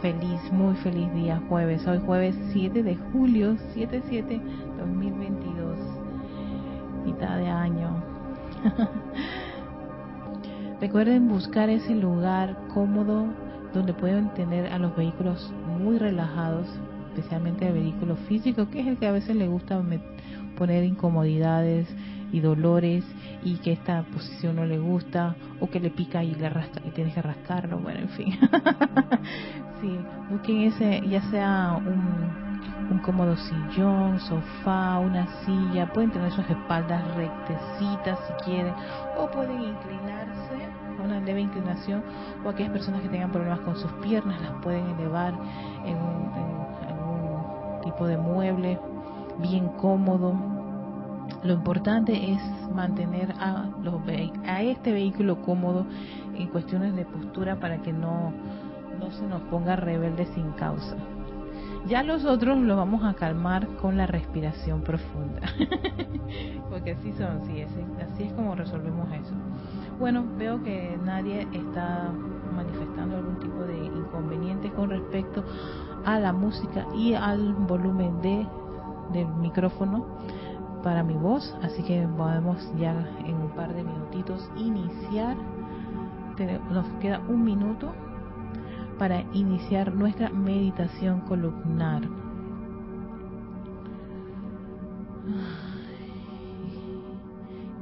Feliz, 0.00 0.52
muy 0.52 0.76
feliz 0.76 1.12
día 1.12 1.42
jueves. 1.48 1.84
Hoy 1.88 1.98
jueves 2.06 2.36
7 2.52 2.84
de 2.84 2.94
julio, 2.94 3.56
7-7, 3.74 4.40
2022. 4.78 5.76
Mitad 7.04 7.38
de 7.38 7.48
año. 7.48 8.00
Recuerden 10.80 11.28
buscar 11.28 11.68
ese 11.68 11.96
lugar 11.96 12.56
cómodo 12.72 13.26
donde 13.72 13.92
pueden 13.92 14.32
tener 14.34 14.72
a 14.72 14.78
los 14.78 14.94
vehículos 14.94 15.52
muy 15.80 15.98
relajados, 15.98 16.68
especialmente 17.08 17.66
el 17.66 17.74
vehículo 17.74 18.14
físico, 18.28 18.70
que 18.70 18.82
es 18.82 18.86
el 18.86 18.98
que 18.98 19.08
a 19.08 19.12
veces 19.12 19.34
le 19.34 19.48
gusta 19.48 19.82
poner 20.56 20.84
incomodidades 20.84 21.88
y 22.34 22.40
dolores 22.40 23.04
y 23.44 23.58
que 23.58 23.70
esta 23.72 24.02
posición 24.02 24.56
no 24.56 24.64
le 24.66 24.76
gusta 24.76 25.36
o 25.60 25.70
que 25.70 25.78
le 25.78 25.90
pica 25.90 26.24
y 26.24 26.34
le 26.34 26.50
rasca 26.50 26.80
y 26.84 26.90
tienes 26.90 27.14
que 27.14 27.22
rascarlo, 27.22 27.78
bueno, 27.78 28.00
en 28.00 28.08
fin. 28.08 28.32
sí, 29.80 29.96
busquen 30.28 30.62
ese, 30.62 31.00
ya 31.08 31.22
sea 31.30 31.78
un, 31.78 32.90
un 32.90 32.98
cómodo 32.98 33.36
sillón, 33.36 34.18
sofá, 34.18 34.98
una 34.98 35.28
silla, 35.44 35.92
pueden 35.92 36.10
tener 36.10 36.32
sus 36.32 36.44
espaldas 36.50 37.02
rectecitas 37.14 38.18
si 38.26 38.44
quieren 38.44 38.74
o 39.16 39.30
pueden 39.30 39.62
inclinarse 39.62 40.56
a 40.98 41.02
una 41.04 41.20
leve 41.20 41.40
inclinación 41.40 42.02
o 42.44 42.48
aquellas 42.48 42.72
personas 42.72 43.00
que 43.00 43.10
tengan 43.10 43.30
problemas 43.30 43.60
con 43.60 43.76
sus 43.76 43.92
piernas 44.02 44.40
las 44.42 44.60
pueden 44.60 44.88
elevar 44.98 45.34
en, 45.84 45.96
en 45.96 46.88
algún 46.88 47.80
tipo 47.84 48.06
de 48.08 48.18
mueble 48.18 48.80
bien 49.38 49.68
cómodo 49.80 50.53
lo 51.42 51.52
importante 51.52 52.32
es 52.32 52.40
mantener 52.74 53.32
a, 53.38 53.68
los, 53.82 53.94
a 54.46 54.62
este 54.62 54.92
vehículo 54.92 55.42
cómodo 55.42 55.86
en 56.34 56.48
cuestiones 56.48 56.94
de 56.96 57.04
postura 57.04 57.56
para 57.56 57.82
que 57.82 57.92
no, 57.92 58.32
se 59.10 59.26
nos 59.26 59.42
ponga 59.42 59.76
rebelde 59.76 60.26
sin 60.34 60.52
causa. 60.52 60.96
Ya 61.86 62.02
los 62.02 62.24
otros 62.24 62.56
los 62.58 62.76
vamos 62.78 63.04
a 63.04 63.12
calmar 63.12 63.66
con 63.76 63.98
la 63.98 64.06
respiración 64.06 64.80
profunda. 64.80 65.42
Porque 66.70 66.92
así 66.92 67.12
son, 67.12 67.44
sí, 67.44 67.62
así 67.62 68.22
es 68.22 68.32
como 68.32 68.54
resolvemos 68.54 69.12
eso. 69.12 69.34
Bueno, 69.98 70.24
veo 70.38 70.62
que 70.62 70.98
nadie 71.04 71.46
está 71.52 72.10
manifestando 72.56 73.16
algún 73.16 73.38
tipo 73.38 73.62
de 73.64 73.76
inconveniente 73.84 74.70
con 74.70 74.90
respecto 74.90 75.44
a 76.06 76.18
la 76.18 76.32
música 76.32 76.86
y 76.96 77.12
al 77.12 77.52
volumen 77.52 78.22
de 78.22 78.46
del 79.12 79.28
micrófono 79.28 80.06
para 80.84 81.02
mi 81.02 81.14
voz, 81.14 81.56
así 81.62 81.82
que 81.82 82.06
podemos 82.16 82.60
ya 82.76 82.92
en 83.24 83.36
un 83.36 83.50
par 83.56 83.74
de 83.74 83.82
minutitos 83.82 84.48
iniciar. 84.56 85.36
Nos 86.70 86.86
queda 87.00 87.20
un 87.26 87.42
minuto 87.42 87.94
para 88.98 89.22
iniciar 89.32 89.94
nuestra 89.94 90.28
meditación 90.28 91.22
columnar. 91.22 92.02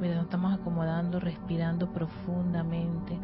Nos 0.01 0.25
estamos 0.25 0.53
acomodando, 0.55 1.19
respirando 1.19 1.93
profundamente. 1.93 3.19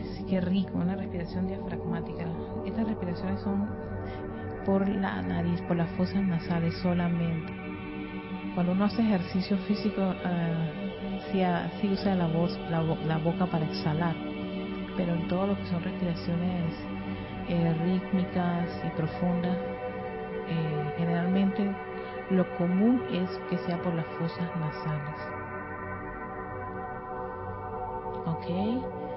Así 0.00 0.24
que 0.24 0.40
rico, 0.40 0.78
una 0.78 0.96
respiración 0.96 1.46
diafragmática. 1.46 2.26
Estas 2.64 2.86
respiraciones 2.86 3.40
son 3.42 3.68
por 4.68 4.86
la 4.86 5.22
nariz, 5.22 5.62
por 5.62 5.78
las 5.78 5.88
fosas 5.92 6.22
nasales 6.24 6.74
solamente. 6.82 7.50
Cuando 8.54 8.72
uno 8.72 8.84
hace 8.84 9.00
ejercicio 9.00 9.56
físico, 9.66 10.02
uh, 10.02 11.32
sí, 11.32 11.88
usa 11.90 12.14
la, 12.14 12.26
voz, 12.26 12.54
la, 12.68 13.16
boca 13.16 13.46
para 13.46 13.64
exhalar, 13.64 14.14
pero 14.94 15.14
en 15.14 15.26
todo 15.26 15.46
lo 15.46 15.56
que 15.56 15.64
son 15.68 15.82
respiraciones 15.82 16.74
eh, 17.48 17.74
rítmicas 17.82 18.68
y 18.86 18.90
profundas, 18.90 19.56
eh, 19.56 20.94
generalmente 20.98 21.74
lo 22.28 22.44
común 22.58 23.02
es 23.10 23.30
que 23.48 23.56
sea 23.64 23.80
por 23.80 23.94
las 23.94 24.06
fosas 24.18 24.50
nasales. 24.60 25.20
¿Ok? 28.26 29.07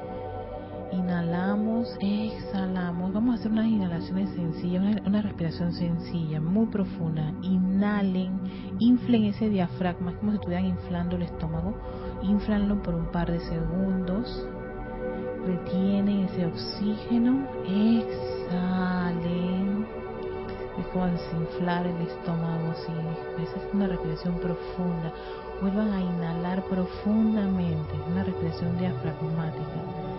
Inhalamos, 0.92 1.98
exhalamos. 2.02 3.14
Vamos 3.14 3.36
a 3.36 3.40
hacer 3.40 3.52
unas 3.52 3.68
inhalaciones 3.68 4.30
sencillas, 4.32 4.98
una, 5.06 5.22
respiración 5.22 5.72
sencilla, 5.72 6.42
muy 6.42 6.66
profunda. 6.66 7.32
Inhalen, 7.42 8.42
inflen 8.80 9.24
ese 9.24 9.50
diafragma, 9.50 10.12
es 10.12 10.18
como 10.18 10.32
si 10.32 10.36
estuvieran 10.36 10.66
inflando 10.66 11.16
el 11.16 11.22
estómago. 11.22 11.76
Inflanlo 12.24 12.84
por 12.84 12.94
un 12.96 13.06
par 13.06 13.32
de 13.32 13.40
segundos. 13.40 14.46
Retienen 15.46 16.26
ese 16.26 16.46
oxígeno. 16.46 17.48
Exhalen. 17.66 18.92
Es 20.78 20.88
como 20.88 21.06
desinflar 21.06 21.88
el 21.88 22.02
estómago, 22.02 22.74
sí. 22.86 22.92
Esa 23.42 23.56
es 23.56 23.74
una 23.74 23.88
respiración 23.88 24.36
profunda. 24.40 25.14
Vuelvan 25.62 25.94
a 25.94 26.02
inhalar 26.02 26.64
profundamente, 26.64 27.94
una 28.12 28.26
respiración 28.26 28.78
diafragmática 28.78 30.11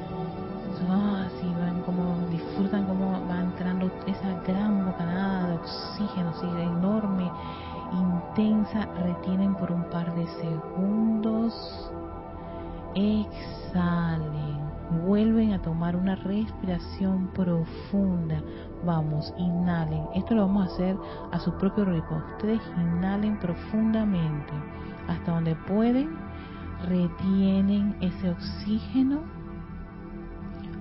así 0.90 1.46
van 1.58 1.82
como 1.82 2.16
disfrutan 2.30 2.84
como 2.86 3.26
va 3.28 3.40
entrando 3.40 3.90
esa 4.06 4.40
gran 4.46 4.84
bocanada 4.84 5.48
de 5.48 5.56
oxígeno, 5.56 6.32
de 6.54 6.62
enorme, 6.62 7.30
intensa, 7.92 8.86
retienen 9.02 9.54
por 9.54 9.70
un 9.70 9.84
par 9.84 10.14
de 10.14 10.26
segundos, 10.26 11.92
exhalen, 12.94 14.60
vuelven 15.04 15.52
a 15.52 15.62
tomar 15.62 15.96
una 15.96 16.16
respiración 16.16 17.28
profunda, 17.28 18.42
vamos, 18.84 19.32
inhalen, 19.38 20.06
esto 20.14 20.34
lo 20.34 20.46
vamos 20.46 20.68
a 20.68 20.74
hacer 20.74 20.96
a 21.30 21.38
su 21.38 21.52
propio 21.54 21.84
ritmo, 21.84 22.22
ustedes 22.36 22.60
inhalen 22.76 23.38
profundamente 23.38 24.52
hasta 25.08 25.32
donde 25.32 25.54
pueden, 25.66 26.16
retienen 26.88 27.96
ese 28.00 28.30
oxígeno, 28.30 29.20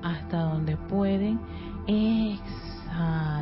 hasta 0.04 0.42
donde 0.42 0.78
pueden. 0.78 1.40
Exhalen. 1.88 3.42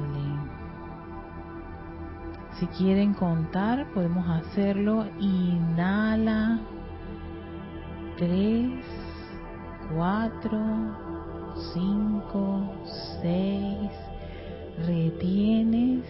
Si 2.60 2.68
quieren 2.68 3.14
contar, 3.14 3.88
podemos 3.94 4.28
hacerlo. 4.28 5.06
Inhala. 5.20 6.60
3, 8.18 8.84
4, 9.96 10.60
5, 11.74 12.74
6. 13.22 13.92
Retienes. 14.86 16.06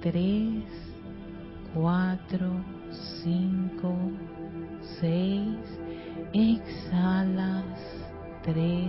3, 0.00 0.64
4, 1.74 2.50
5, 3.22 3.94
6. 5.00 5.56
Exhalas. 6.32 7.64
3, 8.42 8.88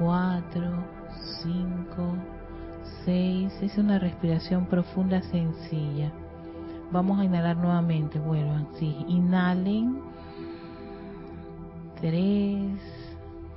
4, 0.00 0.84
5, 1.42 2.14
6. 3.04 3.52
Es 3.60 3.76
una 3.76 3.98
respiración 3.98 4.64
profunda 4.64 5.20
sencilla. 5.20 6.10
Vamos 6.90 7.20
a 7.20 7.24
inhalar 7.24 7.58
nuevamente. 7.58 8.18
Vuelvan. 8.18 8.66
Sí. 8.78 9.04
Inhalen. 9.08 10.00
3, 12.00 12.80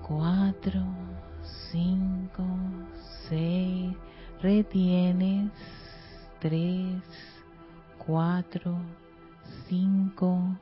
4, 0.05 0.81
5, 1.71 2.43
6. 3.29 3.95
Retienes. 4.41 5.49
3, 6.41 7.01
4, 8.05 8.77
5, 9.69 10.57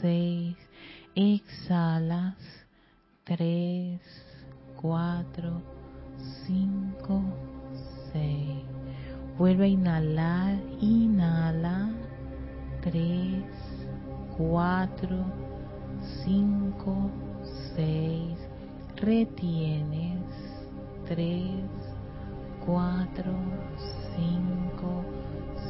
6. 0.00 0.56
Exhalas. 1.14 2.36
3, 3.24 4.29
4, 4.80 5.62
5, 6.46 7.22
6. 8.12 8.64
Vuelve 9.36 9.64
a 9.64 9.68
inhalar, 9.68 10.58
inhala. 10.80 11.90
3, 12.80 13.44
4, 14.38 15.24
5, 16.24 17.10
6. 17.76 18.48
Retienes. 18.96 20.24
3, 21.08 21.62
4, 22.64 23.34
5, 24.16 25.04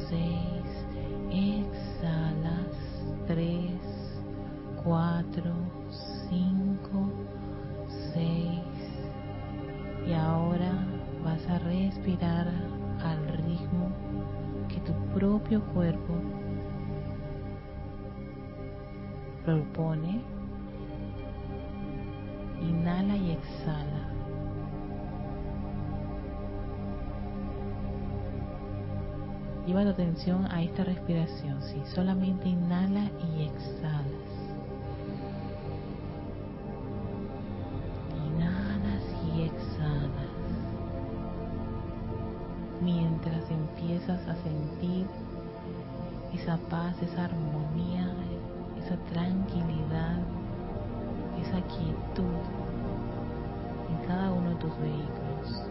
6. 0.09 0.85
Exhalas. 1.31 2.77
3, 3.27 3.77
4, 4.83 5.60
a 11.47 11.59
respirar 11.59 12.47
al 13.03 13.27
ritmo 13.37 13.89
que 14.67 14.79
tu 14.81 14.93
propio 15.13 15.61
cuerpo 15.73 16.13
propone. 19.43 20.21
Inhala 22.61 23.17
y 23.17 23.31
exhala. 23.31 24.07
Lleva 29.65 29.83
tu 29.83 29.89
atención 29.89 30.45
a 30.45 30.61
esta 30.61 30.83
respiración, 30.83 31.61
¿sí? 31.63 31.81
solamente 31.85 32.49
inhala 32.49 33.09
y 33.35 33.43
exhala. 33.45 34.20
Empiezas 44.01 44.27
a 44.27 44.35
sentir 44.41 45.05
esa 46.33 46.57
paz, 46.69 46.95
esa 47.03 47.25
armonía, 47.25 48.11
esa 48.79 48.95
tranquilidad, 49.13 50.17
esa 51.39 51.61
quietud 51.67 52.41
en 53.89 54.07
cada 54.07 54.31
uno 54.31 54.49
de 54.49 54.55
tus 54.55 54.71
vehículos. 54.79 55.67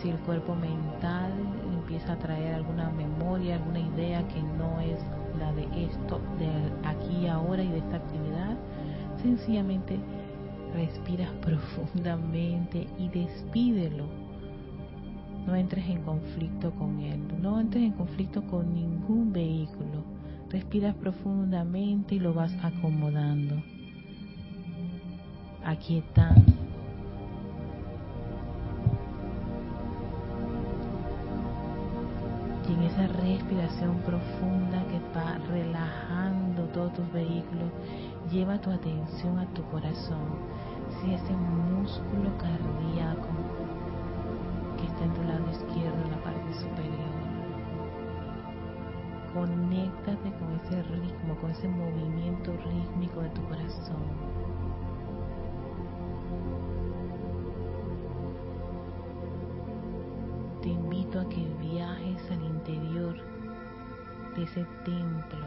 Si 0.00 0.08
el 0.08 0.18
cuerpo 0.20 0.54
mental 0.54 1.32
empieza 1.70 2.14
a 2.14 2.16
traer 2.16 2.54
alguna 2.54 2.88
memoria, 2.90 3.56
alguna 3.56 3.80
idea 3.80 4.26
que 4.28 4.42
no 4.42 4.80
es 4.80 4.98
la 5.38 5.52
de 5.52 5.64
esto, 5.84 6.18
de 6.38 6.88
aquí 6.88 7.26
ahora 7.26 7.62
y 7.62 7.68
de 7.68 7.78
esta 7.78 7.96
actividad, 7.96 8.56
sencillamente 9.22 9.98
respiras 10.74 11.30
profundamente 11.42 12.86
y 12.98 13.08
despídelo. 13.08 14.25
No 15.46 15.54
entres 15.54 15.88
en 15.88 16.02
conflicto 16.02 16.72
con 16.72 16.98
él, 16.98 17.20
no 17.40 17.60
entres 17.60 17.84
en 17.84 17.92
conflicto 17.92 18.42
con 18.42 18.74
ningún 18.74 19.32
vehículo. 19.32 20.02
Respiras 20.50 20.94
profundamente 20.96 22.16
y 22.16 22.18
lo 22.18 22.34
vas 22.34 22.52
acomodando, 22.64 23.62
aquietando. 25.64 26.52
Y 32.68 32.72
en 32.72 32.82
esa 32.82 33.06
respiración 33.06 33.98
profunda 33.98 34.84
que 34.88 34.98
va 35.16 35.38
relajando 35.48 36.64
todos 36.74 36.92
tus 36.94 37.12
vehículos, 37.12 37.70
lleva 38.32 38.60
tu 38.60 38.70
atención 38.70 39.38
a 39.38 39.46
tu 39.54 39.62
corazón. 39.70 40.40
Si 41.00 41.14
ese 41.14 41.32
músculo 41.32 42.36
cardíaco 42.38 43.55
en 45.06 45.14
tu 45.14 45.22
lado 45.22 45.50
izquierdo, 45.50 46.02
en 46.02 46.10
la 46.10 46.22
parte 46.22 46.52
superior, 46.54 47.14
conéctate 49.32 50.32
con 50.38 50.52
ese 50.60 50.82
ritmo, 50.82 51.36
con 51.40 51.50
ese 51.50 51.68
movimiento 51.68 52.52
rítmico 52.64 53.20
de 53.20 53.30
tu 53.30 53.42
corazón. 53.44 54.02
Te 60.62 60.68
invito 60.70 61.20
a 61.20 61.28
que 61.28 61.46
viajes 61.60 62.30
al 62.32 62.42
interior 62.42 63.16
de 64.34 64.42
ese 64.42 64.64
templo 64.84 65.46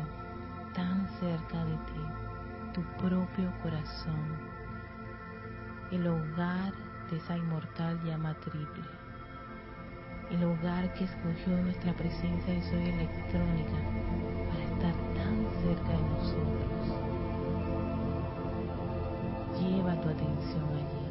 tan 0.74 1.06
cerca 1.20 1.66
de 1.66 1.74
ti, 1.74 2.02
tu 2.74 2.82
propio 2.98 3.52
corazón, 3.62 4.38
el 5.92 6.08
hogar 6.08 6.72
de 7.10 7.18
esa 7.18 7.38
inmortal 7.38 8.02
llama 8.04 8.34
triple, 8.36 9.09
el 10.32 10.44
hogar 10.44 10.94
que 10.94 11.06
escogió 11.06 11.58
nuestra 11.64 11.94
presencia 11.94 12.54
de 12.54 12.62
soy 12.64 12.90
electrónica 12.90 13.78
para 14.50 14.64
estar 14.64 14.96
tan 15.16 15.48
cerca 15.62 15.92
de 15.92 16.04
nosotros. 16.10 16.84
Lleva 19.60 20.02
tu 20.02 20.10
atención 20.10 20.68
allí, 20.76 21.08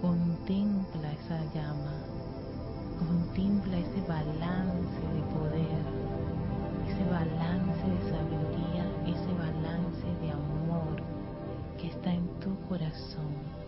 contempla 0.00 1.12
esa 1.12 1.44
llama 1.54 2.04
contempla 2.98 3.78
ese 3.78 4.00
balance 4.08 5.00
de 5.14 5.22
poder, 5.34 5.84
ese 6.88 7.04
balance 7.10 7.82
de 7.86 8.10
sabiduría, 8.10 8.84
ese 9.06 9.32
balance 9.34 10.06
de 10.20 10.30
amor 10.30 11.02
que 11.78 11.88
está 11.88 12.12
en 12.12 12.26
tu 12.40 12.56
corazón. 12.68 13.63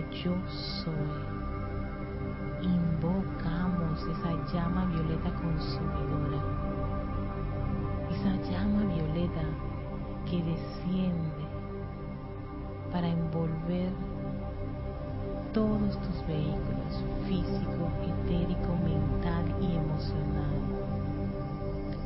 Yo 0.00 0.32
soy, 0.84 0.92
invocamos 2.62 4.00
esa 4.02 4.52
llama 4.52 4.86
violeta 4.86 5.30
consumidora, 5.34 6.40
esa 8.10 8.50
llama 8.50 8.84
violeta 8.94 9.42
que 10.24 10.42
desciende 10.42 11.44
para 12.92 13.08
envolver 13.08 13.92
todos 15.52 16.00
tus 16.00 16.26
vehículos 16.26 17.04
físico, 17.26 17.88
etérico, 18.02 18.74
mental 18.84 19.44
y 19.60 19.76
emocional. 19.76 20.60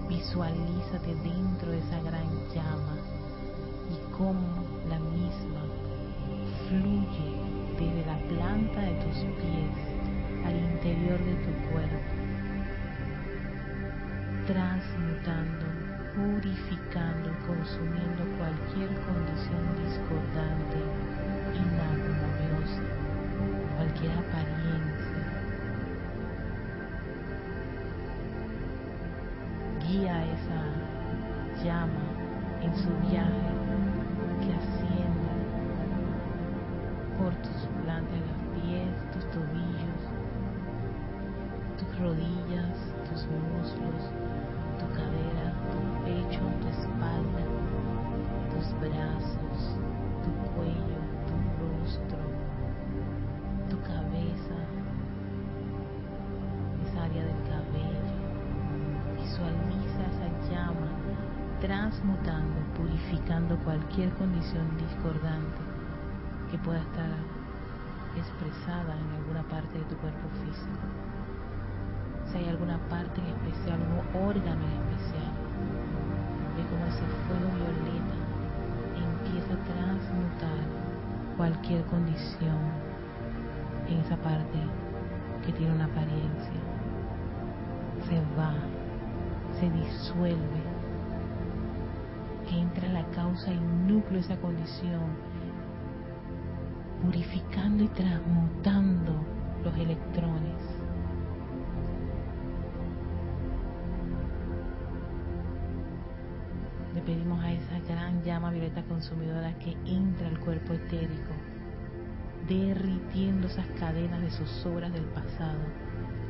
Visualízate 0.08 1.14
dentro 1.22 1.70
de 1.70 1.78
esa 1.78 2.00
gran 2.00 2.28
llama 2.54 2.96
y 3.90 4.12
cómo 4.16 4.64
la 4.88 4.98
misma 4.98 5.62
fluye 6.68 7.56
desde 7.78 8.06
la 8.06 8.17
planta 8.28 8.81
de 8.81 8.93
tus 9.05 9.19
pies 9.37 9.76
al 10.46 10.56
interior 10.56 11.19
de 11.19 11.34
tu 11.44 11.52
cuerpo, 11.70 12.00
transmutando, 14.46 15.67
purificando, 16.14 17.28
consumiendo 17.46 18.25
cualquier 18.38 18.88
condición 19.05 19.62
discordante, 19.84 20.78
inarmoniosa, 21.55 22.82
cualquier 23.76 24.12
apariencia. 24.12 25.22
Guía 29.86 30.24
esa 30.24 31.62
llama 31.62 32.06
en 32.62 32.74
su 32.74 32.89
viaje 33.10 33.56
de 38.10 38.19
los 38.20 38.39
pies, 38.55 38.94
tus 39.13 39.25
tobillos, 39.31 40.03
tus 41.79 41.98
rodillas, 41.98 42.77
tus 43.08 43.27
muslos, 43.27 44.03
tu 44.79 44.86
cadera, 44.94 45.53
tu 45.70 45.79
pecho, 46.05 46.43
tu 46.60 46.69
espalda, 46.69 47.44
tus 48.53 48.67
brazos, 48.81 49.58
tu 50.22 50.31
cuello, 50.55 51.01
tu 51.27 51.34
rostro, 51.63 52.19
tu 53.70 53.77
cabeza, 53.82 54.58
esa 56.84 57.05
área 57.05 57.25
del 57.25 57.43
cabello. 57.51 58.17
Visualiza 59.17 60.03
esa 60.13 60.51
llama 60.51 60.91
transmutando, 61.60 62.56
purificando 62.77 63.56
cualquier 63.65 64.10
condición 64.15 64.67
discordante 64.77 65.58
que 66.51 66.58
pueda 66.58 66.81
estar 66.81 67.35
expresada 68.20 68.96
en 68.96 69.11
alguna 69.17 69.43
parte 69.44 69.79
de 69.79 69.85
tu 69.85 69.96
cuerpo 69.96 70.29
físico. 70.44 70.87
Si 72.31 72.39
hay 72.39 72.49
alguna 72.49 72.79
parte 72.89 73.20
en 73.20 73.29
especial, 73.29 73.81
algún 73.81 74.29
órgano 74.29 74.63
en 74.65 74.73
especial, 74.91 75.32
ve 76.56 76.63
como 76.70 76.87
ese 76.87 77.06
fuego 77.27 77.49
violeta 77.55 78.17
empieza 78.96 79.55
a 79.55 79.65
transmutar 79.65 80.65
cualquier 81.37 81.85
condición 81.85 82.58
en 83.89 83.99
esa 84.01 84.17
parte 84.17 84.58
que 85.44 85.53
tiene 85.53 85.75
una 85.75 85.85
apariencia. 85.85 86.61
Se 88.08 88.20
va, 88.39 88.55
se 89.58 89.70
disuelve, 89.70 90.63
entra 92.51 92.87
en 92.87 92.94
la 92.94 93.05
causa 93.11 93.53
y 93.53 93.61
núcleo 93.61 94.20
esa 94.20 94.37
condición, 94.37 95.03
purificando 97.03 97.84
y 97.84 97.88
transmutando 97.88 99.24
los 99.62 99.76
electrones. 99.76 100.60
Le 106.94 107.03
pedimos 107.03 107.43
a 107.43 107.53
esa 107.53 107.79
gran 107.81 108.22
llama 108.22 108.50
violeta 108.50 108.82
consumidora 108.84 109.56
que 109.58 109.76
entra 109.84 110.29
al 110.29 110.38
cuerpo 110.41 110.72
etérico, 110.72 111.34
derritiendo 112.48 113.48
esas 113.48 113.67
cadenas 113.79 114.22
de 114.22 114.31
zozobras 114.31 114.93
del 114.93 115.05
pasado, 115.05 115.60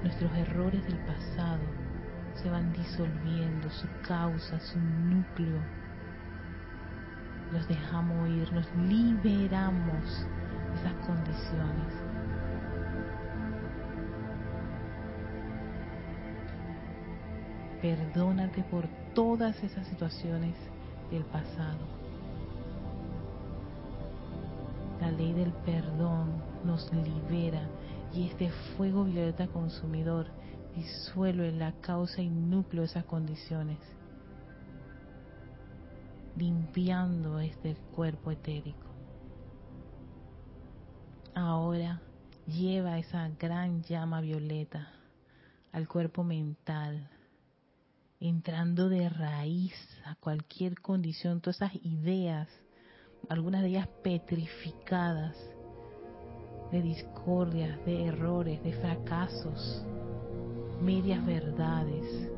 nuestros 0.03 0.33
errores 0.33 0.85
del 0.87 0.99
pasado, 0.99 1.61
se 2.35 2.51
van 2.51 2.73
disolviendo, 2.73 3.71
su 3.71 3.87
causa, 4.07 4.61
su 4.61 4.79
núcleo. 4.79 5.61
Los 7.53 7.67
dejamos 7.69 8.29
ir, 8.29 8.53
nos 8.53 8.67
liberamos 8.77 10.27
esas 10.77 10.95
condiciones. 11.07 11.93
Perdónate 17.81 18.63
por 18.65 18.89
todas 19.15 19.63
esas 19.63 19.87
situaciones 19.87 20.55
del 21.11 21.25
pasado. 21.25 21.97
La 25.01 25.11
ley 25.11 25.33
del 25.33 25.53
perdón 25.53 26.43
nos 26.65 26.91
libera 26.93 27.63
y 28.15 28.29
este 28.29 28.51
fuego 28.77 29.05
violeta 29.05 29.47
consumidor 29.47 30.27
disuelve 30.75 31.53
la 31.53 31.73
causa 31.81 32.23
y 32.23 32.29
núcleo 32.29 32.83
de 32.83 32.89
esas 32.89 33.05
condiciones, 33.05 33.79
limpiando 36.37 37.41
este 37.41 37.77
cuerpo 37.95 38.31
etérico. 38.31 38.86
Ahora 41.37 42.01
lleva 42.47 42.99
esa 42.99 43.29
gran 43.39 43.83
llama 43.83 44.23
violeta 44.23 44.89
al 45.71 45.87
cuerpo 45.87 46.25
mental, 46.25 47.11
entrando 48.19 48.89
de 48.89 49.11
raíz 49.11 49.75
a 50.07 50.15
cualquier 50.15 50.81
condición, 50.81 51.43
todas 51.43 51.57
esas 51.57 51.75
ideas, 51.85 52.49
algunas 53.29 53.61
de 53.61 53.69
ellas 53.69 53.89
petrificadas, 54.03 55.37
de 56.73 56.81
discordias, 56.81 57.85
de 57.85 58.07
errores, 58.07 58.65
de 58.65 58.73
fracasos, 58.73 59.85
medias 60.81 61.25
verdades. 61.27 62.31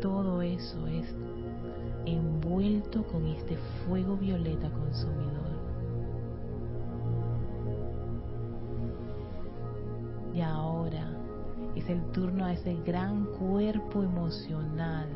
Todo 0.00 0.40
eso 0.40 0.86
es 0.86 1.12
envuelto 2.06 3.04
con 3.08 3.26
este 3.26 3.56
fuego 3.84 4.16
violeta 4.16 4.70
consumidor. 4.70 5.61
Y 10.34 10.40
ahora 10.40 11.16
es 11.74 11.88
el 11.88 12.02
turno 12.12 12.44
a 12.44 12.52
ese 12.52 12.74
gran 12.84 13.26
cuerpo 13.26 14.02
emocional 14.02 15.08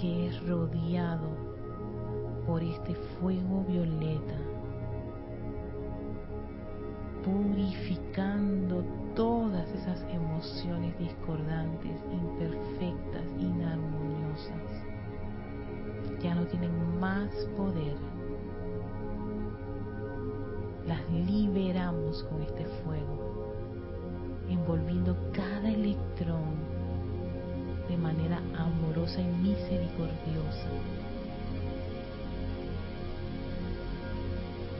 que 0.00 0.28
es 0.28 0.46
rodeado 0.46 1.28
por 2.46 2.62
este 2.62 2.94
fuego 2.94 3.64
violeta 3.68 4.36
purificando 7.28 8.84
todas 9.14 9.68
esas 9.74 10.02
emociones 10.10 10.98
discordantes, 10.98 12.00
imperfectas, 12.12 13.24
inarmoniosas. 13.38 14.84
Ya 16.22 16.34
no 16.34 16.46
tienen 16.46 16.98
más 16.98 17.30
poder. 17.56 17.96
Las 20.86 21.00
liberamos 21.10 22.22
con 22.24 22.42
este 22.42 22.64
fuego, 22.82 23.27
envolviendo 24.48 25.16
cada 25.32 25.68
electrón 25.70 26.56
de 27.88 27.96
manera 27.96 28.38
amorosa 28.56 29.20
y 29.20 29.26
misericordiosa, 29.26 30.68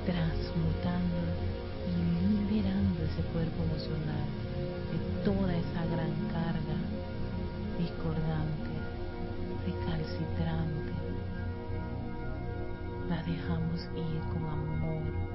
transmutando 0.05 1.17
y 1.89 2.53
liberando 2.53 3.05
ese 3.05 3.23
cuerpo 3.33 3.63
emocional 3.65 4.29
de 4.93 5.25
toda 5.25 5.57
esa 5.57 5.85
gran 5.87 6.13
carga 6.33 6.79
discordante, 7.79 8.73
recalcitrante. 9.65 10.93
La 13.09 13.23
dejamos 13.23 13.81
ir 13.97 14.21
con 14.33 14.45
amor. 14.45 15.28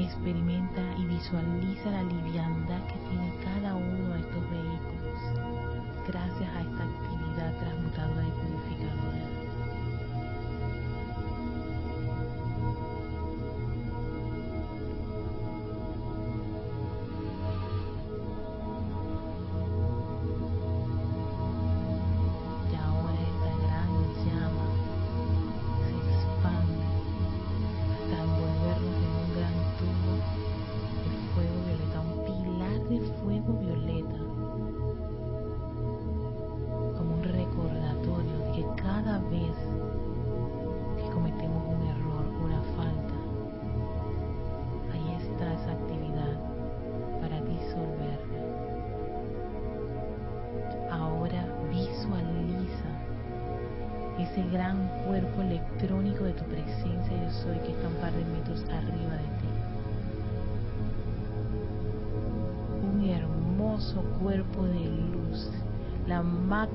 Experimenta 0.00 0.80
y 0.96 1.04
visualiza 1.04 1.90
la 1.90 2.02
liviandad 2.02 2.80
que 2.86 2.94
tiene 3.08 3.34
cada 3.44 3.74
uno 3.74 4.14
de 4.14 4.20
estos 4.20 4.50
vehículos 4.50 5.20
gracias 6.08 6.48
a 6.56 6.60
esta 6.62 6.84
actividad 6.84 7.52
transmutadora 7.60 8.26
y 8.26 8.30
purificadora. 8.30 9.29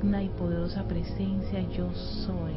Y 0.03 0.29
poderosa 0.29 0.83
presencia 0.83 1.61
yo 1.75 1.91
soy, 1.93 2.53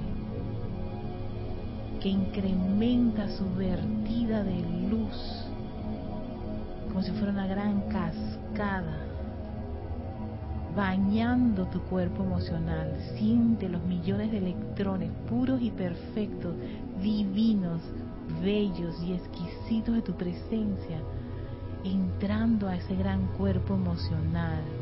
que 2.00 2.10
incrementa 2.10 3.26
su 3.36 3.48
vertida 3.54 4.44
de 4.44 4.60
luz, 4.90 5.46
como 6.88 7.02
si 7.02 7.10
fuera 7.12 7.32
una 7.32 7.46
gran 7.46 7.80
cascada, 7.88 8.98
bañando 10.76 11.66
tu 11.66 11.80
cuerpo 11.82 12.22
emocional. 12.22 12.94
Siente 13.16 13.68
los 13.68 13.82
millones 13.84 14.30
de 14.30 14.38
electrones 14.38 15.10
puros 15.28 15.60
y 15.62 15.70
perfectos, 15.70 16.54
divinos, 17.02 17.80
bellos 18.42 19.02
y 19.02 19.14
exquisitos 19.14 19.94
de 19.94 20.02
tu 20.02 20.12
presencia, 20.12 20.98
entrando 21.82 22.68
a 22.68 22.76
ese 22.76 22.94
gran 22.94 23.26
cuerpo 23.38 23.74
emocional 23.74 24.77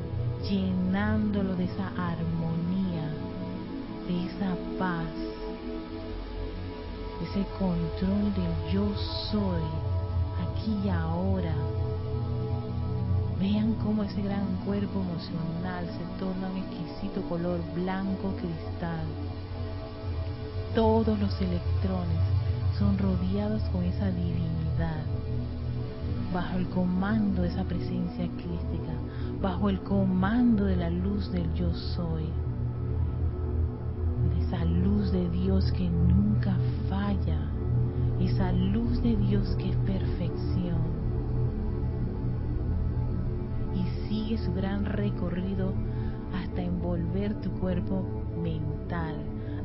llenándolo 0.48 1.56
de 1.56 1.64
esa 1.64 1.88
armonía, 1.88 3.10
de 4.06 4.26
esa 4.26 4.54
paz, 4.78 5.12
de 7.18 7.26
ese 7.26 7.48
control 7.58 8.32
del 8.34 8.72
yo 8.72 8.86
soy, 9.30 9.62
aquí 10.44 10.76
y 10.84 10.88
ahora. 10.88 11.54
Vean 13.40 13.74
cómo 13.84 14.04
ese 14.04 14.22
gran 14.22 14.46
cuerpo 14.64 15.00
emocional 15.00 15.84
se 15.86 16.18
torna 16.18 16.48
un 16.48 16.58
exquisito 16.58 17.22
color 17.28 17.60
blanco 17.74 18.32
cristal. 18.36 19.04
Todos 20.74 21.18
los 21.18 21.40
electrones 21.40 22.20
son 22.78 22.96
rodeados 22.98 23.62
con 23.72 23.82
esa 23.84 24.10
divinidad, 24.10 25.02
bajo 26.32 26.58
el 26.58 26.68
comando 26.68 27.42
de 27.42 27.48
esa 27.48 27.64
presencia 27.64 28.26
crística, 28.36 28.92
bajo 29.40 29.68
el 29.68 29.80
comando 29.80 30.64
de 30.64 30.76
la 30.76 30.90
luz 30.90 31.30
del 31.32 31.52
yo 31.54 31.72
soy, 31.72 32.24
de 34.30 34.44
esa 34.44 34.64
luz 34.64 35.12
de 35.12 35.28
Dios 35.30 35.72
que 35.72 35.88
nunca 35.88 36.56
falla, 36.88 37.38
esa 38.20 38.52
luz 38.52 39.02
de 39.02 39.16
Dios 39.16 39.54
que 39.56 39.70
es 39.70 39.76
perfección. 39.76 40.96
Y 43.74 44.08
sigue 44.08 44.38
su 44.38 44.52
gran 44.54 44.84
recorrido 44.84 45.72
hasta 46.34 46.62
envolver 46.62 47.34
tu 47.40 47.50
cuerpo 47.52 48.04
mental, 48.42 49.16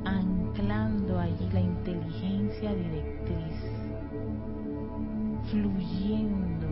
anclando 0.05 1.19
allí 1.19 1.49
la 1.53 1.61
inteligencia 1.61 2.73
directriz, 2.73 3.80
fluyendo 5.51 6.67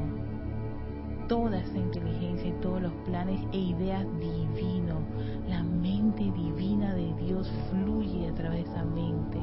toda 1.27 1.59
esa 1.59 1.77
inteligencia 1.77 2.47
y 2.47 2.53
todos 2.53 2.81
los 2.81 2.93
planes 3.05 3.39
e 3.53 3.57
ideas 3.57 4.03
divinos. 4.19 5.03
La 5.47 5.61
mente 5.63 6.23
divina 6.23 6.95
de 6.95 7.13
Dios 7.15 7.51
fluye 7.69 8.27
a 8.27 8.33
través 8.33 8.65
de 8.65 8.71
esa 8.71 8.83
mente, 8.83 9.39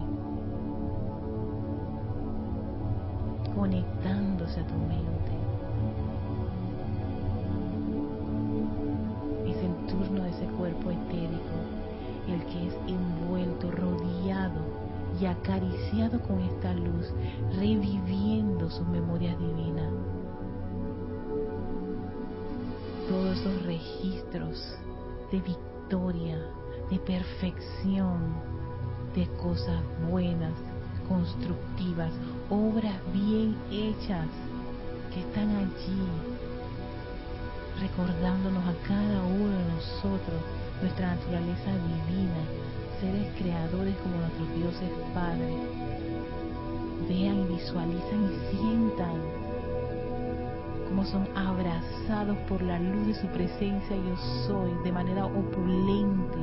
conectándose 3.54 4.60
a 4.60 4.66
tu 4.66 4.74
mente. 4.74 5.45
Y 15.20 15.26
acariciado 15.26 16.20
con 16.20 16.40
esta 16.40 16.72
luz, 16.74 17.12
reviviendo 17.56 18.70
sus 18.70 18.86
memorias 18.88 19.38
divinas. 19.38 19.92
Todos 23.08 23.38
esos 23.38 23.62
registros 23.64 24.76
de 25.30 25.40
victoria, 25.40 26.38
de 26.90 26.98
perfección, 26.98 28.34
de 29.14 29.26
cosas 29.42 29.80
buenas, 30.10 30.52
constructivas, 31.08 32.12
obras 32.50 32.96
bien 33.12 33.56
hechas 33.70 34.26
que 35.14 35.20
están 35.20 35.48
allí, 35.56 36.02
recordándonos 37.80 38.64
a 38.64 38.74
cada 38.86 39.22
uno 39.22 39.48
de 39.48 39.64
nosotros 39.74 40.40
nuestra 40.80 41.14
naturaleza 41.14 41.70
divina, 41.72 42.42
seres 43.00 43.26
creadores 43.38 43.94
como 43.96 44.16
nuestros 44.16 44.54
dioses 44.54 44.90
padres. 45.12 45.56
Vean, 47.08 47.46
visualizan 47.48 48.24
y 48.24 48.56
sientan 48.56 49.20
cómo 50.88 51.04
son 51.04 51.28
abrazados 51.36 52.36
por 52.48 52.62
la 52.62 52.78
luz 52.78 53.06
de 53.08 53.14
su 53.14 53.26
presencia 53.28 53.96
yo 53.96 54.16
soy 54.46 54.70
de 54.84 54.92
manera 54.92 55.26
opulente, 55.26 56.38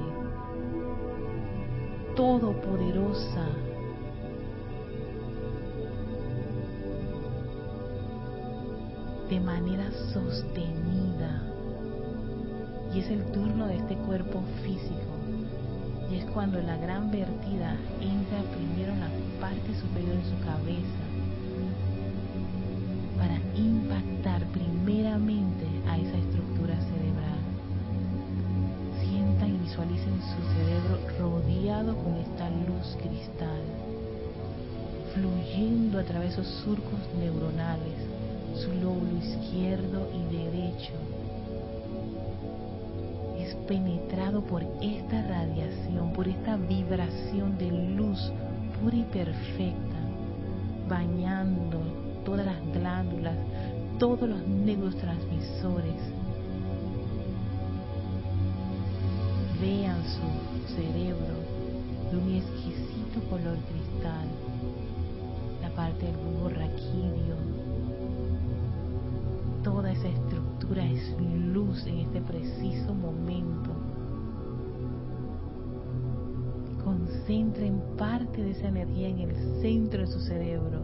todopoderosa. 2.15 3.47
de 9.29 9.39
manera 9.39 9.89
sostenida. 10.13 11.41
Y 12.93 12.99
es 12.99 13.09
el 13.09 13.23
turno 13.31 13.65
de 13.65 13.77
este 13.77 13.95
cuerpo 13.95 14.43
físico 14.63 15.22
es 16.17 16.25
cuando 16.25 16.61
la 16.61 16.77
gran 16.77 17.09
vertida 17.11 17.75
entra 17.99 18.41
primero 18.55 18.93
en 18.93 18.99
la 18.99 19.09
parte 19.41 19.73
superior 19.81 20.15
de 20.15 20.29
su 20.29 20.37
cabeza 20.45 21.03
para 23.17 23.39
impactar 23.55 24.45
primeramente 24.47 25.65
a 25.87 25.97
esa 25.97 26.17
estructura 26.17 26.75
cerebral. 26.81 27.41
Sientan 29.01 29.55
y 29.55 29.57
visualicen 29.57 30.21
su 30.21 30.41
cerebro 30.53 30.99
rodeado 31.19 31.95
con 31.97 32.15
esta 32.15 32.49
luz 32.49 32.95
cristal, 33.01 33.63
fluyendo 35.13 35.99
a 35.99 36.03
través 36.03 36.35
de 36.35 36.41
esos 36.41 36.53
surcos 36.63 36.99
neuronales, 37.19 37.97
su 38.55 38.71
lóbulo 38.73 39.17
izquierdo 39.17 40.09
y 40.13 40.35
derecho, 40.35 40.93
penetrado 43.67 44.41
por 44.41 44.63
esta 44.81 45.21
radiación, 45.27 46.13
por 46.13 46.27
esta 46.27 46.57
vibración 46.57 47.57
de 47.57 47.71
luz 47.71 48.31
pura 48.79 48.95
y 48.95 49.03
perfecta, 49.03 49.97
bañando 50.87 51.79
todas 52.25 52.45
las 52.45 52.73
glándulas, 52.73 53.35
todos 53.99 54.27
los 54.27 54.47
neurotransmisores. 54.47 55.95
Vean 59.61 59.97
su 60.03 60.75
cerebro 60.75 61.35
de 62.11 62.17
un 62.17 62.35
exquisito 62.35 63.21
color 63.29 63.57
cristal, 63.57 64.27
la 65.61 65.69
parte 65.69 66.05
del 66.05 66.15
bulbo 66.17 66.49
raquídeo, 66.49 67.37
toda 69.63 69.91
esa 69.91 70.09
estructura 70.09 70.85
es 70.85 71.15
luz 71.53 71.85
en 71.87 71.99
este 71.99 72.19
preciso 72.21 72.93
momento. 72.93 73.52
Concentren 77.25 77.81
parte 77.97 78.43
de 78.43 78.51
esa 78.51 78.67
energía 78.67 79.07
en 79.07 79.19
el 79.19 79.61
centro 79.61 80.01
de 80.01 80.07
su 80.07 80.19
cerebro, 80.19 80.81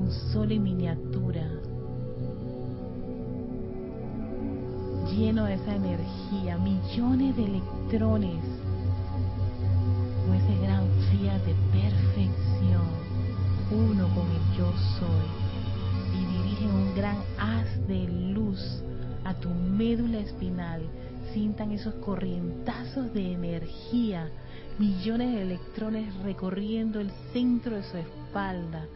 un 0.00 0.10
sol 0.32 0.50
en 0.50 0.62
miniatura, 0.62 1.46
lleno 5.14 5.44
de 5.44 5.54
esa 5.56 5.74
energía, 5.74 6.56
millones 6.56 7.36
de 7.36 7.44
electrones, 7.44 8.42
con 10.24 10.36
ese 10.36 10.56
gran 10.62 10.88
fiat 11.10 11.44
de 11.44 11.54
perfección, 11.70 12.86
uno 13.70 14.08
con 14.14 14.26
el 14.30 14.56
yo 14.56 14.72
soy. 14.98 15.44
Un 16.64 16.94
gran 16.94 17.18
haz 17.38 17.66
de 17.86 18.06
luz 18.08 18.82
a 19.22 19.34
tu 19.34 19.50
médula 19.50 20.20
espinal. 20.20 20.80
Sientan 21.34 21.72
esos 21.72 21.96
corrientazos 21.96 23.12
de 23.12 23.32
energía, 23.32 24.30
millones 24.78 25.34
de 25.34 25.42
electrones 25.42 26.14
recorriendo 26.22 27.00
el 27.00 27.10
centro 27.32 27.74
de 27.74 27.82
su 27.82 27.96
espalda. 27.96 28.86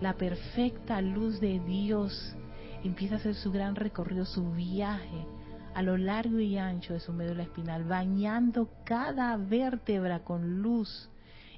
La 0.00 0.12
perfecta 0.12 1.00
luz 1.00 1.40
de 1.40 1.58
Dios 1.58 2.36
empieza 2.84 3.16
a 3.16 3.18
hacer 3.18 3.34
su 3.34 3.50
gran 3.50 3.74
recorrido, 3.74 4.24
su 4.26 4.52
viaje 4.52 5.26
a 5.74 5.82
lo 5.82 5.96
largo 5.96 6.38
y 6.38 6.56
ancho 6.56 6.92
de 6.92 7.00
su 7.00 7.12
médula 7.12 7.42
espinal, 7.42 7.82
bañando 7.82 8.70
cada 8.84 9.36
vértebra 9.36 10.20
con 10.20 10.62
luz, 10.62 11.08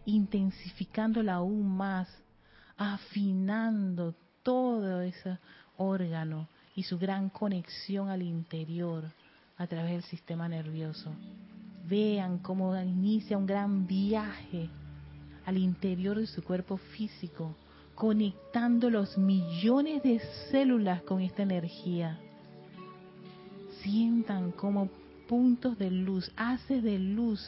intensificándola 0.07 1.35
aún 1.35 1.77
más, 1.77 2.09
afinando 2.79 4.15
todo 4.43 5.03
ese 5.03 5.37
órgano 5.77 6.49
y 6.75 6.85
su 6.85 6.99
gran 6.99 7.29
conexión 7.29 8.09
al 8.09 8.23
interior 8.23 9.05
a 9.61 9.67
través 9.67 9.93
del 9.93 10.03
sistema 10.05 10.49
nervioso. 10.49 11.13
Vean 11.87 12.39
cómo 12.39 12.75
inicia 12.81 13.37
un 13.37 13.45
gran 13.45 13.87
viaje 13.87 14.71
al 15.45 15.59
interior 15.59 16.19
de 16.19 16.27
su 16.27 16.43
cuerpo 16.43 16.79
físico, 16.79 17.55
conectando 17.95 18.89
los 18.89 19.19
millones 19.19 20.03
de 20.03 20.19
células 20.51 21.03
con 21.03 21.21
esta 21.21 21.43
energía. 21.43 22.19
Sientan 23.83 24.53
como 24.53 24.89
puntos 25.29 25.77
de 25.77 25.91
luz, 25.91 26.33
haces 26.37 26.83
de 26.83 26.99
luz, 26.99 27.43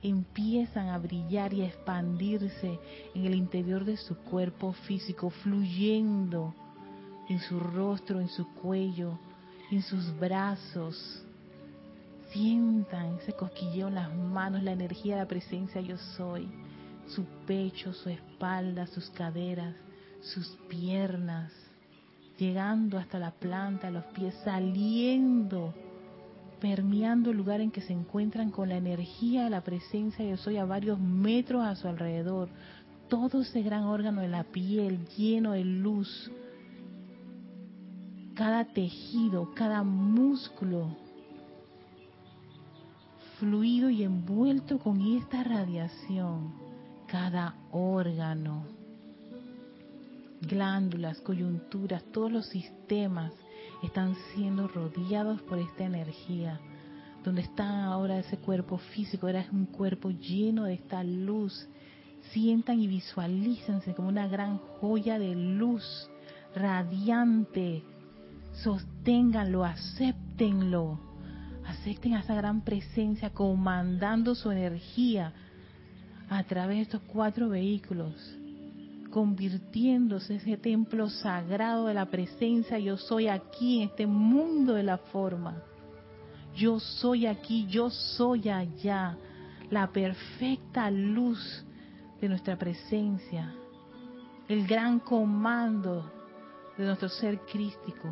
empiezan 0.00 0.90
a 0.90 0.98
brillar 0.98 1.52
y 1.54 1.62
a 1.62 1.66
expandirse 1.66 2.78
en 3.16 3.26
el 3.26 3.34
interior 3.34 3.84
de 3.84 3.96
su 3.96 4.16
cuerpo 4.16 4.74
físico, 4.74 5.30
fluyendo 5.30 6.54
en 7.28 7.40
su 7.40 7.58
rostro, 7.58 8.20
en 8.20 8.28
su 8.28 8.46
cuello, 8.54 9.18
en 9.72 9.82
sus 9.82 10.16
brazos. 10.20 11.26
Sientan 12.32 13.18
ese 13.18 13.32
cosquilleo 13.34 13.88
en 13.88 13.96
las 13.96 14.14
manos, 14.14 14.62
la 14.62 14.72
energía 14.72 15.16
la 15.16 15.28
presencia 15.28 15.80
yo 15.80 15.96
soy, 16.16 16.48
su 17.06 17.24
pecho, 17.46 17.92
su 17.92 18.08
espalda, 18.08 18.86
sus 18.86 19.10
caderas, 19.10 19.74
sus 20.20 20.48
piernas, 20.68 21.52
llegando 22.38 22.98
hasta 22.98 23.18
la 23.18 23.32
planta, 23.32 23.90
los 23.90 24.04
pies, 24.06 24.34
saliendo 24.44 25.74
permeando 26.62 27.32
el 27.32 27.38
lugar 27.38 27.60
en 27.60 27.72
que 27.72 27.80
se 27.80 27.92
encuentran 27.92 28.52
con 28.52 28.68
la 28.68 28.76
energía 28.76 29.50
la 29.50 29.62
presencia 29.62 30.24
yo 30.24 30.36
soy 30.36 30.58
a 30.58 30.64
varios 30.64 31.00
metros 31.00 31.64
a 31.64 31.74
su 31.74 31.88
alrededor. 31.88 32.48
Todo 33.08 33.40
ese 33.40 33.62
gran 33.62 33.82
órgano 33.82 34.20
de 34.20 34.28
la 34.28 34.44
piel 34.44 35.04
lleno 35.16 35.52
de 35.52 35.64
luz. 35.64 36.30
Cada 38.36 38.64
tejido, 38.64 39.52
cada 39.54 39.82
músculo 39.82 41.01
fluido 43.42 43.90
y 43.90 44.04
envuelto 44.04 44.78
con 44.78 45.00
esta 45.00 45.42
radiación. 45.42 46.52
Cada 47.08 47.56
órgano, 47.72 48.62
glándulas, 50.40 51.20
coyunturas, 51.22 52.04
todos 52.12 52.30
los 52.30 52.46
sistemas 52.46 53.32
están 53.82 54.14
siendo 54.32 54.68
rodeados 54.68 55.42
por 55.42 55.58
esta 55.58 55.82
energía. 55.82 56.60
Donde 57.24 57.42
está 57.42 57.86
ahora 57.86 58.20
ese 58.20 58.36
cuerpo 58.36 58.78
físico, 58.78 59.26
era 59.26 59.44
un 59.50 59.66
cuerpo 59.66 60.10
lleno 60.10 60.62
de 60.62 60.74
esta 60.74 61.02
luz. 61.02 61.68
Sientan 62.30 62.78
y 62.78 62.86
visualícense 62.86 63.92
como 63.92 64.06
una 64.06 64.28
gran 64.28 64.58
joya 64.80 65.18
de 65.18 65.34
luz 65.34 66.08
radiante. 66.54 67.82
Sosténganlo, 68.52 69.64
acéptenlo. 69.64 71.11
Acepten 71.72 72.14
a 72.14 72.20
esa 72.20 72.34
gran 72.34 72.60
presencia 72.60 73.30
comandando 73.30 74.34
su 74.34 74.50
energía 74.50 75.32
a 76.28 76.44
través 76.44 76.76
de 76.76 76.82
estos 76.82 77.00
cuatro 77.02 77.48
vehículos 77.48 78.14
convirtiéndose 79.10 80.36
ese 80.36 80.56
templo 80.56 81.08
sagrado 81.08 81.86
de 81.86 81.94
la 81.94 82.06
presencia, 82.06 82.78
yo 82.78 82.96
soy 82.96 83.28
aquí 83.28 83.82
en 83.82 83.88
este 83.90 84.06
mundo 84.06 84.72
de 84.74 84.82
la 84.82 84.96
forma. 84.96 85.62
Yo 86.56 86.80
soy 86.80 87.26
aquí, 87.26 87.66
yo 87.66 87.90
soy 87.90 88.48
allá, 88.48 89.16
la 89.70 89.88
perfecta 89.88 90.90
luz 90.90 91.64
de 92.20 92.28
nuestra 92.28 92.56
presencia, 92.56 93.52
el 94.48 94.66
gran 94.66 94.98
comando 94.98 96.10
de 96.76 96.84
nuestro 96.84 97.08
ser 97.08 97.38
crístico, 97.40 98.08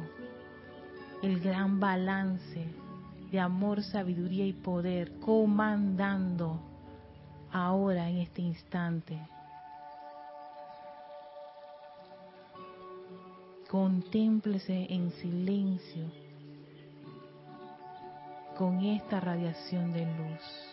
el 1.22 1.40
gran 1.40 1.80
balance 1.80 2.89
de 3.30 3.38
amor, 3.38 3.82
sabiduría 3.82 4.44
y 4.44 4.52
poder, 4.52 5.18
comandando 5.20 6.60
ahora 7.52 8.08
en 8.08 8.18
este 8.18 8.42
instante. 8.42 9.18
Contémplese 13.68 14.86
en 14.90 15.12
silencio 15.12 16.04
con 18.58 18.84
esta 18.84 19.20
radiación 19.20 19.92
de 19.92 20.04
luz. 20.06 20.69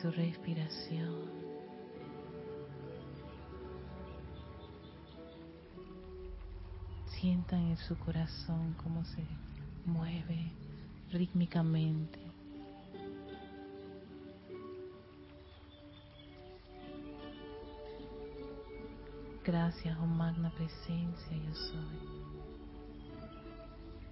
Su 0.00 0.10
respiración. 0.12 1.28
Sientan 7.06 7.60
en 7.70 7.76
su 7.76 7.98
corazón 7.98 8.76
cómo 8.82 9.04
se 9.04 9.24
mueve 9.86 10.52
rítmicamente. 11.10 12.20
Gracias, 19.44 19.98
oh 19.98 20.06
magna 20.06 20.50
presencia, 20.50 21.36
yo 21.36 21.54
soy. 21.54 21.98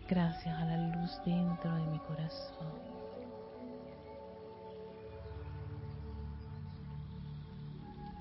Gracias 0.09 0.59
a 0.59 0.65
la 0.65 0.97
luz 0.97 1.11
dentro 1.25 1.75
de 1.77 1.87
mi 1.93 1.99
corazón. 2.01 2.96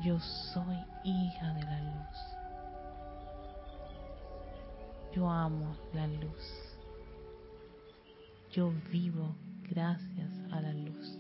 Yo 0.06 0.20
soy 0.20 0.78
hija 1.04 1.52
de 1.56 1.64
la 1.64 1.82
luz. 1.82 2.18
Yo 5.16 5.28
amo 5.28 5.76
la 5.96 6.06
luz. 6.06 6.78
Yo 8.52 8.72
vivo 8.92 9.36
gracias 9.68 10.30
a 10.52 10.62
la 10.62 10.74
luz. 10.74 11.18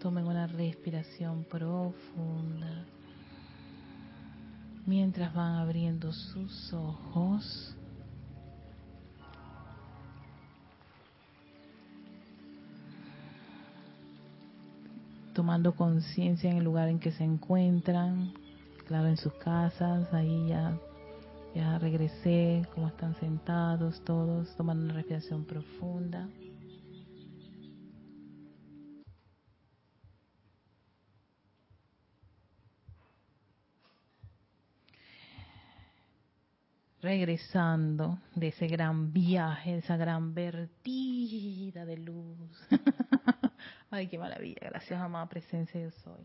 Tomen 0.00 0.26
una 0.26 0.48
respiración 0.48 1.44
profunda 1.44 2.84
mientras 4.90 5.32
van 5.32 5.54
abriendo 5.54 6.12
sus 6.12 6.72
ojos. 6.72 7.76
tomando 15.32 15.74
conciencia 15.76 16.50
en 16.50 16.58
el 16.58 16.64
lugar 16.64 16.88
en 16.88 16.98
que 16.98 17.12
se 17.12 17.24
encuentran, 17.24 18.34
claro, 18.86 19.06
en 19.06 19.16
sus 19.16 19.32
casas, 19.34 20.12
ahí 20.12 20.48
ya, 20.48 20.76
ya 21.54 21.78
regresé, 21.78 22.66
cómo 22.74 22.88
están 22.88 23.14
sentados 23.14 24.02
todos, 24.04 24.54
tomando 24.56 24.84
una 24.84 24.94
respiración 24.94 25.44
profunda. 25.44 26.28
Regresando 37.10 38.20
de 38.36 38.48
ese 38.48 38.68
gran 38.68 39.12
viaje, 39.12 39.72
de 39.72 39.78
esa 39.78 39.96
gran 39.96 40.32
vertida 40.32 41.84
de 41.84 41.96
luz. 41.96 42.68
Ay, 43.90 44.06
qué 44.06 44.16
maravilla, 44.16 44.60
gracias 44.60 45.00
amada 45.00 45.28
presencia 45.28 45.80
yo 45.80 45.90
soy. 45.90 46.24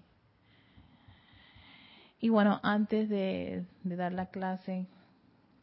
Y 2.20 2.30
bueno, 2.30 2.60
antes 2.62 3.10
de, 3.10 3.66
dar 3.84 4.14
la 4.14 4.28
clase, 4.28 4.86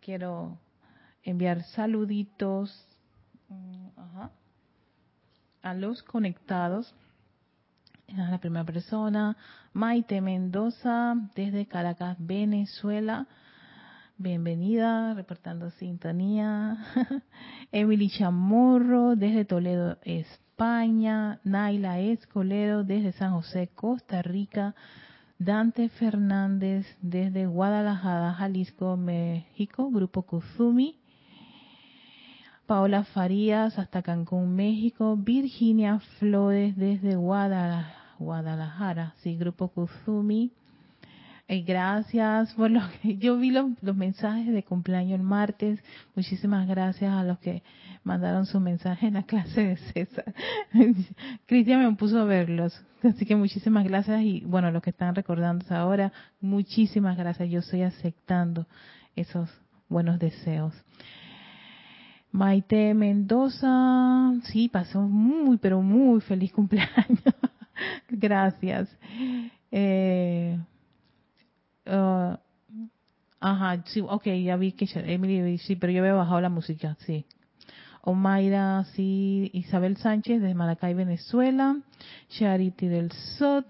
quiero 0.01 0.59
enviar 1.23 1.63
saluditos 1.63 2.85
mm, 3.49 3.87
a 5.63 5.75
los 5.75 6.03
conectados. 6.03 6.93
A 8.09 8.29
la 8.29 8.39
primera 8.39 8.65
persona, 8.65 9.37
Maite 9.73 10.21
Mendoza, 10.21 11.15
desde 11.37 11.67
Caracas, 11.67 12.17
Venezuela. 12.19 13.29
Bienvenida, 14.19 15.15
reportando 15.15 15.71
sintonía. 15.71 16.77
Emily 17.73 18.11
Chamorro 18.11 19.17
desde 19.17 19.47
Toledo, 19.47 19.97
España. 20.05 21.41
Naila 21.45 21.99
Escolero 21.99 22.85
desde 22.85 23.13
San 23.13 23.33
José, 23.33 23.71
Costa 23.75 24.21
Rica. 24.21 24.75
Dante 25.39 25.89
Fernández 25.89 26.87
desde 27.01 27.47
Guadalajara, 27.47 28.35
Jalisco, 28.35 28.97
México, 28.97 29.91
Grupo 29.91 30.23
Kuzumi. 30.23 31.01
Paola 32.67 33.05
Farías 33.05 33.79
hasta 33.79 34.03
Cancún, 34.03 34.55
México. 34.55 35.17
Virginia 35.17 36.01
Flores 36.19 36.77
desde 36.77 37.17
Guadalajara, 37.17 39.15
sí, 39.23 39.37
Grupo 39.37 39.69
Kuzumi. 39.69 40.53
Eh, 41.49 41.63
gracias 41.63 42.55
por 42.55 42.71
lo 42.71 42.81
que 43.03 43.17
yo 43.19 43.37
vi 43.37 43.51
los, 43.51 43.73
mensajes 43.95 44.53
de 44.53 44.63
cumpleaños 44.63 45.21
el 45.21 45.27
martes. 45.27 45.83
Muchísimas 46.15 46.67
gracias 46.67 47.13
a 47.13 47.25
los 47.25 47.39
que 47.41 47.63
mandaron 48.05 48.47
su 48.47 48.61
mensaje 48.61 49.09
en 49.09 49.15
la 49.15 49.23
clase 49.27 49.63
de 49.63 49.77
César. 49.77 50.35
Cristian 51.47 51.85
me 51.85 51.97
puso 51.97 52.21
a 52.21 52.25
verlos. 52.25 52.81
Así 53.03 53.27
que 53.27 53.35
muchísimas 53.35 53.85
gracias 53.85 54.23
y 54.23 54.41
bueno, 54.47 54.71
los 54.71 54.83
que 54.83 54.91
están 54.91 55.15
recordándose 55.15 55.75
ahora, 55.75 56.13
muchísimas 56.41 57.17
gracias. 57.17 57.51
Yo 57.51 57.59
estoy 57.59 57.83
aceptando 57.83 58.67
esos 59.17 59.51
buenos 59.89 60.19
deseos. 60.19 60.73
Maite 62.31 62.95
Mendoza, 62.95 64.33
sí, 64.45 64.69
pasó 64.69 65.03
muy, 65.03 65.59
pero 65.59 65.83
muy 65.83 66.21
feliz 66.23 66.51
cumpleaños. 66.53 67.21
gracias. 68.09 68.89
Eh, 69.71 70.59
Uh, 71.87 72.37
ajá, 73.41 73.83
sí, 73.87 74.01
ok, 74.01 74.27
ya 74.45 74.57
vi 74.57 74.73
que 74.73 74.89
Emily, 74.95 75.59
sí, 75.59 75.77
pero 75.77 75.93
yo 75.93 76.01
había 76.01 76.15
bajado 76.15 76.41
la 76.41 76.49
música, 76.49 76.97
sí. 77.01 77.27
Omaira, 78.05 78.85
sí, 78.97 79.49
Isabel 79.53 79.97
Sánchez 79.97 80.41
desde 80.41 80.55
Maracay, 80.55 80.93
Venezuela. 80.93 81.77
Charity 82.31 82.89
del 82.89 83.13
Sot 83.13 83.65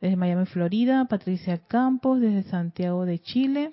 desde 0.00 0.16
Miami, 0.16 0.46
Florida. 0.46 1.04
Patricia 1.04 1.58
Campos 1.58 2.20
desde 2.20 2.42
Santiago 2.50 3.06
de 3.06 3.20
Chile. 3.20 3.72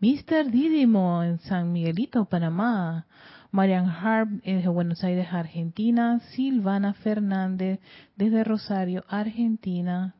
Mr. 0.00 0.50
Didimo 0.50 1.22
en 1.22 1.38
San 1.38 1.72
Miguelito, 1.72 2.24
Panamá. 2.24 3.06
Marian 3.52 3.88
Harp 3.88 4.28
desde 4.42 4.68
Buenos 4.68 5.04
Aires, 5.04 5.28
Argentina. 5.30 6.18
Silvana 6.32 6.94
Fernández 6.94 7.78
desde 8.16 8.42
Rosario, 8.42 9.04
Argentina. 9.06 10.16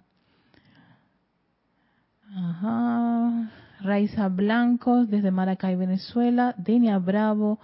Ajá. 2.35 3.51
Raiza 3.81 4.29
Blanco 4.29 5.07
desde 5.07 5.31
Maracay, 5.31 5.77
Venezuela. 5.77 6.55
Denia 6.59 6.99
Bravo 6.99 7.59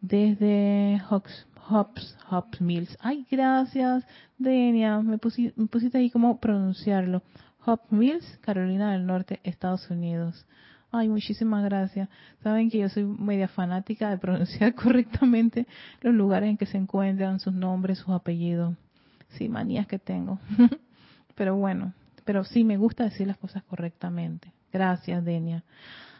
desde 0.00 1.02
Hops, 1.10 1.46
Hops, 1.68 2.16
Hops 2.30 2.60
Mills. 2.60 2.96
Ay, 3.00 3.26
gracias, 3.30 4.06
Denia. 4.38 5.00
Me, 5.00 5.18
me 5.56 5.66
pusiste 5.66 5.98
ahí 5.98 6.10
cómo 6.10 6.38
pronunciarlo. 6.38 7.22
Hops 7.64 7.90
Mills, 7.90 8.38
Carolina 8.38 8.92
del 8.92 9.06
Norte, 9.06 9.40
Estados 9.42 9.90
Unidos. 9.90 10.46
Ay, 10.92 11.08
muchísimas 11.08 11.64
gracias. 11.64 12.08
Saben 12.42 12.70
que 12.70 12.78
yo 12.78 12.88
soy 12.88 13.04
media 13.04 13.48
fanática 13.48 14.08
de 14.08 14.18
pronunciar 14.18 14.74
correctamente 14.76 15.66
los 16.00 16.14
lugares 16.14 16.48
en 16.48 16.56
que 16.56 16.66
se 16.66 16.78
encuentran, 16.78 17.40
sus 17.40 17.52
nombres, 17.52 17.98
sus 17.98 18.10
apellidos. 18.10 18.76
Sí, 19.30 19.48
manías 19.48 19.86
que 19.86 19.98
tengo. 19.98 20.38
pero 21.34 21.56
bueno, 21.56 21.92
pero 22.26 22.44
sí 22.44 22.64
me 22.64 22.76
gusta 22.76 23.04
decir 23.04 23.26
las 23.26 23.38
cosas 23.38 23.62
correctamente. 23.62 24.52
Gracias, 24.70 25.24
Denia. 25.24 25.64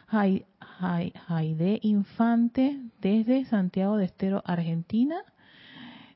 Jaide 0.07 1.79
Infante 1.83 2.79
desde 2.99 3.45
Santiago 3.45 3.97
de 3.97 4.05
Estero, 4.05 4.41
Argentina. 4.45 5.17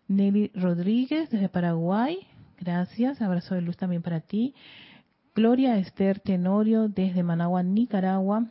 Nelly 0.08 0.52
Rodríguez 0.56 1.30
desde 1.30 1.50
Paraguay. 1.50 2.18
Gracias. 2.58 3.22
Abrazo 3.22 3.54
de 3.54 3.62
luz 3.62 3.78
también 3.78 4.02
para 4.02 4.22
ti. 4.22 4.56
Gloria 5.36 5.78
Esther 5.78 6.20
Tenorio 6.20 6.88
desde 6.88 7.22
Managua, 7.22 7.62
Nicaragua. 7.62 8.48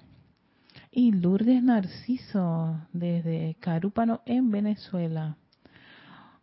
Y 0.93 1.13
Lourdes 1.13 1.63
Narciso 1.63 2.81
desde 2.93 3.57
Carúpano 3.61 4.21
en 4.27 4.51
Venezuela. 4.51 5.37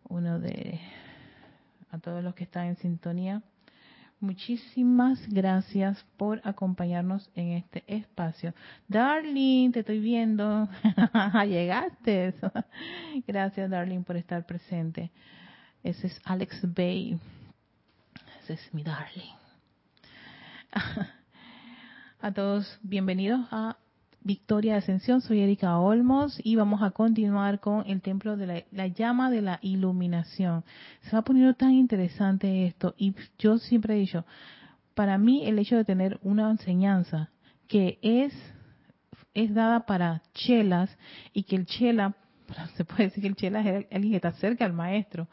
Uno 0.09 0.39
de 0.39 0.79
a 1.91 1.99
todos 1.99 2.23
los 2.23 2.33
que 2.33 2.45
están 2.45 2.67
en 2.67 2.77
sintonía. 2.77 3.43
Muchísimas 4.19 5.27
gracias 5.29 6.03
por 6.17 6.41
acompañarnos 6.43 7.29
en 7.35 7.51
este 7.51 7.83
espacio. 7.85 8.53
Darling, 8.87 9.71
te 9.71 9.81
estoy 9.81 9.99
viendo. 9.99 10.67
Llegaste. 11.45 12.33
gracias, 13.27 13.69
Darling, 13.69 14.03
por 14.03 14.17
estar 14.17 14.43
presente. 14.45 15.11
Ese 15.83 16.07
es 16.07 16.19
Alex 16.25 16.61
Bay. 16.73 17.19
Ese 18.41 18.53
es 18.53 18.73
mi 18.73 18.81
Darling. 18.81 19.35
a 22.19 22.31
todos, 22.33 22.79
bienvenidos 22.81 23.47
a 23.51 23.77
Victoria 24.21 24.73
de 24.73 24.79
Ascensión. 24.79 25.21
Soy 25.21 25.39
Erika 25.39 25.77
Olmos 25.79 26.39
y 26.43 26.55
vamos 26.55 26.81
a 26.81 26.91
continuar 26.91 27.59
con 27.59 27.85
el 27.87 28.01
templo 28.01 28.37
de 28.37 28.65
la, 28.71 28.87
llama 28.87 29.29
de 29.31 29.41
la 29.41 29.59
iluminación. 29.61 30.63
Se 31.01 31.15
va 31.15 31.21
poniendo 31.21 31.53
tan 31.53 31.71
interesante 31.71 32.65
esto 32.65 32.95
y 32.97 33.15
yo 33.39 33.57
siempre 33.57 33.95
he 33.95 33.99
dicho, 33.99 34.25
para 34.95 35.17
mí 35.17 35.45
el 35.45 35.59
hecho 35.59 35.77
de 35.77 35.85
tener 35.85 36.19
una 36.23 36.49
enseñanza 36.49 37.29
que 37.67 37.99
es 38.01 38.33
es 39.33 39.53
dada 39.53 39.85
para 39.85 40.23
chelas 40.33 40.89
y 41.31 41.43
que 41.43 41.55
el 41.55 41.67
chela, 41.67 42.15
se 42.75 42.85
puede 42.85 43.03
decir 43.03 43.21
que 43.21 43.27
el 43.27 43.35
chela 43.35 43.61
es 43.61 43.85
alguien 43.91 44.11
que 44.11 44.15
está 44.15 44.31
cerca 44.33 44.65
al 44.65 44.73
maestro, 44.73 45.27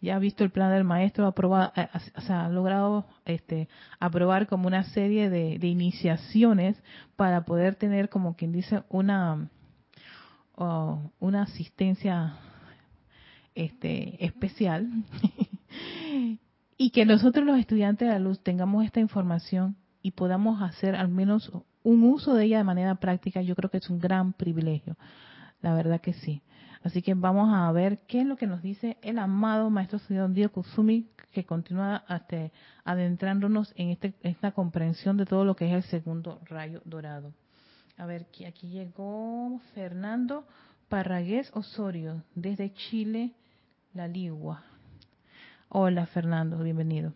ya 0.00 0.16
ha 0.16 0.18
visto 0.18 0.44
el 0.44 0.50
plan 0.50 0.72
del 0.72 0.84
maestro, 0.84 1.24
ha, 1.24 1.28
aprobado, 1.28 1.72
ha 1.74 2.48
logrado 2.48 3.06
este, 3.24 3.68
aprobar 3.98 4.46
como 4.46 4.66
una 4.66 4.84
serie 4.84 5.28
de, 5.28 5.66
iniciaciones 5.66 6.80
para 7.16 7.44
poder 7.44 7.74
tener, 7.74 8.08
como 8.08 8.36
quien 8.36 8.52
dice, 8.52 8.82
una, 8.88 9.48
una 10.56 11.42
asistencia 11.42 12.36
este, 13.54 14.24
especial 14.24 14.88
y 16.76 16.90
que 16.90 17.04
nosotros 17.04 17.44
los 17.44 17.58
estudiantes 17.58 18.06
de 18.06 18.14
la 18.14 18.20
luz 18.20 18.40
tengamos 18.42 18.84
esta 18.84 19.00
información 19.00 19.76
y 20.00 20.12
podamos 20.12 20.62
hacer 20.62 20.94
al 20.94 21.08
menos 21.08 21.50
un 21.82 22.04
uso 22.04 22.34
de 22.34 22.44
ella 22.44 22.58
de 22.58 22.64
manera 22.64 22.94
práctica, 22.96 23.42
yo 23.42 23.56
creo 23.56 23.70
que 23.70 23.78
es 23.78 23.90
un 23.90 23.98
gran 23.98 24.32
privilegio. 24.32 24.96
La 25.60 25.74
verdad 25.74 26.00
que 26.00 26.12
sí. 26.12 26.42
Así 26.82 27.02
que 27.02 27.14
vamos 27.14 27.52
a 27.52 27.70
ver 27.72 27.98
qué 28.06 28.20
es 28.20 28.26
lo 28.26 28.36
que 28.36 28.46
nos 28.46 28.62
dice 28.62 28.96
el 29.02 29.18
amado 29.18 29.70
Maestro 29.70 29.98
Señor 29.98 30.32
Dio 30.32 30.50
Kusumi, 30.52 31.08
que 31.32 31.44
continúa 31.44 31.96
hasta 32.06 32.50
adentrándonos 32.84 33.72
en 33.76 33.90
este, 33.90 34.14
esta 34.22 34.52
comprensión 34.52 35.16
de 35.16 35.26
todo 35.26 35.44
lo 35.44 35.56
que 35.56 35.66
es 35.66 35.74
el 35.74 35.82
segundo 35.90 36.40
rayo 36.44 36.80
dorado. 36.84 37.32
A 37.96 38.06
ver, 38.06 38.26
aquí 38.46 38.68
llegó 38.68 39.60
Fernando 39.74 40.46
Parragués 40.88 41.50
Osorio, 41.54 42.22
desde 42.34 42.72
Chile, 42.72 43.32
La 43.92 44.06
Ligua. 44.06 44.62
Hola 45.68 46.06
Fernando, 46.06 46.58
bienvenido. 46.62 47.12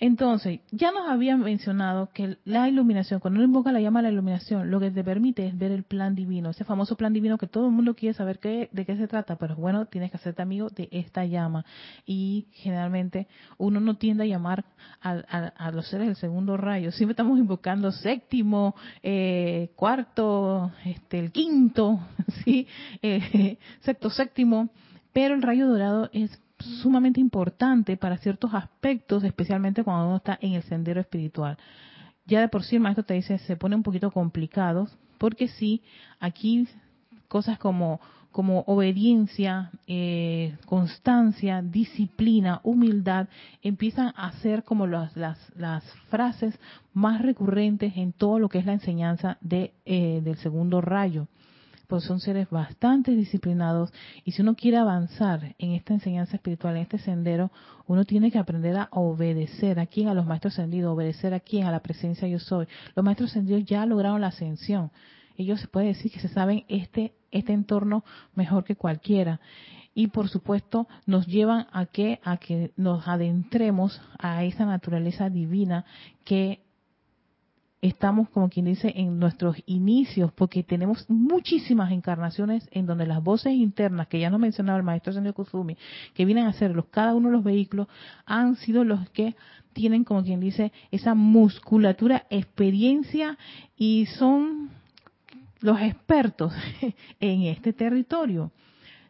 Entonces, 0.00 0.60
ya 0.70 0.92
nos 0.92 1.08
habían 1.08 1.40
mencionado 1.40 2.10
que 2.14 2.36
la 2.44 2.68
iluminación, 2.68 3.18
cuando 3.18 3.38
uno 3.38 3.48
invoca 3.48 3.72
la 3.72 3.80
llama 3.80 3.98
a 3.98 4.02
la 4.02 4.10
iluminación, 4.10 4.70
lo 4.70 4.78
que 4.78 4.92
te 4.92 5.02
permite 5.02 5.44
es 5.44 5.58
ver 5.58 5.72
el 5.72 5.82
plan 5.82 6.14
divino, 6.14 6.50
ese 6.50 6.64
famoso 6.64 6.96
plan 6.96 7.12
divino 7.12 7.36
que 7.36 7.48
todo 7.48 7.66
el 7.66 7.72
mundo 7.72 7.96
quiere 7.96 8.14
saber 8.14 8.38
qué, 8.38 8.68
de 8.70 8.86
qué 8.86 8.96
se 8.96 9.08
trata, 9.08 9.36
pero 9.36 9.56
bueno, 9.56 9.86
tienes 9.86 10.12
que 10.12 10.16
hacerte 10.18 10.40
amigo 10.40 10.70
de 10.70 10.88
esta 10.92 11.24
llama. 11.24 11.64
Y 12.06 12.46
generalmente 12.52 13.26
uno 13.56 13.80
no 13.80 13.96
tiende 13.96 14.22
a 14.22 14.26
llamar 14.26 14.64
a, 15.00 15.70
los 15.72 15.88
seres 15.88 16.06
del 16.06 16.16
segundo 16.16 16.56
rayo, 16.56 16.92
siempre 16.92 17.12
estamos 17.12 17.36
invocando 17.36 17.90
séptimo, 17.90 18.76
eh, 19.02 19.72
cuarto, 19.74 20.70
este, 20.84 21.18
el 21.18 21.32
quinto, 21.32 21.98
¿sí? 22.44 22.68
Eh, 23.02 23.58
sexto, 23.80 24.10
séptimo, 24.10 24.68
pero 25.12 25.34
el 25.34 25.42
rayo 25.42 25.66
dorado 25.66 26.08
es 26.12 26.40
sumamente 26.58 27.20
importante 27.20 27.96
para 27.96 28.18
ciertos 28.18 28.52
aspectos, 28.54 29.24
especialmente 29.24 29.84
cuando 29.84 30.06
uno 30.06 30.16
está 30.16 30.38
en 30.40 30.54
el 30.54 30.62
sendero 30.62 31.00
espiritual. 31.00 31.56
Ya 32.26 32.40
de 32.40 32.48
por 32.48 32.62
sí 32.62 32.76
el 32.76 32.82
maestro 32.82 33.04
te 33.04 33.14
dice, 33.14 33.38
se 33.38 33.56
pone 33.56 33.76
un 33.76 33.82
poquito 33.82 34.10
complicado, 34.10 34.88
porque 35.18 35.48
sí, 35.48 35.82
aquí 36.20 36.68
cosas 37.28 37.58
como, 37.58 38.00
como 38.32 38.60
obediencia, 38.66 39.70
eh, 39.86 40.56
constancia, 40.66 41.62
disciplina, 41.62 42.60
humildad, 42.62 43.28
empiezan 43.62 44.12
a 44.16 44.32
ser 44.32 44.64
como 44.64 44.86
las, 44.86 45.16
las, 45.16 45.38
las, 45.56 45.84
frases 46.10 46.58
más 46.92 47.22
recurrentes 47.22 47.96
en 47.96 48.12
todo 48.12 48.38
lo 48.38 48.48
que 48.48 48.58
es 48.58 48.66
la 48.66 48.72
enseñanza 48.72 49.38
de, 49.40 49.72
eh, 49.84 50.20
del 50.22 50.36
segundo 50.36 50.80
rayo 50.80 51.28
pues 51.88 52.04
son 52.04 52.20
seres 52.20 52.48
bastante 52.50 53.12
disciplinados 53.12 53.92
y 54.24 54.32
si 54.32 54.42
uno 54.42 54.54
quiere 54.54 54.76
avanzar 54.76 55.56
en 55.58 55.72
esta 55.72 55.94
enseñanza 55.94 56.36
espiritual, 56.36 56.76
en 56.76 56.82
este 56.82 56.98
sendero, 56.98 57.50
uno 57.86 58.04
tiene 58.04 58.30
que 58.30 58.38
aprender 58.38 58.76
a 58.76 58.88
obedecer 58.92 59.80
a 59.80 59.86
quién, 59.86 60.08
a 60.08 60.14
los 60.14 60.26
maestros 60.26 60.52
ascendidos, 60.52 60.94
obedecer 60.94 61.32
a 61.32 61.40
quién, 61.40 61.66
a 61.66 61.72
la 61.72 61.80
presencia 61.80 62.28
yo 62.28 62.38
soy. 62.38 62.68
Los 62.94 63.04
maestros 63.04 63.30
ascendidos 63.30 63.64
ya 63.64 63.86
lograron 63.86 64.20
la 64.20 64.28
ascensión. 64.28 64.90
Ellos 65.38 65.60
se 65.60 65.68
puede 65.68 65.86
decir 65.86 66.12
que 66.12 66.20
se 66.20 66.28
saben 66.28 66.64
este, 66.68 67.14
este 67.30 67.54
entorno 67.54 68.04
mejor 68.34 68.64
que 68.64 68.76
cualquiera 68.76 69.40
y 69.94 70.08
por 70.08 70.28
supuesto 70.28 70.86
nos 71.06 71.26
llevan 71.26 71.66
a 71.72 71.86
que 71.86 72.20
a 72.22 72.36
que 72.36 72.70
nos 72.76 73.08
adentremos 73.08 74.00
a 74.18 74.44
esa 74.44 74.66
naturaleza 74.66 75.30
divina 75.30 75.86
que 76.24 76.60
estamos, 77.80 78.28
como 78.30 78.48
quien 78.48 78.66
dice, 78.66 78.92
en 78.96 79.18
nuestros 79.18 79.56
inicios, 79.66 80.32
porque 80.32 80.62
tenemos 80.62 81.08
muchísimas 81.08 81.92
encarnaciones 81.92 82.68
en 82.72 82.86
donde 82.86 83.06
las 83.06 83.22
voces 83.22 83.52
internas, 83.52 84.08
que 84.08 84.18
ya 84.18 84.30
nos 84.30 84.40
mencionaba 84.40 84.78
el 84.78 84.84
maestro 84.84 85.12
Sendio 85.12 85.34
Kusumi, 85.34 85.76
que 86.14 86.24
vienen 86.24 86.46
a 86.46 86.52
ser 86.52 86.74
los, 86.74 86.86
cada 86.86 87.14
uno 87.14 87.28
de 87.28 87.36
los 87.36 87.44
vehículos, 87.44 87.88
han 88.26 88.56
sido 88.56 88.84
los 88.84 89.08
que 89.10 89.36
tienen, 89.72 90.04
como 90.04 90.24
quien 90.24 90.40
dice, 90.40 90.72
esa 90.90 91.14
musculatura, 91.14 92.26
experiencia 92.30 93.38
y 93.76 94.06
son 94.06 94.70
los 95.60 95.80
expertos 95.80 96.52
en 97.20 97.42
este 97.42 97.72
territorio. 97.72 98.50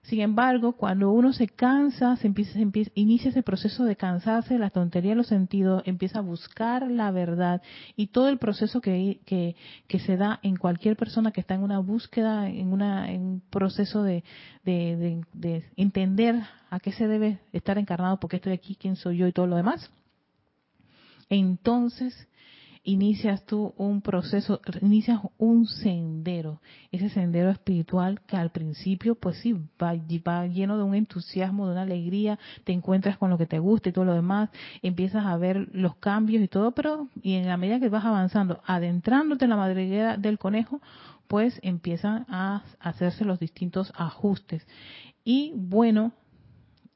Sin 0.08 0.20
embargo, 0.20 0.72
cuando 0.72 1.12
uno 1.12 1.34
se 1.34 1.48
cansa, 1.48 2.16
se 2.16 2.28
empieza, 2.28 2.58
inicia 2.94 3.28
ese 3.28 3.42
proceso 3.42 3.84
de 3.84 3.94
cansarse 3.94 4.54
de 4.54 4.60
la 4.60 4.70
tontería 4.70 5.10
de 5.10 5.16
los 5.16 5.26
sentidos, 5.26 5.82
empieza 5.84 6.20
a 6.20 6.22
buscar 6.22 6.90
la 6.90 7.10
verdad 7.10 7.60
y 7.94 8.06
todo 8.06 8.30
el 8.30 8.38
proceso 8.38 8.80
que, 8.80 9.20
que, 9.26 9.98
se 9.98 10.16
da 10.16 10.40
en 10.42 10.56
cualquier 10.56 10.96
persona 10.96 11.30
que 11.30 11.42
está 11.42 11.56
en 11.56 11.62
una 11.62 11.80
búsqueda, 11.80 12.48
en, 12.48 12.72
una, 12.72 13.12
en 13.12 13.20
un 13.20 13.42
proceso 13.50 14.02
de, 14.02 14.24
de, 14.64 15.20
de 15.34 15.64
entender 15.76 16.36
a 16.70 16.80
qué 16.80 16.92
se 16.92 17.06
debe 17.06 17.40
estar 17.52 17.76
encarnado, 17.76 18.18
por 18.18 18.30
qué 18.30 18.36
estoy 18.36 18.54
aquí, 18.54 18.76
quién 18.76 18.96
soy 18.96 19.18
yo 19.18 19.26
y 19.26 19.32
todo 19.32 19.46
lo 19.46 19.56
demás. 19.56 19.90
Entonces, 21.28 22.27
inicias 22.88 23.44
tú 23.44 23.74
un 23.76 24.00
proceso, 24.00 24.62
inicias 24.80 25.20
un 25.36 25.66
sendero, 25.66 26.62
ese 26.90 27.10
sendero 27.10 27.50
espiritual 27.50 28.22
que 28.22 28.36
al 28.38 28.50
principio, 28.50 29.14
pues 29.14 29.36
sí, 29.38 29.52
va, 29.80 29.92
va, 30.26 30.46
lleno 30.46 30.78
de 30.78 30.84
un 30.84 30.94
entusiasmo, 30.94 31.66
de 31.66 31.72
una 31.72 31.82
alegría, 31.82 32.38
te 32.64 32.72
encuentras 32.72 33.18
con 33.18 33.28
lo 33.28 33.36
que 33.36 33.44
te 33.44 33.58
gusta 33.58 33.90
y 33.90 33.92
todo 33.92 34.06
lo 34.06 34.14
demás, 34.14 34.48
empiezas 34.80 35.26
a 35.26 35.36
ver 35.36 35.68
los 35.72 35.96
cambios 35.96 36.42
y 36.42 36.48
todo, 36.48 36.72
pero 36.72 37.08
y 37.22 37.34
en 37.34 37.46
la 37.46 37.58
medida 37.58 37.78
que 37.78 37.90
vas 37.90 38.06
avanzando, 38.06 38.62
adentrándote 38.64 39.44
en 39.44 39.50
la 39.50 39.56
madriguera 39.56 40.16
del 40.16 40.38
conejo, 40.38 40.80
pues 41.26 41.60
empiezan 41.62 42.24
a 42.30 42.62
hacerse 42.80 43.26
los 43.26 43.38
distintos 43.38 43.92
ajustes. 43.96 44.66
Y 45.24 45.52
bueno, 45.54 46.12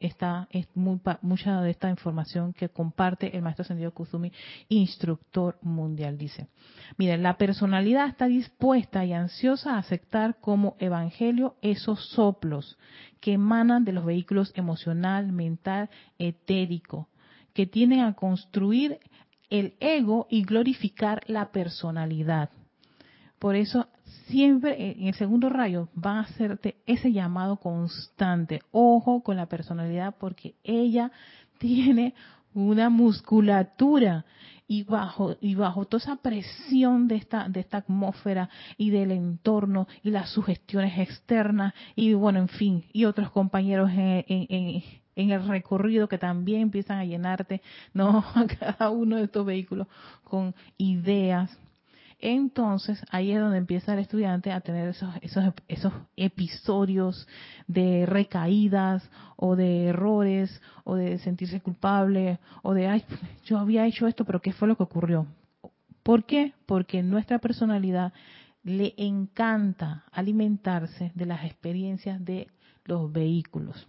esta 0.03 0.49
es 0.51 0.67
mucha 0.75 1.61
de 1.61 1.71
esta 1.71 1.88
información 1.88 2.53
que 2.53 2.69
comparte 2.69 3.37
el 3.37 3.43
maestro 3.43 3.65
Sendido 3.65 3.95
Kuzumi, 3.95 4.33
instructor 4.69 5.59
mundial. 5.62 6.19
Dice, 6.19 6.49
miren, 6.97 7.23
la 7.23 7.38
personalidad 7.38 8.09
está 8.09 8.27
dispuesta 8.27 9.05
y 9.05 9.12
ansiosa 9.12 9.75
a 9.75 9.79
aceptar 9.79 10.41
como 10.41 10.77
evangelio 10.81 11.55
esos 11.62 12.05
soplos 12.11 12.79
que 13.21 13.35
emanan 13.35 13.85
de 13.85 13.93
los 13.93 14.05
vehículos 14.05 14.53
emocional, 14.57 15.33
mental, 15.33 15.88
etérico, 16.19 17.09
que 17.55 17.67
tienen 17.67 18.01
a 18.01 18.15
construir 18.15 18.99
el 19.51 19.75
ego 19.79 20.27
y 20.31 20.43
glorificar 20.43 21.23
la 21.27 21.53
personalidad. 21.53 22.51
Por 23.38 23.55
eso 23.55 23.88
siempre 24.27 24.92
en 24.92 25.09
el 25.09 25.14
segundo 25.14 25.48
rayo 25.48 25.88
van 25.94 26.18
a 26.18 26.20
hacerte 26.20 26.77
ese 26.87 27.12
llamado 27.12 27.57
constante. 27.57 28.61
Ojo 28.70 29.22
con 29.22 29.37
la 29.37 29.46
personalidad 29.46 30.16
porque 30.18 30.55
ella 30.64 31.11
tiene 31.59 32.14
una 32.55 32.90
musculatura 32.90 34.25
y 34.68 34.85
bajo 34.85 35.37
y 35.40 35.55
bajo 35.55 35.85
toda 35.87 36.03
esa 36.03 36.16
presión 36.16 37.09
de 37.09 37.16
esta 37.16 37.48
de 37.48 37.61
esta 37.61 37.79
atmósfera 37.79 38.48
y 38.77 38.90
del 38.90 39.11
entorno 39.11 39.87
y 40.03 40.11
las 40.11 40.31
sugestiones 40.31 40.98
externas 40.98 41.75
y 41.96 42.14
bueno 42.14 42.38
en 42.38 42.48
fin 42.48 42.85
y 42.92 43.05
otros 43.05 43.31
compañeros 43.31 43.90
en 43.90 44.83
el 45.14 45.46
recorrido 45.46 46.09
que 46.09 46.18
también 46.18 46.62
empiezan 46.62 46.98
a 46.98 47.05
llenarte 47.05 47.61
no 47.92 48.25
a 48.35 48.46
cada 48.46 48.90
uno 48.90 49.16
de 49.16 49.25
estos 49.25 49.44
vehículos 49.44 49.88
con 50.25 50.55
ideas 50.79 51.59
entonces 52.23 53.03
ahí 53.11 53.33
es 53.33 53.41
donde 53.41 53.59
empieza 53.59 53.93
el 53.93 53.99
estudiante 53.99 54.53
a 54.53 54.61
tener 54.61 54.89
esos, 54.89 55.93
episodios 56.17 57.27
de 57.67 58.07
recaídas 58.07 59.11
o 59.37 59.57
de 59.57 59.87
errores 59.87 60.63
o 60.85 60.95
de 60.95 61.19
sentirse 61.19 61.61
culpable 61.61 62.39
o 62.63 62.75
de, 62.75 62.87
ay, 62.87 63.05
yo 63.45 63.59
había 63.59 63.87
hecho 63.87 64.07
esto, 64.07 64.25
pero 64.25 64.41
¿qué 64.41 64.53
fue 64.53 64.69
lo 64.69 64.77
que 64.77 64.85
ocurrió? 64.85 65.27
¿Por 66.05 66.25
qué? 66.25 66.55
Porque 66.65 67.03
nuestra 67.03 67.41
personalidad 67.41 68.13
le 68.63 68.95
encanta 68.99 70.05
alimentarse 70.13 71.11
de 71.17 71.27
las 71.27 71.45
experiencias 71.45 72.25
de 72.25 72.47
los 72.85 73.11
vehículos. 73.11 73.89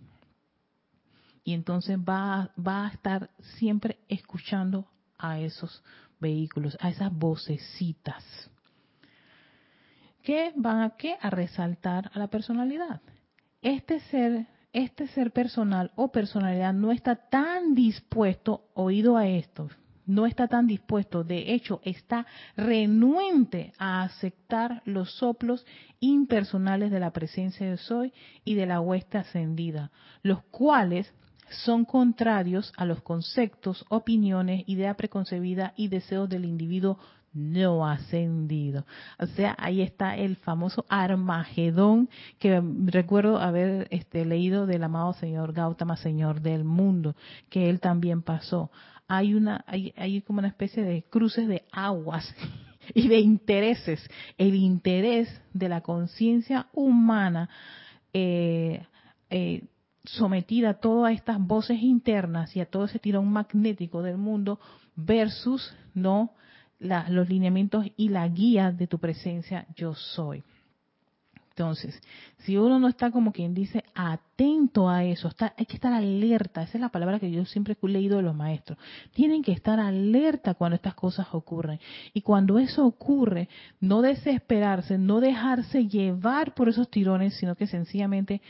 Y 1.43 1.53
entonces 1.53 1.99
va, 1.99 2.49
va 2.57 2.87
a 2.87 2.89
estar 2.89 3.29
siempre 3.59 3.99
escuchando 4.07 4.87
a 5.19 5.39
esos 5.39 5.83
vehículos, 6.23 6.75
a 6.79 6.89
esas 6.89 7.11
vocecitas. 7.13 8.23
que 10.23 10.53
van 10.55 10.81
a 10.81 10.95
qué? 10.97 11.17
A 11.21 11.29
resaltar 11.29 12.09
a 12.13 12.17
la 12.17 12.27
personalidad. 12.27 13.01
Este 13.61 13.99
ser, 13.99 14.47
este 14.71 15.07
ser 15.07 15.31
personal 15.31 15.91
o 15.95 16.11
personalidad 16.11 16.73
no 16.73 16.91
está 16.91 17.15
tan 17.15 17.75
dispuesto, 17.75 18.69
oído 18.73 19.17
a 19.17 19.27
esto, 19.27 19.69
no 20.05 20.25
está 20.25 20.47
tan 20.47 20.67
dispuesto, 20.67 21.23
de 21.23 21.53
hecho 21.53 21.81
está 21.83 22.25
renuente 22.55 23.73
a 23.77 24.03
aceptar 24.03 24.81
los 24.85 25.11
soplos 25.17 25.65
impersonales 25.99 26.91
de 26.91 26.99
la 26.99 27.11
presencia 27.11 27.69
de 27.69 27.77
Soy 27.77 28.13
y 28.43 28.55
de 28.55 28.65
la 28.65 28.81
hueste 28.81 29.17
ascendida, 29.17 29.91
los 30.21 30.43
cuales 30.45 31.13
son 31.63 31.85
contrarios 31.85 32.73
a 32.77 32.85
los 32.85 33.01
conceptos, 33.01 33.85
opiniones, 33.89 34.63
idea 34.67 34.95
preconcebida 34.95 35.73
y 35.75 35.87
deseos 35.87 36.29
del 36.29 36.45
individuo 36.45 36.97
no 37.33 37.87
ascendido. 37.87 38.85
O 39.19 39.25
sea, 39.25 39.55
ahí 39.57 39.81
está 39.81 40.15
el 40.15 40.35
famoso 40.37 40.85
Armagedón 40.87 42.09
que 42.39 42.61
recuerdo 42.85 43.39
haber 43.39 43.87
este, 43.89 44.25
leído 44.25 44.67
del 44.67 44.83
amado 44.83 45.13
señor 45.13 45.53
Gautama, 45.53 45.97
señor 45.97 46.41
del 46.41 46.63
mundo, 46.63 47.15
que 47.49 47.69
él 47.69 47.79
también 47.79 48.21
pasó. 48.21 48.71
Hay 49.07 49.33
una, 49.33 49.63
hay, 49.67 49.93
hay 49.97 50.21
como 50.21 50.39
una 50.39 50.47
especie 50.47 50.83
de 50.83 51.03
cruces 51.09 51.47
de 51.47 51.63
aguas 51.71 52.33
y 52.93 53.07
de 53.07 53.19
intereses. 53.19 54.07
El 54.37 54.55
interés 54.55 55.41
de 55.53 55.69
la 55.69 55.81
conciencia 55.81 56.67
humana 56.73 57.49
eh, 58.13 58.85
eh, 59.29 59.63
sometida 60.03 60.71
a 60.71 60.73
todas 60.75 61.13
estas 61.13 61.39
voces 61.39 61.81
internas 61.81 62.55
y 62.55 62.59
a 62.59 62.65
todo 62.65 62.85
ese 62.85 62.99
tirón 62.99 63.31
magnético 63.31 64.01
del 64.01 64.17
mundo 64.17 64.59
versus 64.95 65.73
no 65.93 66.31
los 66.79 67.29
lineamientos 67.29 67.85
y 67.95 68.09
la 68.09 68.27
guía 68.27 68.71
de 68.71 68.87
tu 68.87 68.99
presencia 68.99 69.65
yo 69.75 69.93
soy. 69.95 70.43
Entonces, 71.51 72.01
si 72.39 72.57
uno 72.57 72.79
no 72.79 72.87
está 72.87 73.11
como 73.11 73.31
quien 73.31 73.53
dice 73.53 73.83
atento 73.93 74.89
a 74.89 75.03
eso, 75.03 75.29
hay 75.55 75.65
que 75.67 75.75
estar 75.75 75.93
alerta, 75.93 76.63
esa 76.63 76.79
es 76.79 76.81
la 76.81 76.89
palabra 76.89 77.19
que 77.19 77.29
yo 77.29 77.45
siempre 77.45 77.77
he 77.79 77.87
leído 77.87 78.17
de 78.17 78.23
los 78.23 78.35
maestros. 78.35 78.79
Tienen 79.13 79.43
que 79.43 79.51
estar 79.51 79.79
alerta 79.79 80.55
cuando 80.55 80.75
estas 80.75 80.95
cosas 80.95 81.27
ocurren. 81.31 81.79
Y 82.11 82.21
cuando 82.21 82.57
eso 82.57 82.83
ocurre, 82.83 83.49
no 83.79 84.01
desesperarse, 84.01 84.97
no 84.97 85.19
dejarse 85.19 85.87
llevar 85.87 86.55
por 86.55 86.69
esos 86.69 86.89
tirones, 86.89 87.35
sino 87.35 87.53
que 87.53 87.67
sencillamente 87.67 88.41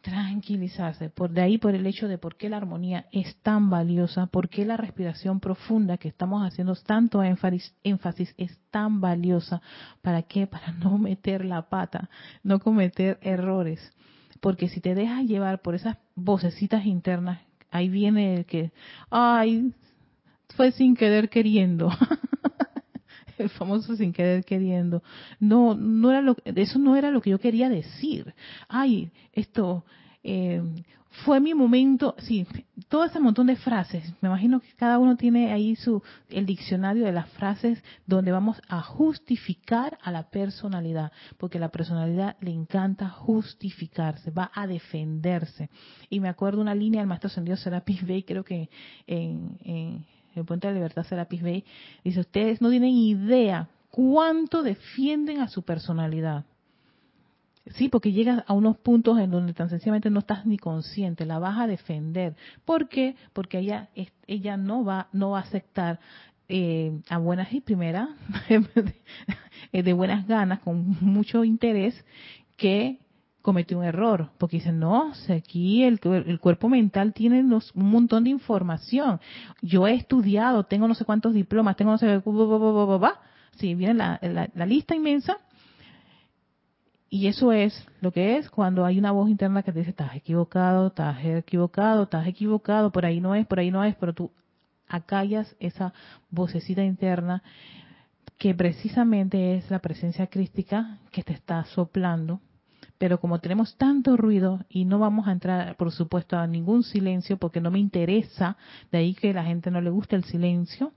tranquilizarse. 0.00 1.10
Por 1.10 1.30
de 1.30 1.42
ahí, 1.42 1.58
por 1.58 1.74
el 1.74 1.86
hecho 1.86 2.08
de 2.08 2.18
por 2.18 2.36
qué 2.36 2.48
la 2.48 2.56
armonía 2.56 3.06
es 3.12 3.36
tan 3.42 3.70
valiosa, 3.70 4.26
por 4.26 4.48
qué 4.48 4.64
la 4.64 4.76
respiración 4.76 5.40
profunda 5.40 5.98
que 5.98 6.08
estamos 6.08 6.46
haciendo 6.46 6.74
tanto 6.74 7.22
énfasis, 7.22 7.74
énfasis 7.82 8.34
es 8.38 8.58
tan 8.70 9.00
valiosa. 9.00 9.60
¿Para 10.02 10.22
qué? 10.22 10.46
Para 10.46 10.72
no 10.72 10.98
meter 10.98 11.44
la 11.44 11.68
pata, 11.68 12.08
no 12.42 12.60
cometer 12.60 13.18
errores. 13.22 13.92
Porque 14.40 14.68
si 14.68 14.80
te 14.80 14.94
dejas 14.94 15.26
llevar 15.26 15.60
por 15.60 15.74
esas 15.74 15.98
vocecitas 16.14 16.86
internas, 16.86 17.40
ahí 17.70 17.88
viene 17.88 18.34
el 18.34 18.46
que, 18.46 18.72
ay, 19.10 19.72
fue 20.56 20.72
sin 20.72 20.96
querer 20.96 21.28
queriendo. 21.28 21.90
el 23.44 23.50
famoso 23.50 23.96
sin 23.96 24.12
querer 24.12 24.44
queriendo. 24.44 25.02
No, 25.38 25.74
no 25.74 26.10
era 26.10 26.20
lo, 26.20 26.36
eso 26.44 26.78
no 26.78 26.96
era 26.96 27.10
lo 27.10 27.20
que 27.20 27.30
yo 27.30 27.38
quería 27.38 27.68
decir. 27.68 28.34
Ay, 28.68 29.10
esto, 29.32 29.84
eh, 30.22 30.62
fue 31.24 31.40
mi 31.40 31.54
momento, 31.54 32.14
sí, 32.18 32.46
todo 32.88 33.04
ese 33.04 33.18
montón 33.18 33.48
de 33.48 33.56
frases. 33.56 34.12
Me 34.20 34.28
imagino 34.28 34.60
que 34.60 34.72
cada 34.76 34.98
uno 34.98 35.16
tiene 35.16 35.52
ahí 35.52 35.74
su, 35.74 36.02
el 36.28 36.46
diccionario 36.46 37.04
de 37.04 37.12
las 37.12 37.28
frases 37.30 37.82
donde 38.06 38.30
vamos 38.30 38.60
a 38.68 38.80
justificar 38.80 39.98
a 40.02 40.12
la 40.12 40.30
personalidad, 40.30 41.10
porque 41.36 41.58
la 41.58 41.70
personalidad 41.70 42.36
le 42.40 42.52
encanta 42.52 43.08
justificarse, 43.08 44.30
va 44.30 44.52
a 44.54 44.68
defenderse. 44.68 45.68
Y 46.08 46.20
me 46.20 46.28
acuerdo 46.28 46.60
una 46.60 46.74
línea 46.74 47.00
del 47.00 47.08
maestro 47.08 47.28
Sendido 47.28 47.56
Serapis 47.56 48.06
Bey, 48.06 48.22
creo 48.22 48.44
que 48.44 48.70
en 49.06 50.06
el 50.34 50.44
Puente 50.44 50.66
de 50.66 50.74
la 50.74 50.78
Libertad 50.78 51.04
Serapis 51.04 51.42
Bay, 51.42 51.64
dice, 52.04 52.20
ustedes 52.20 52.60
no 52.60 52.70
tienen 52.70 52.90
idea 52.90 53.68
cuánto 53.90 54.62
defienden 54.62 55.40
a 55.40 55.48
su 55.48 55.62
personalidad. 55.62 56.44
Sí, 57.66 57.88
porque 57.88 58.12
llegas 58.12 58.42
a 58.46 58.52
unos 58.54 58.78
puntos 58.78 59.18
en 59.18 59.30
donde 59.30 59.52
tan 59.52 59.68
sencillamente 59.68 60.10
no 60.10 60.20
estás 60.20 60.46
ni 60.46 60.56
consciente, 60.56 61.26
la 61.26 61.38
vas 61.38 61.58
a 61.58 61.66
defender. 61.66 62.34
¿Por 62.64 62.88
qué? 62.88 63.16
Porque 63.32 63.58
ella, 63.58 63.90
ella 64.26 64.56
no 64.56 64.84
va, 64.84 65.08
no 65.12 65.30
va 65.30 65.40
a 65.40 65.42
aceptar 65.42 66.00
eh, 66.48 67.00
a 67.08 67.18
buenas 67.18 67.52
y 67.52 67.60
primeras, 67.60 68.08
de 69.72 69.92
buenas 69.92 70.26
ganas, 70.26 70.60
con 70.60 70.96
mucho 71.00 71.44
interés, 71.44 72.04
que 72.56 72.98
cometió 73.42 73.78
un 73.78 73.84
error, 73.84 74.30
porque 74.38 74.58
dicen, 74.58 74.78
no, 74.78 75.12
aquí 75.28 75.84
el, 75.84 75.98
el 76.04 76.40
cuerpo 76.40 76.68
mental 76.68 77.12
tiene 77.12 77.42
un 77.42 77.62
montón 77.74 78.24
de 78.24 78.30
información. 78.30 79.20
Yo 79.62 79.86
he 79.86 79.94
estudiado, 79.94 80.64
tengo 80.64 80.86
no 80.86 80.94
sé 80.94 81.04
cuántos 81.04 81.32
diplomas, 81.32 81.76
tengo 81.76 81.92
no 81.92 81.98
sé, 81.98 82.22
sí, 83.56 83.74
viene 83.74 83.94
la, 83.94 84.48
la, 84.54 84.66
lista 84.66 84.94
inmensa. 84.94 85.38
Y 87.08 87.26
eso 87.26 87.52
es 87.52 87.86
lo 88.00 88.12
que 88.12 88.36
es 88.36 88.50
cuando 88.50 88.84
hay 88.84 88.98
una 88.98 89.10
voz 89.10 89.28
interna 89.28 89.62
que 89.62 89.72
te 89.72 89.80
dice, 89.80 89.90
estás 89.90 90.14
equivocado, 90.14 90.88
estás 90.88 91.24
equivocado, 91.24 92.04
estás 92.04 92.26
equivocado, 92.26 92.92
por 92.92 93.04
ahí 93.04 93.20
no 93.20 93.34
es, 93.34 93.46
por 93.46 93.58
ahí 93.58 93.70
no 93.70 93.82
es, 93.82 93.96
pero 93.96 94.12
tú 94.12 94.30
acallas 94.86 95.56
esa 95.58 95.92
vocecita 96.30 96.84
interna 96.84 97.42
que 98.38 98.54
precisamente 98.54 99.56
es 99.56 99.70
la 99.70 99.80
presencia 99.80 100.28
crística 100.28 100.98
que 101.10 101.22
te 101.22 101.32
está 101.32 101.64
soplando 101.64 102.40
pero 103.00 103.18
como 103.18 103.38
tenemos 103.38 103.78
tanto 103.78 104.18
ruido 104.18 104.66
y 104.68 104.84
no 104.84 104.98
vamos 104.98 105.26
a 105.26 105.32
entrar, 105.32 105.74
por 105.78 105.90
supuesto, 105.90 106.36
a 106.36 106.46
ningún 106.46 106.82
silencio 106.82 107.38
porque 107.38 107.58
no 107.58 107.70
me 107.70 107.78
interesa, 107.78 108.58
de 108.92 108.98
ahí 108.98 109.14
que 109.14 109.32
la 109.32 109.42
gente 109.42 109.70
no 109.70 109.80
le 109.80 109.88
gusta 109.88 110.16
el 110.16 110.24
silencio, 110.24 110.92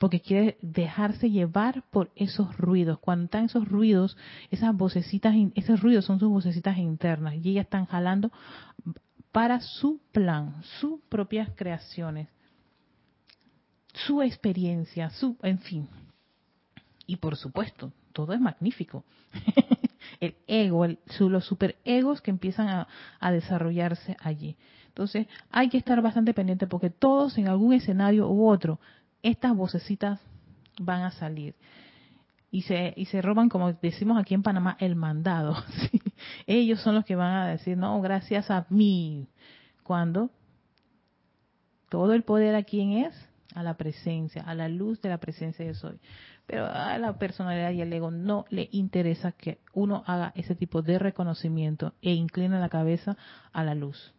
porque 0.00 0.20
quiere 0.20 0.58
dejarse 0.62 1.30
llevar 1.30 1.84
por 1.92 2.10
esos 2.16 2.56
ruidos. 2.58 2.98
Cuando 2.98 3.26
están 3.26 3.44
esos 3.44 3.68
ruidos, 3.68 4.16
esas 4.50 4.76
vocecitas, 4.76 5.32
esos 5.54 5.80
ruidos 5.80 6.06
son 6.06 6.18
sus 6.18 6.28
vocecitas 6.28 6.76
internas 6.76 7.36
y 7.36 7.50
ellas 7.50 7.66
están 7.66 7.86
jalando 7.86 8.32
para 9.30 9.60
su 9.60 10.00
plan, 10.10 10.60
sus 10.80 11.00
propias 11.08 11.50
creaciones, 11.54 12.26
su 13.94 14.22
experiencia, 14.22 15.10
su, 15.10 15.36
en 15.44 15.60
fin. 15.60 15.88
Y 17.06 17.14
por 17.14 17.36
supuesto, 17.36 17.92
todo 18.12 18.32
es 18.32 18.40
magnífico. 18.40 19.04
el 20.20 20.36
ego, 20.46 20.84
el, 20.84 20.98
los 21.20 21.44
superegos 21.44 22.20
que 22.20 22.30
empiezan 22.30 22.86
a, 23.20 23.30
desarrollarse 23.30 24.16
allí. 24.20 24.56
Entonces, 24.88 25.26
hay 25.50 25.68
que 25.68 25.78
estar 25.78 26.00
bastante 26.02 26.34
pendiente 26.34 26.66
porque 26.66 26.90
todos 26.90 27.38
en 27.38 27.48
algún 27.48 27.72
escenario 27.72 28.28
u 28.28 28.48
otro 28.48 28.80
estas 29.22 29.54
vocecitas 29.54 30.20
van 30.80 31.02
a 31.02 31.10
salir. 31.12 31.54
Y 32.50 32.62
se, 32.62 32.94
y 32.96 33.04
se 33.06 33.20
roban, 33.20 33.48
como 33.48 33.74
decimos 33.74 34.18
aquí 34.18 34.34
en 34.34 34.42
Panamá, 34.42 34.76
el 34.80 34.96
mandado. 34.96 35.56
Ellos 36.46 36.80
son 36.80 36.94
los 36.94 37.04
que 37.04 37.14
van 37.14 37.36
a 37.36 37.46
decir, 37.48 37.76
no, 37.76 38.00
gracias 38.00 38.50
a 38.50 38.66
mí. 38.70 39.28
Cuando 39.82 40.30
todo 41.88 42.14
el 42.14 42.22
poder 42.22 42.54
a 42.54 42.62
quién 42.62 42.92
es? 42.92 43.27
A 43.54 43.62
la 43.62 43.76
presencia, 43.76 44.42
a 44.42 44.54
la 44.54 44.68
luz 44.68 45.00
de 45.00 45.08
la 45.08 45.18
presencia 45.18 45.64
de 45.64 45.74
soy. 45.74 45.98
Pero 46.46 46.66
a 46.66 46.98
la 46.98 47.18
personalidad 47.18 47.72
y 47.72 47.80
al 47.80 47.92
ego 47.92 48.10
no 48.10 48.44
le 48.50 48.68
interesa 48.72 49.32
que 49.32 49.60
uno 49.72 50.04
haga 50.06 50.32
ese 50.34 50.54
tipo 50.54 50.82
de 50.82 50.98
reconocimiento 50.98 51.94
e 52.02 52.12
inclina 52.12 52.60
la 52.60 52.68
cabeza 52.68 53.16
a 53.52 53.64
la 53.64 53.74
luz. 53.74 54.14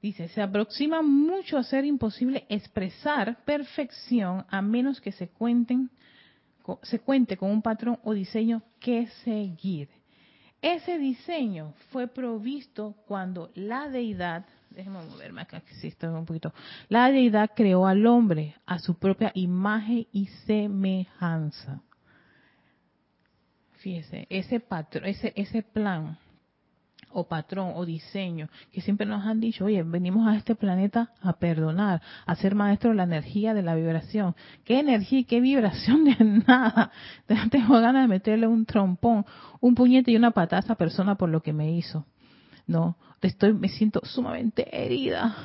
Dice, 0.00 0.28
se 0.28 0.40
aproxima 0.40 1.02
mucho 1.02 1.58
a 1.58 1.64
ser 1.64 1.84
imposible 1.84 2.46
expresar 2.48 3.44
perfección 3.44 4.44
a 4.48 4.62
menos 4.62 5.00
que 5.00 5.12
se 5.12 5.28
cuenten 5.28 5.90
se 6.82 7.00
cuente 7.00 7.36
con 7.36 7.50
un 7.50 7.62
patrón 7.62 7.98
o 8.04 8.12
diseño 8.12 8.62
que 8.78 9.06
seguir. 9.24 9.88
Ese 10.60 10.98
diseño 10.98 11.72
fue 11.90 12.08
provisto 12.08 12.96
cuando 13.06 13.50
la 13.54 13.88
deidad, 13.88 14.44
déjeme 14.70 15.04
moverme 15.04 15.42
acá 15.42 15.60
que 15.60 15.74
sí 15.74 15.88
estoy 15.88 16.08
un 16.08 16.26
poquito, 16.26 16.52
la 16.88 17.10
deidad 17.10 17.50
creó 17.54 17.86
al 17.86 18.06
hombre 18.06 18.56
a 18.66 18.78
su 18.80 18.94
propia 18.94 19.30
imagen 19.34 20.06
y 20.12 20.26
semejanza. 20.46 21.80
Fíjese, 23.74 24.26
ese 24.30 24.58
patrón, 24.58 25.06
ese, 25.06 25.32
ese 25.36 25.62
plan 25.62 26.18
o 27.12 27.26
patrón 27.26 27.72
o 27.74 27.84
diseño 27.84 28.48
que 28.72 28.80
siempre 28.80 29.06
nos 29.06 29.24
han 29.24 29.40
dicho, 29.40 29.64
oye, 29.64 29.82
venimos 29.82 30.26
a 30.26 30.36
este 30.36 30.54
planeta 30.54 31.12
a 31.22 31.34
perdonar, 31.34 32.02
a 32.26 32.34
ser 32.36 32.54
maestro 32.54 32.90
de 32.90 32.96
la 32.96 33.04
energía, 33.04 33.54
de 33.54 33.62
la 33.62 33.74
vibración. 33.74 34.34
¿Qué 34.64 34.80
energía 34.80 35.20
y 35.20 35.24
qué 35.24 35.40
vibración 35.40 36.04
de 36.04 36.16
nada? 36.46 36.90
Tengo 37.50 37.80
ganas 37.80 38.02
de 38.04 38.08
meterle 38.08 38.46
un 38.46 38.66
trompón, 38.66 39.24
un 39.60 39.74
puñete 39.74 40.10
y 40.10 40.16
una 40.16 40.30
patada 40.30 40.58
a 40.58 40.64
esa 40.64 40.74
persona 40.74 41.16
por 41.16 41.28
lo 41.28 41.42
que 41.42 41.52
me 41.52 41.72
hizo. 41.72 42.06
No, 42.66 42.96
estoy, 43.22 43.54
me 43.54 43.68
siento 43.68 44.00
sumamente 44.04 44.68
herida. 44.70 45.36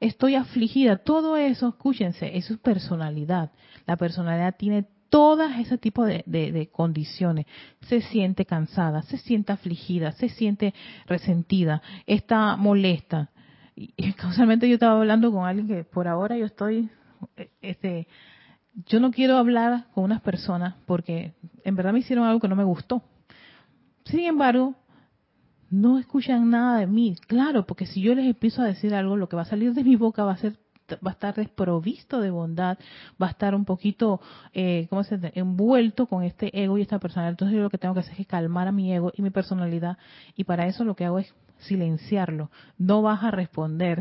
Estoy 0.00 0.34
afligida. 0.34 0.96
Todo 0.96 1.36
eso, 1.36 1.68
escúchense, 1.68 2.36
eso 2.36 2.54
es 2.54 2.60
personalidad. 2.60 3.52
La 3.86 3.96
personalidad 3.96 4.56
tiene 4.56 4.86
todas 5.14 5.60
ese 5.60 5.78
tipo 5.78 6.04
de, 6.04 6.68
condiciones. 6.72 7.46
Se 7.82 8.00
siente 8.00 8.44
cansada, 8.44 9.02
se 9.02 9.16
siente 9.16 9.52
afligida, 9.52 10.10
se 10.10 10.28
siente 10.28 10.74
resentida, 11.06 11.82
está 12.04 12.56
molesta. 12.56 13.30
Y, 13.76 13.92
casualmente 14.14 14.68
yo 14.68 14.74
estaba 14.74 14.98
hablando 14.98 15.30
con 15.30 15.46
alguien 15.46 15.68
que 15.68 15.84
por 15.84 16.08
ahora 16.08 16.36
yo 16.36 16.46
estoy, 16.46 16.90
eh, 17.36 17.48
este, 17.62 18.08
yo 18.86 18.98
no 18.98 19.12
quiero 19.12 19.36
hablar 19.36 19.84
con 19.94 20.02
unas 20.02 20.20
personas 20.20 20.74
porque 20.84 21.34
en 21.62 21.76
verdad 21.76 21.92
me 21.92 22.00
hicieron 22.00 22.26
algo 22.26 22.40
que 22.40 22.48
no 22.48 22.56
me 22.56 22.64
gustó. 22.64 23.00
Sin 24.06 24.24
embargo, 24.24 24.74
no 25.70 26.00
escuchan 26.00 26.50
nada 26.50 26.80
de 26.80 26.88
mí. 26.88 27.14
Claro, 27.28 27.66
porque 27.66 27.86
si 27.86 28.00
yo 28.00 28.16
les 28.16 28.26
empiezo 28.26 28.62
a 28.62 28.66
decir 28.66 28.92
algo, 28.92 29.16
lo 29.16 29.28
que 29.28 29.36
va 29.36 29.42
a 29.42 29.44
salir 29.44 29.74
de 29.74 29.84
mi 29.84 29.94
boca 29.94 30.24
va 30.24 30.32
a 30.32 30.38
ser 30.38 30.58
va 30.92 31.10
a 31.10 31.14
estar 31.14 31.34
desprovisto 31.34 32.20
de 32.20 32.30
bondad, 32.30 32.78
va 33.20 33.28
a 33.28 33.30
estar 33.30 33.54
un 33.54 33.64
poquito, 33.64 34.20
eh, 34.52 34.86
¿cómo 34.90 35.04
se 35.04 35.18
envuelto 35.34 36.06
con 36.06 36.22
este 36.22 36.62
ego 36.62 36.78
y 36.78 36.82
esta 36.82 36.98
personalidad. 36.98 37.32
Entonces 37.32 37.56
yo 37.56 37.62
lo 37.62 37.70
que 37.70 37.78
tengo 37.78 37.94
que 37.94 38.00
hacer 38.00 38.20
es 38.20 38.26
calmar 38.26 38.68
a 38.68 38.72
mi 38.72 38.92
ego 38.92 39.12
y 39.14 39.22
mi 39.22 39.30
personalidad 39.30 39.98
y 40.36 40.44
para 40.44 40.66
eso 40.66 40.84
lo 40.84 40.94
que 40.94 41.04
hago 41.04 41.18
es 41.18 41.34
silenciarlo. 41.64 42.50
No 42.78 43.02
vas 43.02 43.22
a 43.22 43.30
responder, 43.30 44.00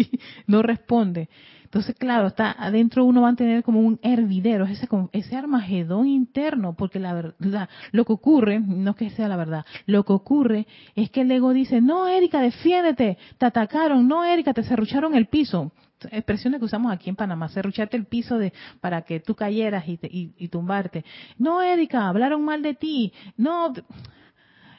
no 0.46 0.62
responde. 0.62 1.28
Entonces, 1.74 1.96
claro, 1.98 2.28
está 2.28 2.52
adentro 2.52 3.04
uno 3.04 3.22
va 3.22 3.30
a 3.30 3.34
tener 3.34 3.64
como 3.64 3.80
un 3.80 3.98
hervidero, 4.00 4.64
ese, 4.64 4.86
ese 5.10 5.34
armagedón 5.34 6.06
interno, 6.06 6.74
porque 6.74 7.00
la 7.00 7.12
verdad, 7.14 7.68
lo 7.90 8.04
que 8.04 8.12
ocurre, 8.12 8.60
no 8.60 8.94
que 8.94 9.10
sea 9.10 9.26
la 9.26 9.36
verdad, 9.36 9.66
lo 9.86 10.04
que 10.04 10.12
ocurre 10.12 10.68
es 10.94 11.10
que 11.10 11.22
el 11.22 11.32
ego 11.32 11.52
dice, 11.52 11.80
no, 11.80 12.06
Erika, 12.06 12.40
defiéndete, 12.40 13.18
te 13.38 13.46
atacaron, 13.46 14.06
no, 14.06 14.24
Erika, 14.24 14.54
te 14.54 14.62
cerrucharon 14.62 15.16
el 15.16 15.26
piso 15.26 15.72
expresiones 16.10 16.58
que 16.60 16.66
usamos 16.66 16.92
aquí 16.92 17.08
en 17.10 17.16
Panamá, 17.16 17.48
cerrucharte 17.48 17.96
el 17.96 18.04
piso 18.04 18.38
de 18.38 18.52
para 18.80 19.02
que 19.02 19.20
tú 19.20 19.34
cayeras 19.34 19.84
y, 19.88 19.98
y, 20.36 20.48
tumbarte. 20.48 21.04
No, 21.38 21.62
Erika, 21.62 22.08
hablaron 22.08 22.44
mal 22.44 22.62
de 22.62 22.74
ti. 22.74 23.12
No, 23.36 23.72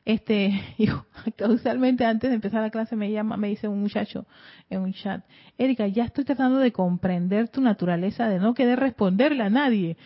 este, 0.06 0.62
causalmente 1.36 2.06
antes 2.06 2.30
de 2.30 2.36
empezar 2.36 2.62
la 2.62 2.70
clase 2.70 2.96
me 2.96 3.12
llama, 3.12 3.38
me 3.38 3.48
dice 3.48 3.68
un 3.68 3.82
muchacho 3.82 4.26
en 4.70 4.82
un 4.82 4.94
chat, 4.94 5.26
Erika, 5.58 5.88
ya 5.88 6.06
estoy 6.06 6.24
tratando 6.24 6.60
de 6.60 6.72
comprender 6.72 7.50
tu 7.50 7.62
naturaleza 7.62 8.30
de 8.30 8.40
no 8.40 8.54
querer 8.54 8.80
responderle 8.80 9.44
a 9.44 9.50
nadie. 9.50 9.98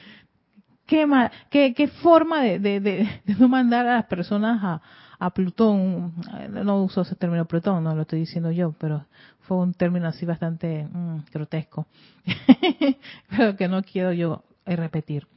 Qué, 0.85 1.07
qué, 1.51 1.73
qué 1.75 1.87
forma 1.87 2.41
de, 2.41 2.57
de, 2.57 2.79
de, 2.79 3.09
de 3.25 3.35
no 3.35 3.47
mandar 3.47 3.85
a 3.85 3.95
las 3.95 4.05
personas 4.05 4.59
a, 4.63 4.81
a 5.19 5.29
Plutón, 5.31 6.13
no 6.49 6.83
uso 6.83 7.01
ese 7.01 7.15
término 7.15 7.45
Plutón, 7.45 7.83
no 7.83 7.93
lo 7.93 8.03
estoy 8.03 8.21
diciendo 8.21 8.51
yo, 8.51 8.71
pero 8.79 9.05
fue 9.41 9.57
un 9.57 9.73
término 9.73 10.07
así 10.07 10.25
bastante 10.25 10.87
mm, 10.91 11.25
grotesco, 11.31 11.85
pero 13.29 13.55
que 13.55 13.67
no 13.67 13.83
quiero 13.83 14.13
yo 14.13 14.43
repetir. 14.65 15.27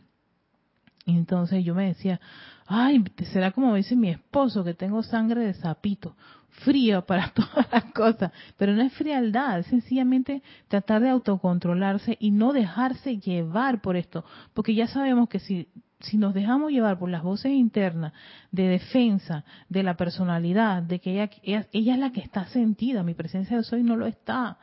Entonces 1.07 1.65
yo 1.65 1.75
me 1.75 1.87
decía, 1.87 2.21
ay, 2.67 3.05
será 3.33 3.51
como 3.51 3.75
dice 3.75 3.97
mi 3.97 4.11
esposo, 4.11 4.65
que 4.65 4.75
tengo 4.75 5.03
sangre 5.03 5.45
de 5.45 5.55
sapito, 5.55 6.17
frío 6.49 7.05
para 7.05 7.29
todas 7.35 7.67
las 7.73 7.85
cosas, 7.93 8.33
pero 8.57 8.75
no 8.75 8.83
es 8.83 8.93
frialdad, 8.93 9.61
es 9.61 9.67
sencillamente 9.67 10.43
tratar 10.69 11.03
de 11.03 11.11
autocontrolarse 11.11 12.17
y 12.21 12.31
no 12.31 12.53
dejarse 12.53 13.19
llevar 13.19 13.81
por 13.81 13.97
esto, 13.97 14.25
porque 14.55 14.75
ya 14.75 14.87
sabemos 14.87 15.29
que 15.29 15.39
si 15.39 15.69
si 16.03 16.17
nos 16.17 16.35
dejamos 16.35 16.73
llevar 16.73 16.99
por 16.99 17.09
las 17.09 17.23
voces 17.23 17.53
internas 17.53 18.13
de 18.51 18.69
defensa 18.69 19.45
de 19.69 19.83
la 19.83 19.97
personalidad, 19.97 20.83
de 20.83 20.99
que 20.99 21.13
ella, 21.13 21.31
ella, 21.73 21.95
es 21.95 21.99
la 22.01 22.13
que 22.13 22.21
está 22.21 22.47
sentida, 22.47 23.03
mi 23.03 23.15
presencia 23.15 23.57
de 23.57 23.63
soy 23.63 23.83
no 23.83 23.97
lo 23.97 24.07
está, 24.07 24.59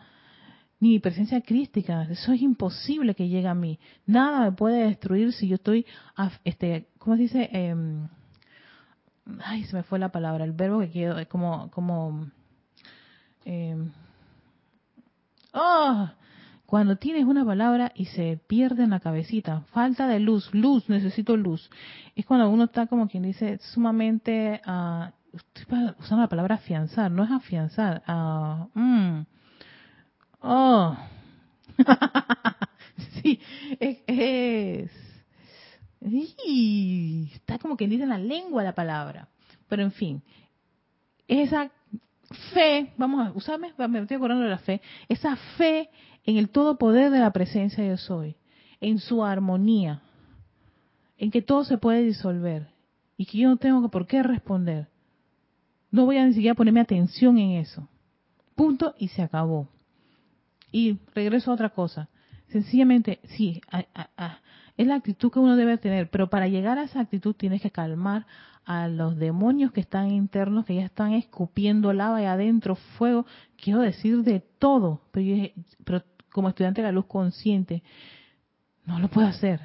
ni 0.80 0.90
mi 0.90 1.00
presencia 1.00 1.42
crística, 1.42 2.04
eso 2.04 2.32
es 2.32 2.42
imposible 2.42 3.16
que 3.16 3.28
llegue 3.28 3.48
a 3.48 3.54
mí. 3.54 3.80
Nada 4.06 4.42
me 4.42 4.52
puede 4.52 4.86
destruir 4.86 5.34
si 5.34 5.48
yo 5.48 5.56
estoy, 5.56 5.86
este, 6.44 6.88
¿cómo 6.98 7.16
se 7.18 7.24
dice? 7.24 7.50
Em, 7.52 8.08
ay, 9.44 9.64
se 9.66 9.76
me 9.76 9.84
fue 9.84 10.00
la 10.00 10.10
palabra, 10.10 10.46
el 10.46 10.54
verbo 10.54 10.80
que 10.80 10.90
quiero, 10.90 11.16
como, 11.28 11.70
como, 11.72 12.28
eh, 13.46 13.76
oh, 15.54 16.10
cuando 16.66 16.98
tienes 16.98 17.26
una 17.26 17.44
palabra 17.44 17.92
y 17.96 18.06
se 18.06 18.40
pierde 18.48 18.84
en 18.84 18.92
la 18.92 19.00
cabecita, 19.00 19.62
falta 19.72 20.08
de 20.08 20.20
luz, 20.20 20.54
luz, 20.54 20.88
necesito 20.88 21.36
luz. 21.36 21.70
Es 22.16 22.26
cuando 22.26 22.48
uno 22.50 22.66
está 22.66 22.86
como 22.86 23.08
quien 23.08 23.24
dice 23.24 23.58
sumamente, 23.74 24.62
uh, 24.68 25.10
usando 26.00 26.22
la 26.22 26.30
palabra 26.30 26.56
afianzar, 26.56 27.10
no 27.10 27.24
es 27.24 27.32
afianzar, 27.32 28.04
uh, 28.08 29.24
oh, 30.42 30.98
sí, 33.22 33.40
es, 33.80 34.92
está 37.34 37.60
como 37.60 37.78
quien 37.78 37.90
dice 37.90 38.04
en 38.04 38.10
la 38.10 38.18
lengua 38.18 38.64
la 38.64 38.74
palabra. 38.74 39.28
Pero 39.68 39.84
en 39.84 39.92
fin, 39.92 40.24
esa 41.28 41.72
fe, 42.54 42.94
vamos 42.98 43.28
a 43.28 43.32
usarme, 43.32 43.74
me 43.78 44.00
estoy 44.00 44.18
acordando 44.18 44.44
de 44.44 44.50
la 44.50 44.60
fe, 44.60 44.82
esa 45.08 45.36
fe 45.58 45.90
en 46.26 46.38
el 46.38 46.50
todo 46.50 46.78
poder 46.78 47.12
de 47.12 47.20
la 47.20 47.32
presencia 47.32 47.86
yo 47.86 47.98
soy, 47.98 48.36
en 48.82 49.00
su 49.00 49.24
armonía, 49.24 50.02
en 51.18 51.32
que 51.32 51.42
todo 51.42 51.64
se 51.64 51.78
puede 51.78 52.04
disolver 52.04 52.68
y 53.18 53.26
que 53.26 53.40
yo 53.40 53.50
no 53.50 53.58
tengo 53.58 53.90
por 53.90 54.08
qué 54.08 54.24
responder. 54.24 54.88
No 55.92 56.06
voy 56.06 56.18
a 56.18 56.26
ni 56.26 56.34
siquiera 56.34 56.56
ponerme 56.56 56.82
atención 56.82 57.38
en 57.38 57.52
eso. 57.52 57.88
Punto 58.56 58.94
y 58.98 59.08
se 59.10 59.22
acabó. 59.22 59.68
Y 60.72 61.00
regreso 61.14 61.52
a 61.52 61.56
otra 61.56 61.70
cosa. 61.70 62.10
Sencillamente, 62.48 63.20
sí, 63.24 63.62
es 64.78 64.88
la 64.88 64.96
actitud 64.96 65.32
que 65.32 65.40
uno 65.40 65.56
debe 65.56 65.78
tener, 65.78 66.10
pero 66.10 66.30
para 66.30 66.48
llegar 66.48 66.78
a 66.78 66.84
esa 66.84 67.02
actitud 67.02 67.36
tienes 67.36 67.62
que 67.62 67.72
calmar 67.72 68.26
a 68.66 68.88
los 68.88 69.18
demonios 69.18 69.72
que 69.72 69.82
están 69.82 70.12
internos, 70.12 70.66
que 70.66 70.76
ya 70.76 70.86
están 70.86 71.14
escupiendo 71.14 71.94
lava 71.94 72.22
y 72.22 72.26
adentro 72.26 72.76
fuego, 72.76 73.26
quiero 73.56 73.82
decir 73.82 74.24
de 74.24 74.40
todo, 74.40 75.02
pero, 75.12 75.50
pero 75.84 76.04
como 76.32 76.50
estudiante 76.50 76.82
de 76.82 76.88
la 76.88 76.92
luz 76.92 77.06
consciente, 77.06 77.84
no 78.86 79.00
lo 79.00 79.08
puedo 79.08 79.28
hacer, 79.28 79.60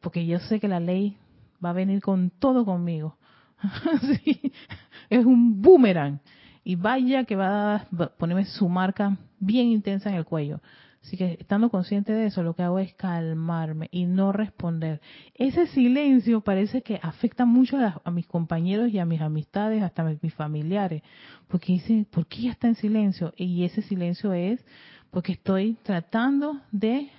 porque 0.00 0.26
yo 0.26 0.38
sé 0.40 0.60
que 0.60 0.68
la 0.68 0.80
ley 0.80 1.16
va 1.64 1.70
a 1.70 1.74
venir 1.74 2.00
con 2.00 2.30
todo 2.30 2.64
conmigo. 2.64 3.16
es 5.10 5.24
un 5.24 5.60
boomerang. 5.60 6.20
Y 6.64 6.76
vaya 6.76 7.24
que 7.24 7.36
va 7.36 7.76
a 7.76 7.86
ponerme 8.18 8.44
su 8.44 8.68
marca 8.68 9.16
bien 9.38 9.68
intensa 9.68 10.10
en 10.10 10.16
el 10.16 10.24
cuello. 10.24 10.60
Así 11.02 11.16
que 11.16 11.38
estando 11.40 11.70
consciente 11.70 12.12
de 12.12 12.26
eso, 12.26 12.42
lo 12.42 12.54
que 12.54 12.62
hago 12.62 12.78
es 12.78 12.92
calmarme 12.94 13.88
y 13.90 14.04
no 14.04 14.32
responder. 14.32 15.00
Ese 15.34 15.66
silencio 15.68 16.42
parece 16.42 16.82
que 16.82 17.00
afecta 17.02 17.46
mucho 17.46 17.78
a, 17.78 18.10
mis 18.10 18.26
compañeros 18.26 18.90
y 18.90 18.98
a 18.98 19.06
mis 19.06 19.20
amistades, 19.20 19.82
hasta 19.82 20.02
a 20.02 20.14
mis 20.20 20.34
familiares, 20.34 21.02
porque 21.48 21.72
dicen, 21.72 22.04
¿por 22.04 22.26
qué 22.26 22.48
está 22.48 22.68
en 22.68 22.74
silencio? 22.74 23.32
Y 23.36 23.64
ese 23.64 23.80
silencio 23.80 24.34
es 24.34 24.62
porque 25.10 25.32
estoy 25.32 25.78
tratando 25.82 26.60
de 26.70 27.10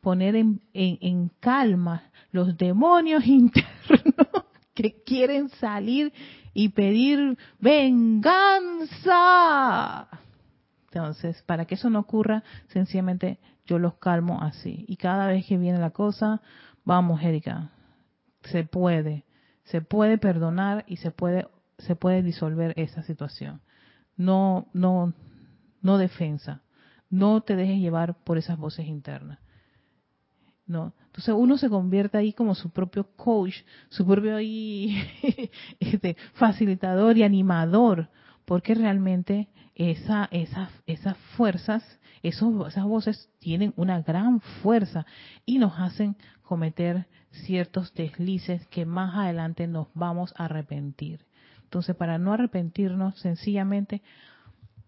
poner 0.00 0.36
en, 0.36 0.60
en 0.72 1.30
calma 1.40 2.04
los 2.30 2.56
demonios 2.56 3.26
internos 3.26 4.44
que 4.72 5.02
quieren 5.02 5.48
salir 5.48 6.12
y 6.52 6.70
pedir 6.70 7.38
venganza. 7.58 8.98
Entonces, 10.92 11.42
para 11.42 11.66
que 11.66 11.76
eso 11.76 11.88
no 11.90 12.00
ocurra, 12.00 12.42
sencillamente 12.68 13.38
yo 13.66 13.78
los 13.78 13.94
calmo 13.94 14.42
así. 14.42 14.84
Y 14.88 14.96
cada 14.96 15.28
vez 15.28 15.46
que 15.46 15.56
viene 15.56 15.78
la 15.78 15.90
cosa, 15.90 16.42
vamos, 16.84 17.22
Erika, 17.22 17.70
se 18.42 18.64
puede, 18.64 19.24
se 19.64 19.80
puede 19.80 20.18
perdonar 20.18 20.84
y 20.88 20.96
se 20.96 21.12
puede, 21.12 21.46
se 21.78 21.94
puede 21.94 22.22
disolver 22.22 22.74
esa 22.76 23.02
situación. 23.02 23.60
No, 24.16 24.66
no, 24.72 25.14
no 25.80 25.98
defensa. 25.98 26.62
No 27.08 27.40
te 27.42 27.56
dejes 27.56 27.78
llevar 27.78 28.14
por 28.24 28.38
esas 28.38 28.58
voces 28.58 28.86
internas. 28.86 29.38
No. 30.66 30.92
Entonces 31.10 31.34
uno 31.36 31.58
se 31.58 31.68
convierte 31.68 32.18
ahí 32.18 32.32
como 32.32 32.54
su 32.54 32.70
propio 32.70 33.04
coach, 33.16 33.56
su 33.88 34.06
propio 34.06 34.36
ahí, 34.36 34.96
este, 35.80 36.16
facilitador 36.34 37.18
y 37.18 37.24
animador, 37.24 38.08
porque 38.44 38.74
realmente 38.74 39.48
esa, 39.74 40.28
esas 40.30 41.16
fuerzas, 41.36 41.82
esos, 42.22 42.68
esas 42.68 42.84
voces 42.84 43.28
tienen 43.40 43.72
una 43.76 44.02
gran 44.02 44.40
fuerza 44.62 45.04
y 45.44 45.58
nos 45.58 45.80
hacen 45.80 46.16
cometer 46.42 47.08
ciertos 47.30 47.92
deslices 47.94 48.64
que 48.68 48.86
más 48.86 49.16
adelante 49.16 49.66
nos 49.66 49.88
vamos 49.94 50.32
a 50.36 50.44
arrepentir. 50.44 51.26
Entonces, 51.64 51.96
para 51.96 52.18
no 52.18 52.32
arrepentirnos, 52.32 53.18
sencillamente 53.18 54.00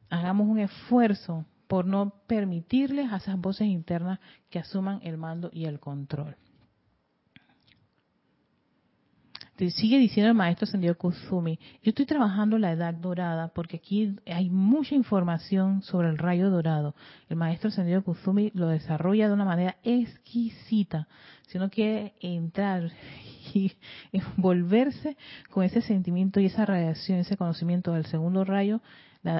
hagamos 0.08 0.46
un 0.46 0.60
esfuerzo 0.60 1.46
por 1.72 1.86
no 1.86 2.12
permitirles 2.26 3.10
a 3.10 3.16
esas 3.16 3.40
voces 3.40 3.66
internas 3.66 4.18
que 4.50 4.58
asuman 4.58 5.00
el 5.04 5.16
mando 5.16 5.48
y 5.54 5.64
el 5.64 5.80
control. 5.80 6.36
sigue 9.56 9.98
diciendo 9.98 10.28
el 10.28 10.36
maestro 10.36 10.66
Sendio 10.66 10.98
Kusumi, 10.98 11.58
yo 11.82 11.88
estoy 11.88 12.04
trabajando 12.04 12.58
la 12.58 12.72
edad 12.72 12.92
dorada 12.92 13.48
porque 13.54 13.78
aquí 13.78 14.16
hay 14.26 14.50
mucha 14.50 14.94
información 14.94 15.80
sobre 15.80 16.10
el 16.10 16.18
rayo 16.18 16.50
dorado. 16.50 16.94
El 17.30 17.36
maestro 17.36 17.70
Sendio 17.70 18.04
Kusumi 18.04 18.50
lo 18.52 18.68
desarrolla 18.68 19.28
de 19.28 19.32
una 19.32 19.46
manera 19.46 19.78
exquisita. 19.82 21.08
Si 21.46 21.56
uno 21.56 21.70
quiere 21.70 22.12
entrar 22.20 22.90
y 23.54 23.72
envolverse 24.12 25.16
con 25.48 25.64
ese 25.64 25.80
sentimiento 25.80 26.38
y 26.38 26.46
esa 26.46 26.66
radiación, 26.66 27.20
ese 27.20 27.38
conocimiento 27.38 27.94
del 27.94 28.04
segundo 28.04 28.44
rayo, 28.44 28.82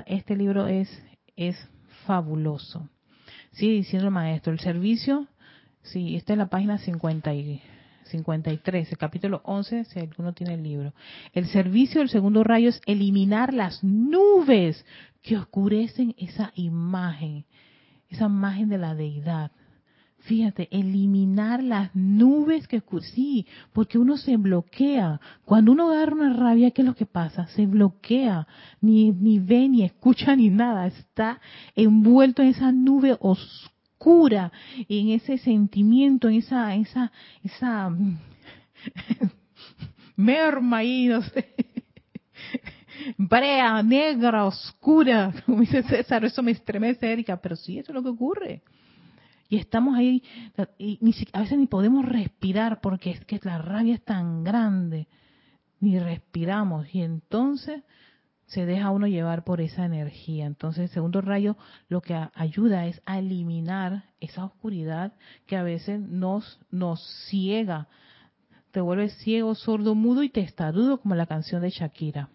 este 0.06 0.34
libro 0.34 0.66
es, 0.66 0.88
es 1.36 1.68
fabuloso. 2.06 2.88
Sigue 3.52 3.74
diciendo 3.74 4.08
el 4.08 4.14
maestro, 4.14 4.52
el 4.52 4.60
servicio, 4.60 5.26
sí, 5.82 6.16
está 6.16 6.32
en 6.32 6.40
la 6.40 6.48
página 6.48 6.78
53, 6.78 8.90
el 8.90 8.98
capítulo 8.98 9.40
11, 9.44 9.84
si 9.84 9.98
alguno 9.98 10.32
tiene 10.32 10.54
el 10.54 10.62
libro. 10.62 10.94
El 11.32 11.46
servicio 11.46 12.00
del 12.00 12.08
segundo 12.08 12.44
rayo 12.44 12.68
es 12.68 12.80
eliminar 12.86 13.52
las 13.52 13.82
nubes 13.84 14.84
que 15.22 15.36
oscurecen 15.36 16.14
esa 16.18 16.52
imagen, 16.54 17.44
esa 18.08 18.26
imagen 18.26 18.68
de 18.68 18.78
la 18.78 18.94
deidad. 18.94 19.50
Fíjate, 20.22 20.68
eliminar 20.70 21.64
las 21.64 21.94
nubes 21.96 22.68
que 22.68 22.80
sí, 23.12 23.44
porque 23.72 23.98
uno 23.98 24.16
se 24.16 24.36
bloquea. 24.36 25.20
Cuando 25.44 25.72
uno 25.72 25.90
agarra 25.90 26.14
una 26.14 26.32
rabia, 26.32 26.70
¿qué 26.70 26.82
es 26.82 26.86
lo 26.86 26.94
que 26.94 27.06
pasa? 27.06 27.48
Se 27.48 27.66
bloquea, 27.66 28.46
ni, 28.80 29.10
ni 29.10 29.40
ve, 29.40 29.68
ni 29.68 29.82
escucha, 29.82 30.36
ni 30.36 30.48
nada. 30.48 30.86
Está 30.86 31.40
envuelto 31.74 32.40
en 32.40 32.48
esa 32.48 32.70
nube 32.70 33.16
oscura, 33.18 34.52
en 34.88 35.08
ese 35.08 35.38
sentimiento, 35.38 36.28
en 36.28 36.36
esa, 36.36 36.76
esa, 36.76 37.10
esa 37.42 37.90
merma 40.16 40.78
ahí, 40.78 41.06
no 41.06 41.20
sé. 41.22 41.52
Brea, 43.18 43.82
negra, 43.82 44.44
oscura, 44.44 45.34
como 45.44 45.62
dice 45.62 45.82
César, 45.82 46.24
eso 46.24 46.44
me 46.44 46.52
estremece, 46.52 47.12
Erika, 47.12 47.38
pero 47.38 47.56
sí, 47.56 47.80
eso 47.80 47.90
es 47.90 47.94
lo 47.94 48.04
que 48.04 48.10
ocurre 48.10 48.62
y 49.52 49.58
estamos 49.58 49.98
ahí, 49.98 50.22
y 50.78 50.98
a 51.34 51.40
veces 51.40 51.58
ni 51.58 51.66
podemos 51.66 52.06
respirar 52.06 52.80
porque 52.80 53.10
es 53.10 53.22
que 53.26 53.38
la 53.42 53.58
rabia 53.58 53.96
es 53.96 54.02
tan 54.02 54.44
grande, 54.44 55.08
ni 55.78 55.98
respiramos, 55.98 56.86
y 56.94 57.02
entonces 57.02 57.82
se 58.46 58.64
deja 58.64 58.90
uno 58.90 59.06
llevar 59.06 59.44
por 59.44 59.60
esa 59.60 59.84
energía. 59.84 60.46
Entonces, 60.46 60.84
el 60.84 60.88
segundo 60.88 61.20
rayo 61.20 61.58
lo 61.88 62.00
que 62.00 62.18
ayuda 62.32 62.86
es 62.86 63.02
a 63.04 63.18
eliminar 63.18 64.04
esa 64.20 64.46
oscuridad 64.46 65.12
que 65.44 65.58
a 65.58 65.62
veces 65.62 66.00
nos, 66.00 66.58
nos 66.70 67.06
ciega, 67.28 67.88
te 68.70 68.80
vuelves 68.80 69.12
ciego, 69.18 69.54
sordo, 69.54 69.94
mudo 69.94 70.22
y 70.22 70.30
testarudo, 70.30 70.98
como 71.02 71.14
la 71.14 71.26
canción 71.26 71.60
de 71.60 71.68
Shakira. 71.68 72.30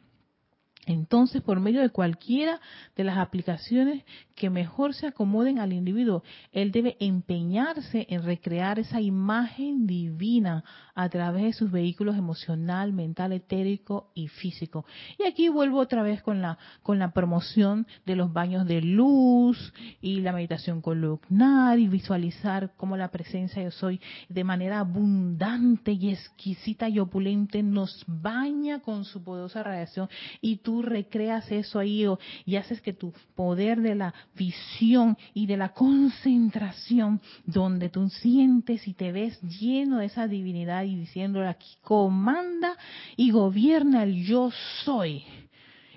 Entonces, 0.86 1.42
por 1.42 1.60
medio 1.60 1.82
de 1.82 1.90
cualquiera 1.90 2.62
de 2.96 3.04
las 3.04 3.18
aplicaciones 3.18 4.04
que 4.38 4.50
mejor 4.52 4.94
se 4.94 5.08
acomoden 5.08 5.58
al 5.58 5.74
individuo, 5.74 6.24
él 6.52 6.72
debe 6.72 6.96
empeñarse 7.00 8.06
en 8.08 8.24
recrear 8.24 8.78
esa 8.78 9.02
imagen 9.02 9.88
divina 9.88 10.64
a 10.94 11.10
través 11.10 11.44
de 11.44 11.54
sus 11.54 11.72
vehículos 11.72 12.16
emocional, 12.16 12.94
mental, 12.94 13.34
etérico 13.34 14.12
y 14.14 14.28
físico. 14.28 14.86
Y 15.18 15.28
aquí 15.28 15.50
vuelvo 15.50 15.80
otra 15.80 16.04
vez 16.04 16.22
con 16.22 16.42
la 16.42 16.58
con 16.84 17.00
la 17.00 17.12
promoción 17.12 17.88
de 18.06 18.16
los 18.16 18.32
baños 18.32 18.68
de 18.68 18.82
luz 18.82 19.74
y 20.02 20.22
la 20.22 20.32
meditación 20.32 20.82
columnar 20.82 21.80
y 21.80 21.88
visualizar 21.88 22.74
cómo 22.78 22.96
la 22.96 23.10
presencia 23.10 23.64
yo 23.64 23.72
soy 23.72 24.00
de 24.30 24.44
manera 24.44 24.80
abundante 24.80 25.92
y 25.94 26.12
exquisita 26.12 26.90
y 26.90 27.00
opulente 27.00 27.64
nos 27.64 28.04
baña 28.08 28.80
con 28.80 29.04
su 29.04 29.24
poderosa 29.24 29.64
radiación 29.64 30.10
y 30.42 30.58
tú 30.58 30.84
recreas 30.84 31.52
eso 31.52 31.80
ahí 31.80 31.98
y 32.46 32.56
haces 32.58 32.82
que 32.82 32.94
tu 32.94 33.12
poder 33.36 33.82
de 33.82 33.96
la 33.96 34.14
visión 34.38 35.18
y 35.34 35.48
de 35.48 35.58
la 35.58 35.74
concentración, 35.74 37.20
donde 37.46 37.90
tú 37.90 38.08
sientes 38.10 38.88
y 38.88 38.94
te 38.94 39.12
ves 39.12 39.42
lleno 39.42 39.98
de 39.98 40.06
esa 40.06 40.28
divinidad 40.28 40.84
y 40.84 40.96
diciéndole 40.96 41.48
aquí, 41.48 41.78
comanda 41.82 42.78
y 43.16 43.32
gobierna 43.32 44.04
el 44.04 44.24
yo 44.26 44.52
soy 44.84 45.24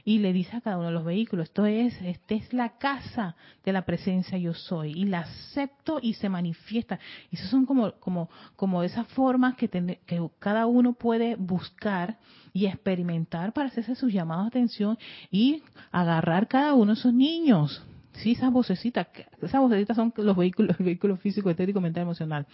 y 0.04 0.18
le 0.18 0.32
dice 0.32 0.56
a 0.56 0.60
cada 0.60 0.78
uno 0.78 0.88
de 0.88 0.92
los 0.92 1.04
vehículos, 1.04 1.44
esto 1.48 1.66
es, 1.66 1.94
esta 2.02 2.34
es 2.34 2.52
la 2.52 2.78
casa 2.78 3.36
de 3.64 3.72
la 3.72 3.82
presencia 3.82 4.38
yo 4.38 4.54
soy, 4.54 4.92
y 4.92 5.04
la 5.04 5.20
acepto 5.20 5.98
y 6.02 6.14
se 6.14 6.28
manifiesta. 6.28 6.98
Y 7.30 7.36
eso 7.36 7.46
son 7.48 7.66
como, 7.66 7.92
como, 7.92 8.28
como 8.56 8.82
esas 8.82 9.06
formas 9.08 9.54
que, 9.56 9.68
que 9.68 10.28
cada 10.38 10.66
uno 10.66 10.94
puede 10.94 11.36
buscar 11.36 12.18
y 12.52 12.66
experimentar 12.66 13.52
para 13.52 13.68
hacerse 13.68 13.94
sus 13.94 14.12
llamados 14.12 14.46
de 14.46 14.48
atención 14.48 14.98
y 15.30 15.62
agarrar 15.92 16.48
cada 16.48 16.74
uno 16.74 16.94
de 16.94 16.98
esos 16.98 17.14
niños. 17.14 17.82
Sí, 18.14 18.32
esas 18.32 18.52
vocecitas, 18.52 19.06
esas 19.40 19.60
vocecitas 19.60 19.96
son 19.96 20.12
los 20.16 20.36
vehículos, 20.36 20.78
el 20.78 20.84
vehículo 20.84 21.16
físico, 21.16 21.50
estético, 21.50 21.80
mental, 21.80 22.02
emocional. 22.02 22.46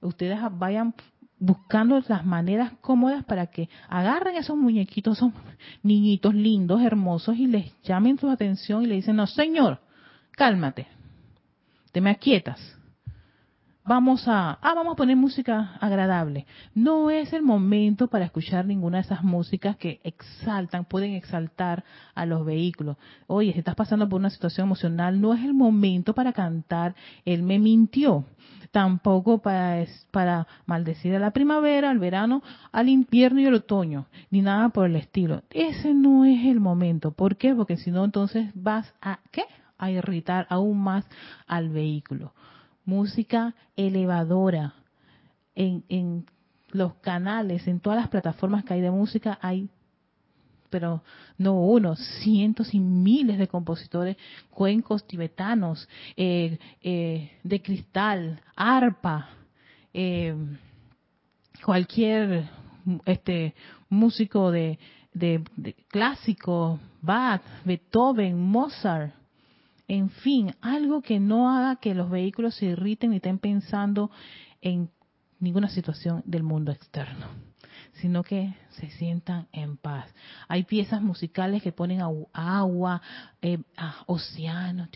Ustedes 0.00 0.38
vayan 0.52 0.94
buscando 1.38 2.00
las 2.08 2.24
maneras 2.24 2.72
cómodas 2.80 3.24
para 3.24 3.48
que 3.48 3.68
agarren 3.88 4.36
esos 4.36 4.56
muñequitos, 4.56 5.18
esos 5.18 5.32
niñitos 5.82 6.34
lindos, 6.34 6.80
hermosos, 6.82 7.36
y 7.36 7.48
les 7.48 7.72
llamen 7.82 8.16
su 8.18 8.30
atención 8.30 8.84
y 8.84 8.86
le 8.86 8.94
dicen, 8.94 9.16
no, 9.16 9.26
señor, 9.26 9.80
cálmate, 10.32 10.86
te 11.90 12.00
me 12.00 12.10
aquietas. 12.10 12.78
Vamos 13.84 14.28
a, 14.28 14.58
ah, 14.62 14.74
vamos 14.74 14.92
a 14.92 14.96
poner 14.96 15.16
música 15.16 15.76
agradable. 15.80 16.46
No 16.74 17.10
es 17.10 17.32
el 17.32 17.42
momento 17.42 18.08
para 18.08 18.24
escuchar 18.24 18.64
ninguna 18.64 18.98
de 18.98 19.02
esas 19.02 19.24
músicas 19.24 19.76
que 19.76 20.00
exaltan, 20.04 20.84
pueden 20.84 21.12
exaltar 21.14 21.84
a 22.14 22.26
los 22.26 22.44
vehículos. 22.44 22.96
Oye, 23.26 23.52
si 23.52 23.58
estás 23.58 23.74
pasando 23.74 24.08
por 24.08 24.20
una 24.20 24.30
situación 24.30 24.66
emocional, 24.66 25.20
no 25.20 25.34
es 25.34 25.42
el 25.42 25.54
momento 25.54 26.14
para 26.14 26.32
cantar 26.32 26.94
Él 27.24 27.42
me 27.42 27.58
mintió. 27.58 28.24
Tampoco 28.70 29.42
para, 29.42 29.84
para 30.10 30.46
maldecir 30.64 31.14
a 31.14 31.18
la 31.18 31.32
primavera, 31.32 31.90
al 31.90 31.98
verano, 31.98 32.42
al 32.72 32.88
invierno 32.88 33.40
y 33.40 33.46
al 33.46 33.54
otoño, 33.54 34.06
ni 34.30 34.40
nada 34.40 34.70
por 34.70 34.86
el 34.86 34.96
estilo. 34.96 35.42
Ese 35.50 35.92
no 35.92 36.24
es 36.24 36.46
el 36.46 36.58
momento. 36.58 37.10
¿Por 37.10 37.36
qué? 37.36 37.54
Porque 37.54 37.76
si 37.76 37.90
no, 37.90 38.02
entonces 38.02 38.50
vas 38.54 38.94
a, 39.02 39.18
¿qué? 39.30 39.44
A 39.76 39.90
irritar 39.90 40.46
aún 40.48 40.80
más 40.80 41.06
al 41.46 41.68
vehículo 41.68 42.32
música 42.84 43.54
elevadora. 43.76 44.74
En, 45.54 45.84
en 45.90 46.24
los 46.72 46.94
canales, 46.94 47.68
en 47.68 47.80
todas 47.80 47.98
las 47.98 48.08
plataformas 48.08 48.64
que 48.64 48.74
hay 48.74 48.80
de 48.80 48.90
música, 48.90 49.38
hay, 49.40 49.68
pero 50.70 51.02
no 51.38 51.60
uno, 51.60 51.96
cientos 51.96 52.72
y 52.74 52.80
miles 52.80 53.38
de 53.38 53.46
compositores, 53.46 54.16
cuencos 54.50 55.06
tibetanos, 55.06 55.88
eh, 56.16 56.58
eh, 56.80 57.38
de 57.42 57.62
cristal, 57.62 58.40
arpa, 58.56 59.28
eh, 59.92 60.34
cualquier 61.64 62.48
este 63.04 63.54
músico 63.90 64.50
de, 64.50 64.78
de, 65.12 65.44
de 65.56 65.74
clásico, 65.88 66.80
Bach, 67.02 67.42
Beethoven, 67.64 68.40
Mozart, 68.40 69.14
en 69.92 70.08
fin, 70.08 70.54
algo 70.62 71.02
que 71.02 71.20
no 71.20 71.50
haga 71.50 71.76
que 71.76 71.94
los 71.94 72.08
vehículos 72.08 72.54
se 72.54 72.64
irriten 72.64 73.10
ni 73.10 73.16
estén 73.16 73.38
pensando 73.38 74.10
en 74.62 74.88
ninguna 75.38 75.68
situación 75.68 76.22
del 76.24 76.42
mundo 76.42 76.72
externo, 76.72 77.26
sino 78.00 78.22
que 78.22 78.54
se 78.70 78.88
sientan 78.92 79.48
en 79.52 79.76
paz. 79.76 80.06
Hay 80.48 80.64
piezas 80.64 81.02
musicales 81.02 81.62
que 81.62 81.72
ponen 81.72 82.00
agua, 82.00 83.02
eh, 83.42 83.58
océano, 84.06 84.88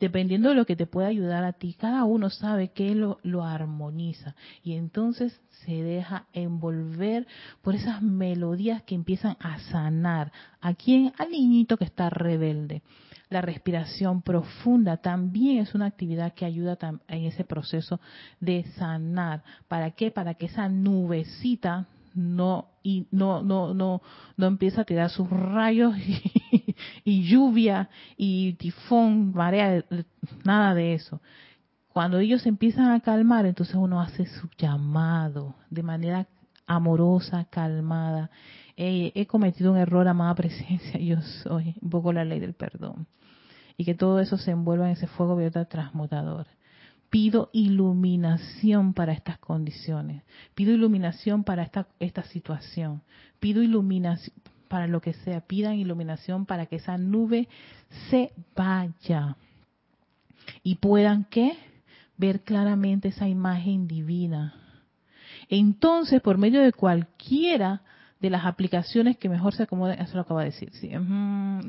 dependiendo 0.00 0.48
de 0.48 0.54
lo 0.54 0.66
que 0.66 0.76
te 0.76 0.86
pueda 0.86 1.08
ayudar 1.08 1.44
a 1.44 1.52
ti, 1.52 1.74
cada 1.74 2.04
uno 2.04 2.30
sabe 2.30 2.68
que 2.68 2.94
lo, 2.94 3.18
lo 3.22 3.44
armoniza 3.44 4.34
y 4.64 4.72
entonces 4.72 5.40
se 5.64 5.82
deja 5.82 6.26
envolver 6.32 7.26
por 7.62 7.74
esas 7.74 8.02
melodías 8.02 8.82
que 8.82 8.94
empiezan 8.94 9.36
a 9.40 9.58
sanar 9.58 10.32
a 10.60 10.74
quien 10.74 11.12
al 11.18 11.30
niñito 11.30 11.76
que 11.76 11.84
está 11.84 12.10
rebelde. 12.10 12.82
La 13.28 13.42
respiración 13.42 14.22
profunda 14.22 14.96
también 14.96 15.58
es 15.58 15.74
una 15.74 15.86
actividad 15.86 16.34
que 16.34 16.46
ayuda 16.46 16.76
en 17.06 17.24
ese 17.24 17.44
proceso 17.44 18.00
de 18.40 18.64
sanar. 18.76 19.44
¿Para 19.68 19.92
qué? 19.92 20.10
Para 20.10 20.34
que 20.34 20.46
esa 20.46 20.68
nubecita 20.68 21.86
no 22.14 22.66
y 22.82 23.06
no 23.12 23.42
no 23.42 23.72
no 23.72 24.02
no 24.36 24.46
empieza 24.46 24.80
a 24.80 24.84
tirar 24.84 25.10
sus 25.10 25.30
rayos 25.30 25.94
y, 26.52 26.59
lluvia 27.04 27.88
y 28.16 28.54
tifón, 28.54 29.32
marea, 29.32 29.84
nada 30.44 30.74
de 30.74 30.94
eso. 30.94 31.20
Cuando 31.88 32.18
ellos 32.18 32.46
empiezan 32.46 32.90
a 32.90 33.00
calmar, 33.00 33.46
entonces 33.46 33.74
uno 33.74 34.00
hace 34.00 34.26
su 34.26 34.48
llamado 34.56 35.56
de 35.70 35.82
manera 35.82 36.28
amorosa, 36.66 37.46
calmada. 37.50 38.30
he 38.76 39.26
cometido 39.26 39.72
un 39.72 39.78
error, 39.78 40.06
amada 40.06 40.34
presencia, 40.36 41.00
yo 41.00 41.20
soy 41.42 41.74
un 41.80 41.90
poco 41.90 42.12
la 42.12 42.24
ley 42.24 42.40
del 42.40 42.54
perdón. 42.54 43.06
Y 43.76 43.84
que 43.84 43.94
todo 43.94 44.20
eso 44.20 44.36
se 44.36 44.50
envuelva 44.50 44.86
en 44.86 44.92
ese 44.92 45.06
fuego 45.06 45.36
violeta 45.36 45.64
transmutador 45.64 46.46
pido 47.10 47.50
iluminación 47.52 48.94
para 48.94 49.12
estas 49.12 49.38
condiciones, 49.38 50.22
pido 50.54 50.72
iluminación 50.72 51.42
para 51.42 51.64
esta, 51.64 51.88
esta 51.98 52.22
situación, 52.22 53.02
pido 53.40 53.62
iluminación 53.62 54.34
para 54.70 54.86
lo 54.86 55.00
que 55.00 55.14
sea, 55.14 55.40
pidan 55.40 55.74
iluminación 55.74 56.46
para 56.46 56.66
que 56.66 56.76
esa 56.76 56.96
nube 56.96 57.48
se 58.08 58.32
vaya 58.54 59.36
y 60.62 60.76
puedan 60.76 61.24
¿qué? 61.24 61.58
ver 62.16 62.42
claramente 62.42 63.08
esa 63.08 63.26
imagen 63.26 63.88
divina. 63.88 64.54
Entonces, 65.48 66.22
por 66.22 66.38
medio 66.38 66.62
de 66.62 66.72
cualquiera 66.72 67.82
de 68.20 68.30
las 68.30 68.44
aplicaciones 68.44 69.16
que 69.16 69.28
mejor 69.28 69.54
se 69.54 69.64
acomoden, 69.64 69.98
eso 69.98 70.14
lo 70.14 70.22
acabo 70.22 70.38
de 70.38 70.46
decir, 70.46 70.70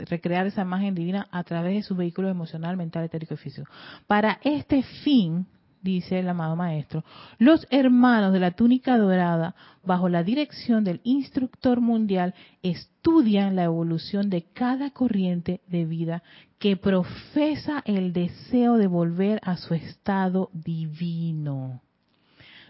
recrear 0.07 0.45
esa 0.45 0.61
imagen 0.61 0.93
divina 0.93 1.27
a 1.31 1.43
través 1.43 1.73
de 1.73 1.81
su 1.81 1.95
vehículo 1.95 2.29
emocional, 2.29 2.77
mental, 2.77 3.03
etérico 3.03 3.33
y 3.33 3.37
físico. 3.37 3.67
Para 4.05 4.39
este 4.43 4.83
fin, 4.83 5.47
dice 5.81 6.19
el 6.19 6.29
amado 6.29 6.55
maestro, 6.55 7.03
los 7.37 7.67
hermanos 7.69 8.33
de 8.33 8.39
la 8.39 8.51
túnica 8.51 8.97
dorada, 8.97 9.55
bajo 9.83 10.09
la 10.09 10.23
dirección 10.23 10.83
del 10.83 11.01
instructor 11.03 11.81
mundial, 11.81 12.33
estudian 12.61 13.55
la 13.55 13.63
evolución 13.63 14.29
de 14.29 14.43
cada 14.53 14.91
corriente 14.91 15.61
de 15.67 15.85
vida 15.85 16.23
que 16.59 16.77
profesa 16.77 17.81
el 17.85 18.13
deseo 18.13 18.77
de 18.77 18.87
volver 18.87 19.39
a 19.43 19.57
su 19.57 19.73
estado 19.73 20.49
divino. 20.53 21.81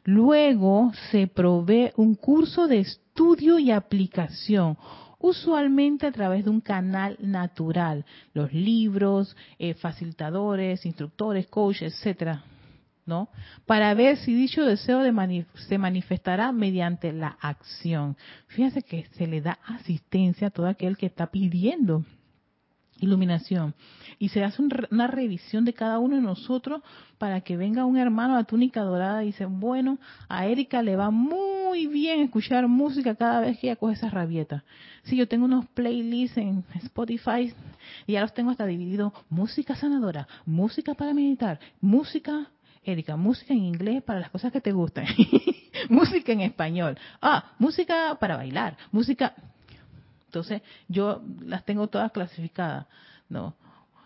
Luego 0.03 0.91
se 1.11 1.27
provee 1.27 1.91
un 1.95 2.15
curso 2.15 2.67
de 2.67 2.79
estudio 2.79 3.59
y 3.59 3.69
aplicación, 3.69 4.77
usualmente 5.19 6.07
a 6.07 6.11
través 6.11 6.43
de 6.45 6.49
un 6.49 6.61
canal 6.61 7.17
natural, 7.19 8.05
los 8.33 8.51
libros, 8.51 9.35
eh, 9.59 9.73
facilitadores, 9.75 10.85
instructores, 10.85 11.47
coaches, 11.47 11.93
etcétera, 11.93 12.43
¿no? 13.05 13.29
Para 13.65 13.93
ver 13.93 14.17
si 14.17 14.33
dicho 14.33 14.65
deseo 14.65 15.01
se 15.67 15.77
manifestará 15.77 16.51
mediante 16.51 17.13
la 17.13 17.37
acción. 17.41 18.17
Fíjense 18.47 18.81
que 18.83 19.05
se 19.13 19.27
le 19.27 19.41
da 19.41 19.59
asistencia 19.65 20.47
a 20.47 20.51
todo 20.51 20.67
aquel 20.67 20.97
que 20.97 21.05
está 21.05 21.27
pidiendo 21.27 22.05
iluminación. 23.01 23.73
Y 24.19 24.29
se 24.29 24.43
hace 24.43 24.61
una 24.61 25.07
revisión 25.07 25.65
de 25.65 25.73
cada 25.73 25.99
uno 25.99 26.15
de 26.15 26.21
nosotros 26.21 26.81
para 27.17 27.41
que 27.41 27.57
venga 27.57 27.85
un 27.85 27.97
hermano 27.97 28.37
a 28.37 28.43
túnica 28.43 28.81
dorada 28.81 29.23
y 29.23 29.27
dice, 29.27 29.45
bueno, 29.45 29.97
a 30.29 30.45
Erika 30.45 30.81
le 30.81 30.95
va 30.95 31.09
muy 31.09 31.87
bien 31.87 32.21
escuchar 32.21 32.67
música 32.67 33.15
cada 33.15 33.41
vez 33.41 33.57
que 33.59 33.67
ella 33.67 33.75
coge 33.75 33.93
esa 33.93 34.09
rabieta. 34.09 34.63
Sí, 35.03 35.15
yo 35.17 35.27
tengo 35.27 35.45
unos 35.45 35.65
playlists 35.67 36.37
en 36.37 36.63
Spotify 36.75 37.53
y 38.05 38.13
ya 38.13 38.21
los 38.21 38.33
tengo 38.33 38.51
hasta 38.51 38.65
dividido. 38.65 39.13
Música 39.29 39.75
sanadora, 39.75 40.27
música 40.45 40.93
para 40.93 41.13
meditar, 41.13 41.59
música 41.81 42.51
Erika, 42.83 43.15
música 43.15 43.53
en 43.53 43.63
inglés 43.63 44.03
para 44.03 44.19
las 44.19 44.29
cosas 44.31 44.51
que 44.51 44.61
te 44.61 44.71
gustan. 44.71 45.05
música 45.89 46.31
en 46.31 46.41
español. 46.41 46.97
Ah, 47.21 47.51
música 47.59 48.17
para 48.19 48.37
bailar. 48.37 48.77
Música. 48.91 49.33
Entonces, 50.25 50.61
yo 50.87 51.21
las 51.41 51.63
tengo 51.65 51.87
todas 51.87 52.11
clasificadas. 52.11 52.87
No. 53.29 53.55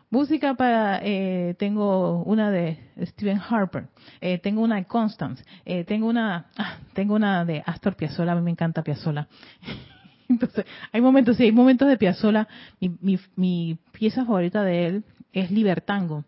Música 0.09 0.53
para, 0.53 0.99
eh, 1.03 1.55
tengo 1.57 2.23
una 2.23 2.51
de 2.51 2.79
Stephen 3.01 3.39
Harper, 3.49 3.87
eh, 4.21 4.37
tengo 4.37 4.61
una 4.61 4.75
de 4.75 4.85
Constance, 4.85 5.43
eh, 5.65 5.83
tengo 5.83 6.07
una, 6.07 6.45
ah, 6.57 6.77
tengo 6.93 7.15
una 7.15 7.43
de 7.43 7.63
Astor 7.65 7.95
Piazzolla, 7.95 8.33
a 8.33 8.35
mí 8.35 8.41
me 8.41 8.51
encanta 8.51 8.83
Piazzolla. 8.83 9.27
Entonces, 10.29 10.65
hay 10.91 11.01
momentos, 11.01 11.37
sí, 11.37 11.43
hay 11.43 11.51
momentos 11.51 11.87
de 11.87 11.97
Piazzolla, 11.97 12.47
mi, 12.79 13.19
mi 13.35 13.77
pieza 13.91 14.25
favorita 14.25 14.63
de 14.63 14.85
él 14.87 15.03
es 15.33 15.51
Libertango. 15.51 16.23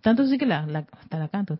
Tanto 0.00 0.26
sí 0.26 0.38
que 0.38 0.46
la, 0.46 0.66
la 0.66 0.86
hasta 0.92 1.18
la 1.18 1.28
canto. 1.28 1.58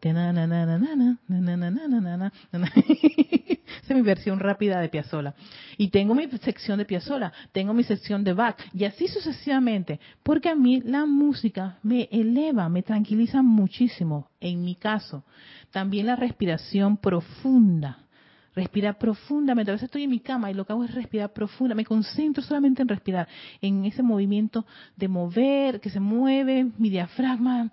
Esa 3.81 3.95
es 3.95 3.97
mi 3.97 4.03
versión 4.03 4.41
rápida 4.41 4.81
de 4.81 4.89
Piazzolla. 4.89 5.35
Y 5.77 5.89
tengo 5.89 6.15
mi 6.15 6.27
sección 6.29 6.79
de 6.79 6.85
Piazzolla, 6.87 7.33
tengo 7.53 7.75
mi 7.75 7.85
sección 7.85 8.25
de 8.25 8.33
Bach, 8.33 8.57
y 8.73 8.85
así 8.85 9.09
sucesivamente. 9.09 10.01
Porque 10.23 10.49
a 10.49 10.55
mí 10.55 10.81
la 10.81 11.05
música 11.07 11.79
me 11.83 12.09
eleva, 12.11 12.69
me 12.69 12.83
tranquiliza 12.83 13.43
muchísimo. 13.43 14.31
En 14.41 14.65
mi 14.65 14.75
caso, 14.75 15.25
también 15.71 16.07
la 16.07 16.17
respiración 16.17 16.97
profunda. 16.97 17.99
Respirar 18.55 18.99
profundamente. 18.99 19.71
A 19.71 19.75
veces 19.75 19.87
estoy 19.87 20.05
en 20.05 20.11
mi 20.11 20.21
cama 20.21 20.51
y 20.51 20.55
lo 20.55 20.65
que 20.65 20.73
hago 20.73 20.85
es 20.85 20.95
respirar 20.95 21.33
profunda. 21.33 21.75
Me 21.75 21.85
concentro 21.85 22.43
solamente 22.43 22.83
en 22.83 22.89
respirar, 22.89 23.29
en 23.61 23.85
ese 23.85 24.03
movimiento 24.03 24.67
de 24.97 25.09
mover, 25.09 25.81
que 25.81 25.91
se 25.91 26.01
mueve 26.01 26.67
mi 26.79 26.91
diafragma 26.91 27.71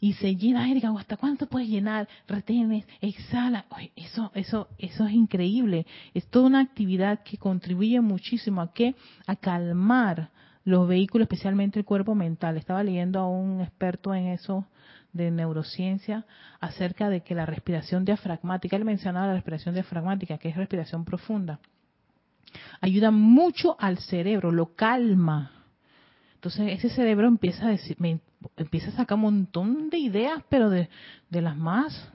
y 0.00 0.14
se 0.14 0.36
llena, 0.36 0.70
Erika, 0.70 0.92
¿hasta 0.98 1.16
cuánto 1.16 1.46
puedes 1.46 1.68
llenar? 1.68 2.08
Retenes, 2.26 2.86
exhala. 3.00 3.66
eso, 3.94 4.30
eso, 4.34 4.68
eso 4.78 5.06
es 5.06 5.12
increíble. 5.12 5.86
Es 6.14 6.26
toda 6.28 6.46
una 6.46 6.60
actividad 6.60 7.22
que 7.22 7.38
contribuye 7.38 8.00
muchísimo 8.00 8.60
a 8.60 8.72
qué? 8.72 8.94
A 9.26 9.36
calmar 9.36 10.30
los 10.64 10.88
vehículos, 10.88 11.26
especialmente 11.26 11.78
el 11.78 11.84
cuerpo 11.84 12.14
mental. 12.14 12.56
Estaba 12.56 12.82
leyendo 12.82 13.20
a 13.20 13.28
un 13.28 13.60
experto 13.60 14.14
en 14.14 14.26
eso 14.26 14.66
de 15.12 15.30
neurociencia 15.30 16.26
acerca 16.60 17.08
de 17.08 17.22
que 17.22 17.34
la 17.34 17.46
respiración 17.46 18.04
diafragmática, 18.04 18.76
él 18.76 18.84
mencionaba 18.84 19.28
la 19.28 19.34
respiración 19.34 19.74
diafragmática, 19.74 20.38
que 20.38 20.50
es 20.50 20.56
respiración 20.56 21.04
profunda, 21.04 21.58
ayuda 22.80 23.10
mucho 23.10 23.76
al 23.78 23.98
cerebro, 23.98 24.52
lo 24.52 24.74
calma 24.74 25.55
Entonces 26.46 26.78
ese 26.78 26.94
cerebro 26.94 27.26
empieza 27.26 27.66
a 27.66 27.70
decir, 27.70 27.96
me, 27.98 28.20
empieza 28.56 28.90
a 28.90 28.92
sacar 28.92 29.16
un 29.16 29.22
montón 29.22 29.90
de 29.90 29.98
ideas, 29.98 30.44
pero 30.48 30.70
de, 30.70 30.88
las 31.28 31.56
más 31.56 32.08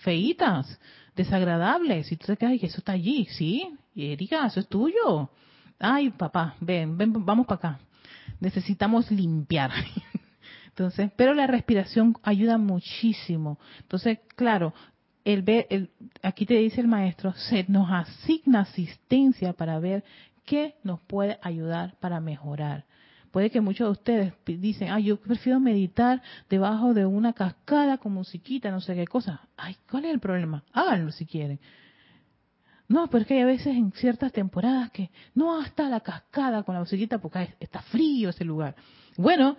feitas, 0.00 0.78
desagradables. 1.16 2.12
Y 2.12 2.16
tú 2.16 2.26
te 2.26 2.36
quedas, 2.36 2.62
y 2.62 2.66
eso 2.66 2.76
está 2.80 2.92
allí, 2.92 3.26
sí, 3.30 3.74
y 3.94 4.12
Erika, 4.12 4.46
eso 4.46 4.60
es 4.60 4.68
tuyo. 4.68 5.30
Ay, 5.78 6.10
papá, 6.10 6.56
ven, 6.60 6.98
ven, 6.98 7.24
vamos 7.24 7.46
para 7.46 7.56
acá. 7.56 7.80
Necesitamos 8.38 9.10
limpiar. 9.10 9.70
Entonces, 10.68 11.10
pero 11.16 11.32
la 11.32 11.46
respiración 11.46 12.16
ayuda 12.22 12.58
muchísimo. 12.58 13.58
Entonces, 13.80 14.18
claro, 14.36 14.74
el, 15.24 15.42
el, 15.70 15.90
aquí 16.22 16.44
te 16.44 16.58
dice 16.58 16.82
el 16.82 16.88
maestro, 16.88 17.32
se 17.32 17.64
nos 17.66 17.90
asigna 17.90 18.60
asistencia 18.60 19.54
para 19.54 19.78
ver 19.78 20.04
qué 20.44 20.74
nos 20.84 21.00
puede 21.00 21.38
ayudar 21.40 21.96
para 21.98 22.20
mejorar. 22.20 22.84
Puede 23.30 23.50
que 23.50 23.60
muchos 23.60 23.86
de 23.86 23.92
ustedes 23.92 24.32
dicen, 24.46 24.90
ay, 24.90 25.04
yo 25.04 25.16
prefiero 25.18 25.60
meditar 25.60 26.22
debajo 26.48 26.94
de 26.94 27.06
una 27.06 27.32
cascada 27.32 27.98
con 27.98 28.12
musiquita, 28.12 28.70
no 28.70 28.80
sé 28.80 28.94
qué 28.94 29.06
cosa. 29.06 29.48
Ay, 29.56 29.76
¿cuál 29.90 30.06
es 30.06 30.12
el 30.12 30.20
problema? 30.20 30.64
Háganlo 30.72 31.12
si 31.12 31.26
quieren. 31.26 31.60
No, 32.88 33.08
pero 33.08 33.22
es 33.22 33.28
que 33.28 33.34
hay 33.34 33.44
veces 33.44 33.76
en 33.76 33.92
ciertas 33.92 34.32
temporadas 34.32 34.90
que 34.90 35.10
no 35.34 35.60
hasta 35.60 35.90
la 35.90 36.00
cascada 36.00 36.62
con 36.62 36.74
la 36.74 36.80
musiquita 36.80 37.18
porque 37.18 37.54
está 37.60 37.82
frío 37.82 38.30
ese 38.30 38.44
lugar. 38.44 38.74
Bueno, 39.18 39.56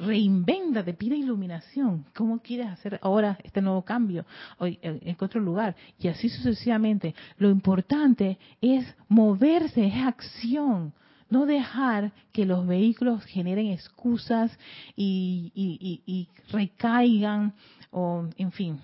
reinventa, 0.00 0.82
te 0.82 0.94
pide 0.94 1.16
iluminación. 1.16 2.06
¿Cómo 2.14 2.40
quieres 2.40 2.68
hacer 2.68 2.98
ahora 3.02 3.38
este 3.44 3.60
nuevo 3.60 3.82
cambio 3.82 4.24
en 4.58 5.16
otro 5.20 5.38
lugar? 5.38 5.76
Y 5.98 6.08
así 6.08 6.28
sucesivamente. 6.28 7.14
Lo 7.36 7.50
importante 7.50 8.38
es 8.60 8.84
moverse, 9.08 9.86
es 9.86 9.94
acción. 10.04 10.92
No 11.32 11.46
dejar 11.46 12.12
que 12.30 12.44
los 12.44 12.66
vehículos 12.66 13.24
generen 13.24 13.68
excusas 13.68 14.56
y, 14.94 15.50
y 15.54 16.28
recaigan 16.50 17.54
o, 17.90 18.28
en 18.36 18.52
fin, 18.52 18.80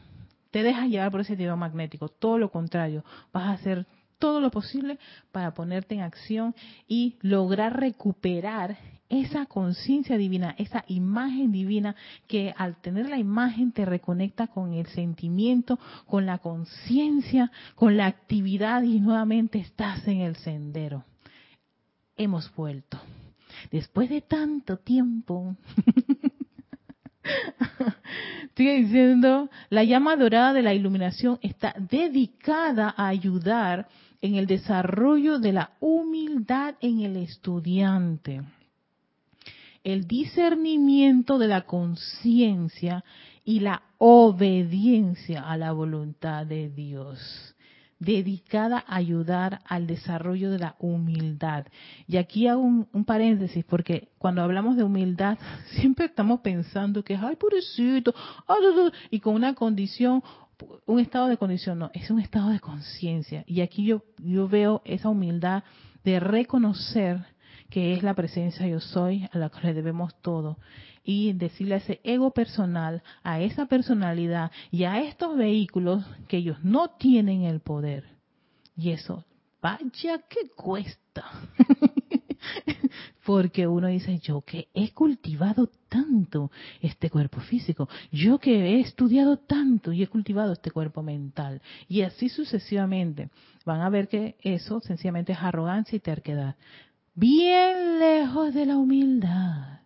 te 0.50 0.62
dejas 0.62 0.88
llevar 0.88 1.10
por 1.10 1.20
ese 1.20 1.36
tiro 1.36 1.58
magnético. 1.58 2.08
Todo 2.08 2.38
lo 2.38 2.50
contrario, 2.50 3.04
vas 3.32 3.44
a 3.44 3.52
hacer 3.52 3.86
todo 4.18 4.40
lo 4.40 4.50
posible 4.50 4.98
para 5.30 5.52
ponerte 5.52 5.94
en 5.94 6.00
acción 6.00 6.54
y 6.86 7.16
lograr 7.20 7.78
recuperar 7.78 8.78
esa 9.08 9.46
conciencia 9.46 10.16
divina, 10.16 10.54
esa 10.58 10.84
imagen 10.88 11.52
divina 11.52 11.96
que 12.26 12.54
al 12.56 12.76
tener 12.80 13.08
la 13.08 13.18
imagen 13.18 13.72
te 13.72 13.84
reconecta 13.84 14.46
con 14.46 14.72
el 14.72 14.86
sentimiento, 14.86 15.78
con 16.06 16.26
la 16.26 16.38
conciencia, 16.38 17.50
con 17.74 17.96
la 17.96 18.06
actividad 18.06 18.82
y 18.82 19.00
nuevamente 19.00 19.58
estás 19.58 20.06
en 20.08 20.20
el 20.20 20.36
sendero. 20.36 21.04
Hemos 22.18 22.54
vuelto. 22.54 23.00
Después 23.70 24.10
de 24.10 24.20
tanto 24.20 24.76
tiempo, 24.76 25.56
sigue 28.56 28.82
diciendo, 28.82 29.48
la 29.70 29.84
llama 29.84 30.16
dorada 30.16 30.52
de 30.52 30.62
la 30.62 30.74
iluminación 30.74 31.38
está 31.40 31.74
dedicada 31.78 32.94
a 32.96 33.08
ayudar 33.08 33.88
en 34.20 34.34
el 34.34 34.46
desarrollo 34.46 35.38
de 35.38 35.52
la 35.52 35.70
humildad 35.80 36.74
en 36.82 37.00
el 37.00 37.16
estudiante 37.16 38.42
el 39.84 40.06
discernimiento 40.06 41.38
de 41.38 41.48
la 41.48 41.62
conciencia 41.62 43.04
y 43.44 43.60
la 43.60 43.82
obediencia 43.96 45.48
a 45.48 45.56
la 45.56 45.72
voluntad 45.72 46.44
de 46.44 46.68
Dios, 46.68 47.56
dedicada 47.98 48.84
a 48.86 48.96
ayudar 48.96 49.60
al 49.64 49.86
desarrollo 49.86 50.50
de 50.50 50.58
la 50.58 50.76
humildad. 50.78 51.66
Y 52.06 52.16
aquí 52.16 52.46
hago 52.46 52.62
un, 52.62 53.04
paréntesis, 53.04 53.64
porque 53.64 54.08
cuando 54.18 54.42
hablamos 54.42 54.76
de 54.76 54.84
humildad, 54.84 55.38
siempre 55.80 56.06
estamos 56.06 56.40
pensando 56.40 57.02
que, 57.02 57.16
ay, 57.16 57.36
pobrecito, 57.36 58.14
y 59.10 59.20
con 59.20 59.34
una 59.34 59.54
condición 59.54 60.22
un 60.86 60.98
estado 60.98 61.28
de 61.28 61.36
condición, 61.36 61.78
no, 61.78 61.90
es 61.94 62.10
un 62.10 62.18
estado 62.18 62.50
de 62.50 62.58
conciencia. 62.58 63.44
Y 63.46 63.60
aquí 63.60 63.84
yo, 63.84 64.02
yo 64.18 64.48
veo 64.48 64.82
esa 64.84 65.08
humildad 65.08 65.62
de 66.02 66.18
reconocer 66.18 67.24
que 67.70 67.92
es 67.92 68.02
la 68.02 68.14
presencia 68.14 68.66
yo 68.66 68.80
soy, 68.80 69.28
a 69.32 69.38
la 69.38 69.50
que 69.50 69.66
le 69.66 69.74
debemos 69.74 70.14
todo. 70.22 70.58
Y 71.10 71.32
decirle 71.32 71.76
a 71.76 71.78
ese 71.78 72.00
ego 72.04 72.32
personal, 72.32 73.02
a 73.22 73.40
esa 73.40 73.64
personalidad 73.64 74.50
y 74.70 74.84
a 74.84 75.00
estos 75.00 75.38
vehículos 75.38 76.04
que 76.28 76.36
ellos 76.36 76.58
no 76.62 76.90
tienen 76.90 77.44
el 77.44 77.60
poder. 77.60 78.04
Y 78.76 78.90
eso, 78.90 79.24
vaya 79.62 80.18
que 80.28 80.50
cuesta. 80.54 81.24
Porque 83.24 83.66
uno 83.66 83.86
dice, 83.86 84.18
yo 84.18 84.42
que 84.42 84.68
he 84.74 84.92
cultivado 84.92 85.70
tanto 85.88 86.50
este 86.82 87.08
cuerpo 87.08 87.40
físico, 87.40 87.88
yo 88.12 88.38
que 88.38 88.74
he 88.74 88.80
estudiado 88.80 89.38
tanto 89.38 89.94
y 89.94 90.02
he 90.02 90.08
cultivado 90.08 90.52
este 90.52 90.70
cuerpo 90.70 91.02
mental, 91.02 91.62
y 91.88 92.02
así 92.02 92.28
sucesivamente, 92.28 93.30
van 93.64 93.80
a 93.80 93.88
ver 93.88 94.08
que 94.08 94.36
eso 94.42 94.80
sencillamente 94.80 95.32
es 95.32 95.38
arrogancia 95.40 95.96
y 95.96 96.00
terquedad 96.00 96.56
bien 97.18 97.98
lejos 97.98 98.54
de 98.54 98.64
la 98.64 98.76
humildad. 98.76 99.77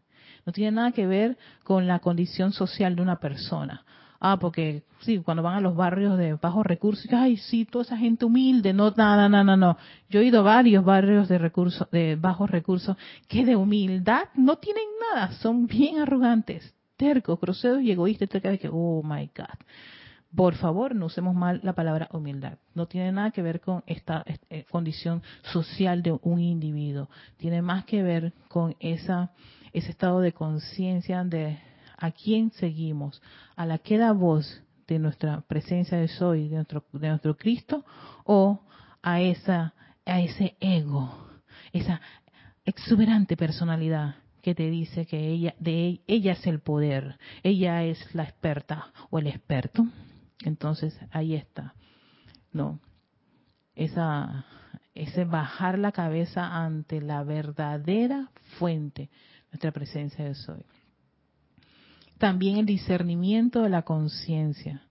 No 0.46 0.52
tiene 0.52 0.72
nada 0.72 0.92
que 0.92 1.06
ver 1.06 1.36
con 1.64 1.86
la 1.86 2.00
condición 2.00 2.52
social 2.52 2.96
de 2.96 3.02
una 3.02 3.16
persona. 3.16 3.84
Ah, 4.24 4.38
porque 4.38 4.84
sí, 5.00 5.18
cuando 5.18 5.42
van 5.42 5.56
a 5.56 5.60
los 5.60 5.74
barrios 5.74 6.16
de 6.16 6.34
bajos 6.34 6.64
recursos, 6.64 7.06
ay, 7.12 7.36
sí, 7.36 7.64
toda 7.64 7.82
esa 7.82 7.96
gente 7.96 8.24
humilde, 8.24 8.72
no, 8.72 8.92
nada, 8.96 9.28
nada, 9.28 9.42
no, 9.42 9.56
no. 9.56 9.76
Yo 10.08 10.20
he 10.20 10.26
ido 10.26 10.40
a 10.40 10.42
varios 10.42 10.84
barrios 10.84 11.28
de 11.28 11.38
recursos, 11.38 11.90
de 11.90 12.14
bajos 12.14 12.48
recursos, 12.48 12.96
que 13.26 13.44
de 13.44 13.56
humildad 13.56 14.28
no 14.36 14.58
tienen 14.58 14.84
nada, 15.12 15.32
son 15.32 15.66
bien 15.66 15.98
arrogantes, 15.98 16.72
tercos, 16.96 17.40
cruceros 17.40 17.82
y 17.82 17.90
egoístas, 17.90 18.28
de 18.28 18.58
que, 18.60 18.70
oh 18.72 19.02
my 19.02 19.28
God. 19.36 19.58
Por 20.34 20.54
favor, 20.54 20.94
no 20.94 21.06
usemos 21.06 21.34
mal 21.34 21.60
la 21.62 21.74
palabra 21.74 22.08
humildad. 22.12 22.58
No 22.74 22.86
tiene 22.86 23.12
nada 23.12 23.32
que 23.32 23.42
ver 23.42 23.60
con 23.60 23.82
esta 23.86 24.24
eh, 24.48 24.64
condición 24.70 25.22
social 25.42 26.02
de 26.02 26.18
un 26.22 26.40
individuo. 26.40 27.10
Tiene 27.36 27.60
más 27.60 27.84
que 27.84 28.02
ver 28.02 28.32
con 28.48 28.74
esa, 28.80 29.32
ese 29.72 29.90
estado 29.90 30.20
de 30.20 30.32
conciencia 30.32 31.24
de 31.24 31.58
a 31.96 32.10
quién 32.10 32.50
seguimos, 32.52 33.22
a 33.56 33.64
la 33.64 33.78
que 33.78 33.98
da 33.98 34.12
voz 34.12 34.62
de 34.88 34.98
nuestra 34.98 35.40
presencia 35.42 35.98
de 35.98 36.08
soy, 36.08 36.48
de 36.48 36.56
nuestro, 36.56 36.84
de 36.92 37.08
nuestro 37.08 37.36
Cristo, 37.36 37.84
o 38.24 38.60
a 39.02 39.20
esa, 39.20 39.74
a 40.04 40.20
ese 40.20 40.56
ego, 40.60 41.14
esa 41.72 42.00
exuberante 42.64 43.36
personalidad 43.36 44.16
que 44.42 44.54
te 44.54 44.68
dice 44.68 45.06
que 45.06 45.28
ella, 45.28 45.54
de 45.60 46.00
ella 46.06 46.32
es 46.32 46.46
el 46.46 46.60
poder, 46.60 47.18
ella 47.42 47.84
es 47.84 48.14
la 48.14 48.24
experta 48.24 48.92
o 49.10 49.18
el 49.18 49.28
experto. 49.28 49.86
Entonces 50.44 50.98
ahí 51.12 51.34
está, 51.34 51.74
¿no? 52.52 52.80
Esa, 53.76 54.44
ese 54.94 55.24
bajar 55.24 55.78
la 55.78 55.92
cabeza 55.92 56.64
ante 56.64 57.00
la 57.00 57.22
verdadera 57.22 58.30
fuente, 58.58 59.08
nuestra 59.52 59.70
presencia 59.70 60.24
de 60.24 60.34
soy. 60.34 60.64
También 62.18 62.56
el 62.56 62.66
discernimiento 62.66 63.62
de 63.62 63.68
la 63.68 63.82
conciencia. 63.82 64.82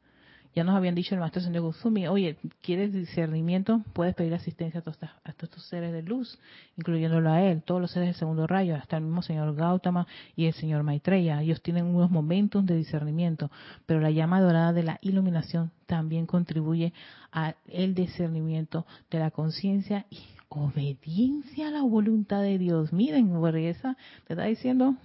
Ya 0.54 0.66
nos 0.66 0.76
habían 0.76 0.96
dicho 0.96 1.16
el 1.16 1.22
maestro 1.22 1.42
señor 1.42 1.62
Guzumi, 1.62 2.08
oye, 2.08 2.38
¿quieres 2.62 2.92
discernimiento? 2.92 3.84
Puedes 3.94 4.14
pedir 4.16 4.34
asistencia 4.34 4.82
a 4.82 4.84
todos, 4.84 4.98
estos 5.24 5.66
seres 5.68 5.94
de 5.94 6.04
luz, 6.04 6.38
incluyéndolo 6.78 7.32
a 7.32 7.42
él, 7.42 7.64
todos 7.64 7.80
los 7.80 7.92
seres 7.92 8.10
del 8.10 8.16
segundo 8.16 8.48
rayo, 8.48 8.76
hasta 8.76 8.98
el 8.98 9.04
mismo 9.04 9.22
señor 9.22 9.56
Gautama 9.56 10.08
y 10.36 10.48
el 10.48 10.54
señor 10.54 10.84
Maitreya. 10.84 11.42
Ellos 11.42 11.62
tienen 11.62 11.86
unos 11.86 12.12
momentos 12.12 12.66
de 12.66 12.76
discernimiento, 12.76 13.50
pero 13.86 14.02
la 14.02 14.12
llama 14.12 14.42
dorada 14.42 14.74
de 14.74 14.84
la 14.84 15.00
iluminación 15.02 15.72
también 15.86 16.26
contribuye 16.26 16.92
al 17.32 17.56
discernimiento 17.96 18.86
de 19.10 19.20
la 19.20 19.32
conciencia 19.32 20.06
y 20.10 20.20
obediencia 20.52 21.70
a 21.70 21.72
la 21.72 21.82
voluntad 21.82 22.42
de 22.42 22.58
Dios. 22.58 22.92
Miren, 22.92 23.32
porque 23.32 23.70
esa 23.70 23.98
te 24.28 24.34
está 24.34 24.46
diciendo, 24.46 24.96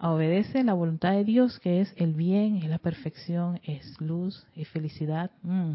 obedece 0.00 0.64
la 0.64 0.72
voluntad 0.72 1.12
de 1.12 1.24
Dios, 1.24 1.60
que 1.60 1.82
es 1.82 1.92
el 1.96 2.14
bien, 2.14 2.56
es 2.56 2.70
la 2.70 2.78
perfección, 2.78 3.60
es 3.62 4.00
luz, 4.00 4.46
es 4.56 4.66
felicidad, 4.68 5.30
mm, 5.42 5.72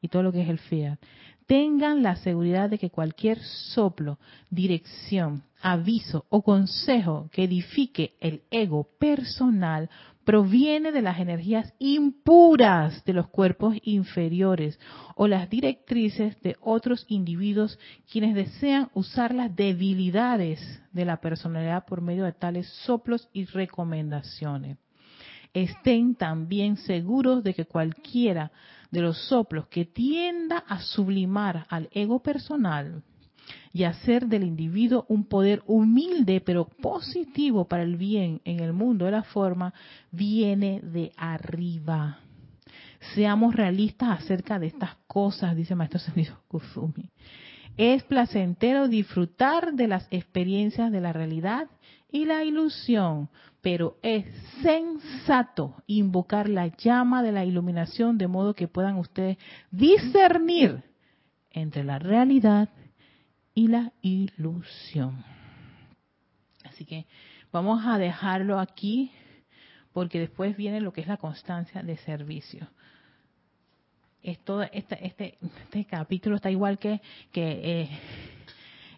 y 0.00 0.08
todo 0.08 0.22
lo 0.22 0.32
que 0.32 0.42
es 0.42 0.48
el 0.48 0.58
fiat. 0.58 0.98
Tengan 1.46 2.02
la 2.02 2.16
seguridad 2.16 2.70
de 2.70 2.78
que 2.78 2.90
cualquier 2.90 3.40
soplo, 3.40 4.18
dirección, 4.50 5.42
aviso 5.60 6.24
o 6.30 6.42
consejo 6.42 7.28
que 7.32 7.44
edifique 7.44 8.14
el 8.20 8.42
ego 8.50 8.88
personal 8.98 9.90
proviene 10.30 10.92
de 10.92 11.02
las 11.02 11.18
energías 11.18 11.74
impuras 11.80 13.04
de 13.04 13.14
los 13.14 13.26
cuerpos 13.26 13.74
inferiores 13.82 14.78
o 15.16 15.26
las 15.26 15.50
directrices 15.50 16.40
de 16.40 16.54
otros 16.60 17.04
individuos 17.08 17.80
quienes 18.08 18.36
desean 18.36 18.90
usar 18.94 19.34
las 19.34 19.56
debilidades 19.56 20.60
de 20.92 21.04
la 21.04 21.20
personalidad 21.20 21.84
por 21.84 22.00
medio 22.00 22.22
de 22.22 22.32
tales 22.32 22.68
soplos 22.84 23.28
y 23.32 23.46
recomendaciones. 23.46 24.78
Estén 25.52 26.14
también 26.14 26.76
seguros 26.76 27.42
de 27.42 27.52
que 27.52 27.64
cualquiera 27.64 28.52
de 28.92 29.00
los 29.00 29.18
soplos 29.26 29.66
que 29.66 29.84
tienda 29.84 30.58
a 30.58 30.78
sublimar 30.78 31.66
al 31.68 31.88
ego 31.90 32.22
personal, 32.22 33.02
y 33.72 33.84
hacer 33.84 34.26
del 34.26 34.44
individuo 34.44 35.06
un 35.08 35.24
poder 35.24 35.62
humilde 35.66 36.40
pero 36.40 36.66
positivo 36.66 37.66
para 37.66 37.82
el 37.82 37.96
bien 37.96 38.40
en 38.44 38.60
el 38.60 38.72
mundo 38.72 39.04
de 39.04 39.12
la 39.12 39.22
forma, 39.22 39.72
viene 40.10 40.80
de 40.80 41.12
arriba. 41.16 42.18
Seamos 43.14 43.54
realistas 43.54 44.20
acerca 44.20 44.58
de 44.58 44.66
estas 44.66 44.96
cosas, 45.06 45.56
dice 45.56 45.74
Maestro 45.74 46.00
Sendido 46.00 46.40
Kuzumi. 46.48 47.10
Es 47.76 48.02
placentero 48.02 48.88
disfrutar 48.88 49.72
de 49.72 49.88
las 49.88 50.06
experiencias 50.10 50.92
de 50.92 51.00
la 51.00 51.12
realidad 51.12 51.68
y 52.10 52.24
la 52.24 52.44
ilusión, 52.44 53.30
pero 53.62 53.96
es 54.02 54.26
sensato 54.62 55.76
invocar 55.86 56.48
la 56.48 56.66
llama 56.66 57.22
de 57.22 57.32
la 57.32 57.44
iluminación 57.44 58.18
de 58.18 58.26
modo 58.26 58.54
que 58.54 58.68
puedan 58.68 58.96
ustedes 58.96 59.38
discernir 59.70 60.82
entre 61.52 61.84
la 61.84 61.98
realidad 61.98 62.68
y 63.54 63.68
la 63.68 63.92
ilusión. 64.02 65.24
Así 66.64 66.84
que 66.84 67.06
vamos 67.52 67.84
a 67.86 67.98
dejarlo 67.98 68.58
aquí 68.58 69.10
porque 69.92 70.20
después 70.20 70.56
viene 70.56 70.80
lo 70.80 70.92
que 70.92 71.00
es 71.00 71.06
la 71.06 71.16
constancia 71.16 71.82
de 71.82 71.96
servicio. 71.98 72.68
Esto, 74.22 74.62
este, 74.62 75.06
este, 75.06 75.38
este 75.64 75.84
capítulo 75.86 76.36
está 76.36 76.50
igual 76.50 76.78
que, 76.78 77.00
que 77.32 77.60
eh, 77.62 77.90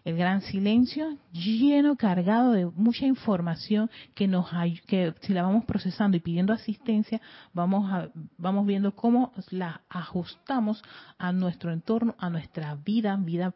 el 0.03 0.17
gran 0.17 0.41
silencio, 0.41 1.17
lleno, 1.31 1.95
cargado 1.95 2.51
de 2.51 2.65
mucha 2.65 3.05
información 3.05 3.89
que 4.13 4.27
nos 4.27 4.47
que 4.85 5.13
si 5.21 5.33
la 5.33 5.43
vamos 5.43 5.63
procesando 5.65 6.17
y 6.17 6.19
pidiendo 6.19 6.51
asistencia, 6.51 7.21
vamos 7.53 7.89
a, 7.91 8.09
vamos 8.37 8.65
viendo 8.65 8.93
cómo 8.95 9.31
la 9.49 9.81
ajustamos 9.89 10.83
a 11.17 11.31
nuestro 11.31 11.71
entorno, 11.71 12.15
a 12.17 12.29
nuestra 12.29 12.75
vida, 12.75 13.15
vida 13.15 13.53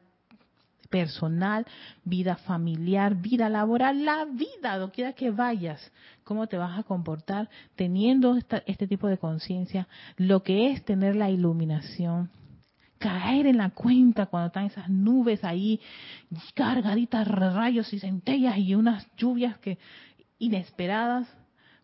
personal, 0.89 1.65
vida 2.03 2.35
familiar, 2.35 3.15
vida 3.15 3.49
laboral, 3.49 4.05
la 4.05 4.25
vida, 4.25 4.77
doquiera 4.77 5.13
que 5.13 5.31
vayas, 5.31 5.91
cómo 6.23 6.47
te 6.47 6.57
vas 6.57 6.77
a 6.77 6.83
comportar 6.83 7.49
teniendo 7.75 8.37
este 8.65 8.87
tipo 8.87 9.07
de 9.07 9.17
conciencia, 9.17 9.87
lo 10.17 10.43
que 10.43 10.71
es 10.71 10.83
tener 10.83 11.15
la 11.15 11.29
iluminación 11.29 12.29
caer 12.97 13.45
en 13.45 13.57
la 13.57 13.69
cuenta 13.69 14.25
cuando 14.25 14.47
están 14.47 14.65
esas 14.65 14.89
nubes 14.89 15.43
ahí 15.43 15.79
cargaditas 16.55 17.27
rayos 17.27 17.93
y 17.93 17.99
centellas 17.99 18.57
y 18.57 18.73
unas 18.75 19.07
lluvias 19.17 19.57
que 19.59 19.77
inesperadas 20.39 21.27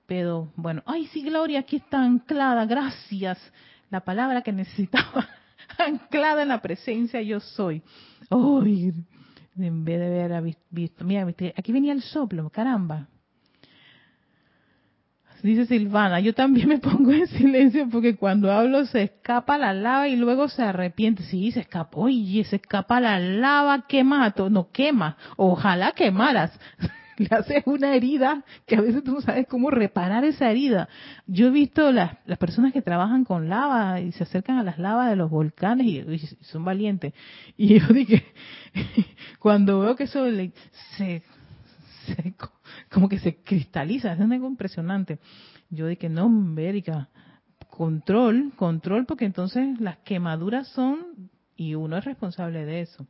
pero 0.08 0.52
bueno 0.56 0.82
ay 0.86 1.06
sí 1.08 1.22
Gloria 1.22 1.60
aquí 1.60 1.76
está 1.76 2.04
anclada 2.04 2.66
gracias 2.66 3.38
la 3.90 4.00
palabra 4.00 4.42
que 4.42 4.52
necesitaba 4.52 5.30
anclada 5.78 6.42
en 6.42 6.50
la 6.50 6.62
presencia 6.62 7.22
yo 7.22 7.40
soy 7.40 7.82
ay 8.30 8.94
en 9.58 9.86
vez 9.86 10.00
de 10.00 10.24
haber 10.24 10.56
visto 10.70 11.06
mira 11.06 11.28
aquí 11.56 11.72
venía 11.72 11.94
el 11.94 12.02
soplo 12.02 12.50
caramba 12.50 13.08
Dice 15.44 15.66
Silvana, 15.66 16.22
yo 16.22 16.34
también 16.34 16.70
me 16.70 16.78
pongo 16.80 17.12
en 17.12 17.28
silencio 17.28 17.90
porque 17.90 18.16
cuando 18.16 18.50
hablo 18.50 18.86
se 18.86 19.04
escapa 19.04 19.58
la 19.58 19.74
lava 19.74 20.08
y 20.08 20.16
luego 20.16 20.48
se 20.48 20.64
arrepiente. 20.64 21.22
Sí, 21.24 21.52
se 21.52 21.60
escapa, 21.60 21.98
oye, 21.98 22.46
se 22.46 22.56
escapa 22.56 23.02
la 23.02 23.20
lava, 23.20 23.86
quema, 23.86 24.34
no 24.50 24.72
quema, 24.72 25.18
ojalá 25.36 25.92
quemaras. 25.92 26.58
Le 27.18 27.28
haces 27.32 27.64
una 27.66 27.96
herida 27.96 28.44
que 28.66 28.76
a 28.76 28.82
veces 28.82 29.04
tú 29.04 29.14
no 29.14 29.22
sabes 29.22 29.48
cómo 29.48 29.70
reparar 29.70 30.24
esa 30.24 30.50
herida. 30.50 30.90
Yo 31.28 31.48
he 31.48 31.52
visto 31.52 31.92
las, 31.92 32.18
las 32.26 32.38
personas 32.38 32.74
que 32.74 32.82
trabajan 32.82 33.24
con 33.24 33.50
lava 33.50 34.00
y 34.02 34.12
se 34.12 34.24
acercan 34.24 34.58
a 34.58 34.64
las 34.64 34.80
lavas 34.80 35.10
de 35.10 35.16
los 35.16 35.30
volcanes 35.30 35.88
y, 35.88 36.18
son 36.42 36.66
valientes. 36.66 37.14
Y 37.58 37.80
yo 37.80 37.88
dije, 37.88 38.26
cuando 39.40 39.80
veo 39.80 39.96
que 39.96 40.04
eso 40.04 40.26
se, 40.98 41.24
se 42.06 42.34
como 42.92 43.10
que 43.10 43.20
se 43.20 43.38
cristaliza, 43.38 44.14
es 44.14 44.20
algo 44.20 44.48
impresionante. 44.48 45.20
Yo 45.70 45.88
dije, 45.88 46.10
no, 46.10 46.26
América, 46.26 47.10
control, 47.70 48.52
control, 48.56 49.06
porque 49.06 49.26
entonces 49.26 49.80
las 49.80 49.98
quemaduras 50.00 50.68
son, 50.70 51.30
y 51.56 51.76
uno 51.76 51.98
es 51.98 52.06
responsable 52.06 52.66
de 52.66 52.82
eso. 52.82 53.08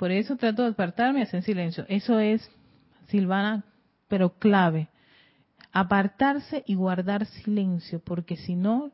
Por 0.00 0.12
eso 0.12 0.36
trato 0.36 0.62
de 0.62 0.70
apartarme 0.70 1.18
y 1.18 1.24
hacer 1.24 1.42
silencio. 1.42 1.84
Eso 1.86 2.18
es, 2.18 2.50
Silvana, 3.08 3.64
pero 4.08 4.30
clave. 4.30 4.88
Apartarse 5.72 6.64
y 6.66 6.74
guardar 6.74 7.26
silencio, 7.26 8.00
porque 8.02 8.38
si 8.38 8.54
no, 8.56 8.92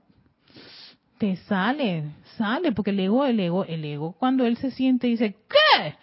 te 1.18 1.36
sale, 1.36 2.10
sale, 2.36 2.72
porque 2.72 2.90
el 2.90 2.98
ego, 2.98 3.24
el 3.24 3.38
ego, 3.38 3.64
el 3.64 3.84
ego, 3.84 4.16
cuando 4.18 4.46
él 4.46 4.56
se 4.56 4.72
siente 4.72 5.06
y 5.06 5.10
dice, 5.12 5.36
¿qué? 5.48 5.94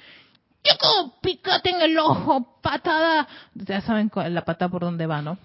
Yo 0.63 1.15
pícate 1.21 1.71
en 1.71 1.81
el 1.81 1.99
ojo, 1.99 2.61
patada. 2.61 3.27
Ya 3.55 3.81
saben 3.81 4.09
la 4.29 4.45
patada 4.45 4.71
por 4.71 4.83
dónde 4.83 5.05
va, 5.05 5.21
¿no? 5.21 5.37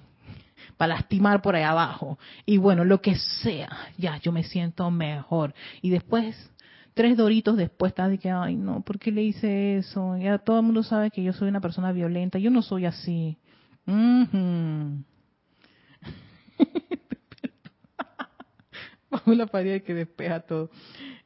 Para 0.77 0.95
lastimar 0.95 1.43
por 1.43 1.57
ahí 1.57 1.65
abajo. 1.65 2.17
Y 2.47 2.59
bueno, 2.59 2.85
lo 2.85 3.01
que 3.01 3.17
sea, 3.17 3.89
ya, 3.97 4.19
yo 4.19 4.31
me 4.31 4.45
siento 4.45 4.89
mejor. 4.93 5.53
Y 5.83 5.91
después, 5.91 6.49
tres 6.99 7.17
doritos 7.17 7.57
después, 7.57 7.93
está 7.93 8.09
de 8.09 8.19
que, 8.19 8.29
ay, 8.29 8.57
no, 8.57 8.81
¿por 8.81 8.99
qué 8.99 9.13
le 9.13 9.23
hice 9.23 9.77
eso? 9.77 10.17
Ya 10.17 10.39
todo 10.39 10.59
el 10.59 10.65
mundo 10.65 10.83
sabe 10.83 11.13
que 11.13 11.23
yo 11.23 11.33
soy 11.33 11.49
una 11.49 11.61
persona 11.61 11.93
violenta. 11.93 12.41
Yo 12.41 12.51
no 12.51 12.61
soy 12.61 12.87
así. 12.87 13.39
Vamos 13.87 15.05
a 19.29 19.35
la 19.37 19.47
pared 19.47 19.81
que 19.85 19.95
despeja 19.95 20.41
todo. 20.41 20.73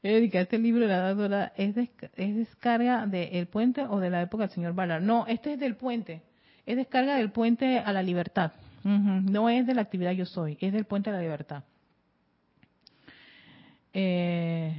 Erika, 0.03 0.43
este 0.43 0.59
libro 0.59 0.83
de 0.83 0.89
la 0.89 0.99
dadora 0.99 1.55
es, 1.57 1.75
es 1.79 2.37
descarga 2.37 3.07
del 3.07 3.47
Puente 3.47 3.87
o 3.89 3.99
de 3.99 4.11
la 4.11 4.21
época 4.21 4.43
del 4.43 4.53
señor 4.53 4.75
Ballard. 4.75 5.03
No, 5.03 5.27
este 5.27 5.55
es 5.55 5.59
del 5.59 5.77
Puente. 5.77 6.21
Es 6.67 6.77
descarga 6.77 7.17
del 7.17 7.31
Puente 7.31 7.79
a 7.79 7.95
la 7.95 8.03
Libertad. 8.03 8.53
No 8.85 9.49
es 9.49 9.67
de 9.67 9.73
la 9.73 9.81
actividad 9.81 10.13
Yo 10.13 10.27
Soy, 10.27 10.59
es 10.61 10.75
del 10.75 10.85
Puente 10.85 11.09
a 11.09 11.15
la 11.15 11.23
Libertad. 11.23 11.65
Eh, 13.95 14.77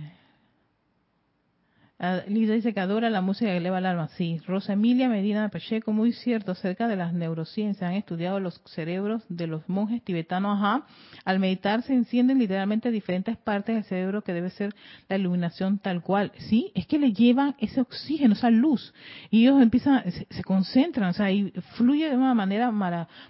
Lisa 2.27 2.51
dice 2.51 2.73
que 2.73 2.81
adora 2.81 3.09
la 3.09 3.21
música 3.21 3.51
que 3.51 3.57
eleva 3.57 3.77
el 3.77 3.85
alma. 3.85 4.09
Sí, 4.17 4.41
Rosa 4.45 4.73
Emilia 4.73 5.07
Medina 5.07 5.47
Pacheco, 5.47 5.93
muy 5.93 6.11
cierto, 6.11 6.51
acerca 6.51 6.89
de 6.89 6.97
las 6.97 7.13
neurociencias. 7.13 7.89
Han 7.89 7.95
estudiado 7.95 8.41
los 8.41 8.61
cerebros 8.65 9.23
de 9.29 9.47
los 9.47 9.69
monjes 9.69 10.03
tibetanos. 10.03 10.57
Ajá. 10.57 10.85
Al 11.23 11.39
meditar 11.39 11.81
se 11.83 11.93
encienden 11.93 12.39
literalmente 12.39 12.91
diferentes 12.91 13.37
partes 13.37 13.75
del 13.75 13.85
cerebro 13.85 14.21
que 14.21 14.33
debe 14.33 14.49
ser 14.49 14.75
la 15.07 15.15
iluminación 15.15 15.79
tal 15.79 16.01
cual. 16.01 16.33
Sí, 16.49 16.73
es 16.75 16.87
que 16.87 16.99
le 16.99 17.13
llevan 17.13 17.55
ese 17.57 17.79
oxígeno, 17.79 18.33
esa 18.33 18.49
luz. 18.49 18.93
Y 19.29 19.43
ellos 19.43 19.61
empiezan, 19.61 20.03
se, 20.11 20.43
concentran, 20.43 21.11
o 21.11 21.13
sea, 21.13 21.31
y 21.31 21.51
fluye 21.75 22.09
de 22.09 22.17
una 22.17 22.33
manera 22.33 22.69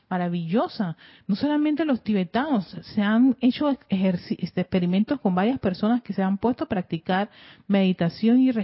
maravillosa. 0.09 0.97
No 1.27 1.35
solamente 1.35 1.85
los 1.85 2.01
tibetanos, 2.01 2.65
se 2.81 3.03
han 3.03 3.37
hecho 3.39 3.69
este, 3.69 4.61
experimentos 4.61 5.19
con 5.19 5.35
varias 5.35 5.59
personas 5.59 6.01
que 6.01 6.13
se 6.13 6.23
han 6.23 6.39
puesto 6.39 6.63
a 6.63 6.67
practicar 6.67 7.29
meditación 7.67 8.39
y 8.39 8.47
respiración. 8.47 8.62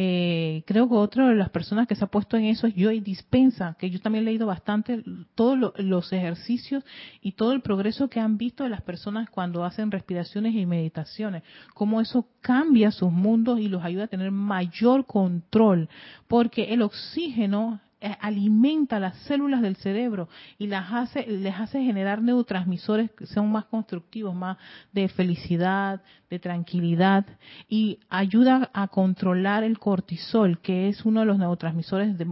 Eh, 0.00 0.62
creo 0.64 0.88
que 0.88 0.94
otra 0.94 1.28
de 1.28 1.34
las 1.34 1.50
personas 1.50 1.88
que 1.88 1.96
se 1.96 2.04
ha 2.04 2.06
puesto 2.06 2.36
en 2.36 2.44
eso 2.44 2.68
es 2.68 2.74
Joy 2.76 3.00
Dispensa, 3.00 3.74
que 3.80 3.90
yo 3.90 4.00
también 4.00 4.22
he 4.22 4.26
leído 4.26 4.46
bastante 4.46 5.02
todos 5.34 5.72
los 5.76 6.12
ejercicios 6.12 6.84
y 7.20 7.32
todo 7.32 7.52
el 7.52 7.62
progreso 7.62 8.08
que 8.08 8.20
han 8.20 8.38
visto 8.38 8.62
de 8.62 8.70
las 8.70 8.82
personas 8.82 9.28
cuando 9.28 9.64
hacen 9.64 9.90
respiraciones 9.90 10.54
y 10.54 10.66
meditaciones, 10.66 11.42
cómo 11.74 12.00
eso 12.00 12.28
cambia 12.40 12.92
sus 12.92 13.10
mundos 13.10 13.58
y 13.58 13.68
los 13.68 13.82
ayuda 13.82 14.04
a 14.04 14.06
tener 14.06 14.30
mayor 14.30 15.04
control, 15.04 15.88
porque 16.28 16.72
el 16.72 16.82
oxígeno 16.82 17.80
alimenta 18.20 19.00
las 19.00 19.16
células 19.22 19.60
del 19.60 19.76
cerebro 19.76 20.28
y 20.58 20.68
las 20.68 20.92
hace, 20.92 21.26
les 21.26 21.54
hace 21.54 21.82
generar 21.82 22.22
neurotransmisores 22.22 23.10
que 23.10 23.26
son 23.26 23.50
más 23.50 23.64
constructivos, 23.66 24.34
más 24.34 24.56
de 24.92 25.08
felicidad, 25.08 26.00
de 26.30 26.38
tranquilidad 26.38 27.26
y 27.68 27.98
ayuda 28.08 28.70
a 28.72 28.88
controlar 28.88 29.64
el 29.64 29.78
cortisol, 29.78 30.60
que 30.60 30.88
es 30.88 31.04
uno 31.04 31.20
de 31.20 31.26
los 31.26 31.38
neurotransmisores 31.38 32.16
de 32.16 32.26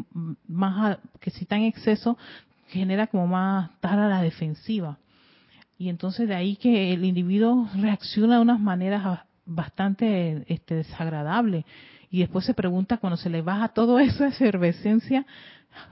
más 0.46 0.98
que 1.20 1.30
si 1.30 1.42
está 1.42 1.56
en 1.56 1.64
exceso 1.64 2.16
genera 2.68 3.06
como 3.06 3.26
más 3.26 3.70
estar 3.72 3.98
a 3.98 4.08
la 4.08 4.22
defensiva. 4.22 4.98
Y 5.78 5.88
entonces 5.88 6.28
de 6.28 6.34
ahí 6.34 6.56
que 6.56 6.92
el 6.92 7.04
individuo 7.04 7.68
reacciona 7.76 8.36
de 8.36 8.42
unas 8.42 8.60
maneras 8.60 9.20
bastante 9.44 10.44
este, 10.48 10.76
desagradables 10.76 11.64
y 12.10 12.20
después 12.20 12.44
se 12.44 12.54
pregunta 12.54 12.98
cuando 12.98 13.16
se 13.16 13.30
le 13.30 13.42
baja 13.42 13.68
todo 13.68 13.98
eso 14.00 14.24
de 14.24 14.30
efervescencia, 14.30 15.26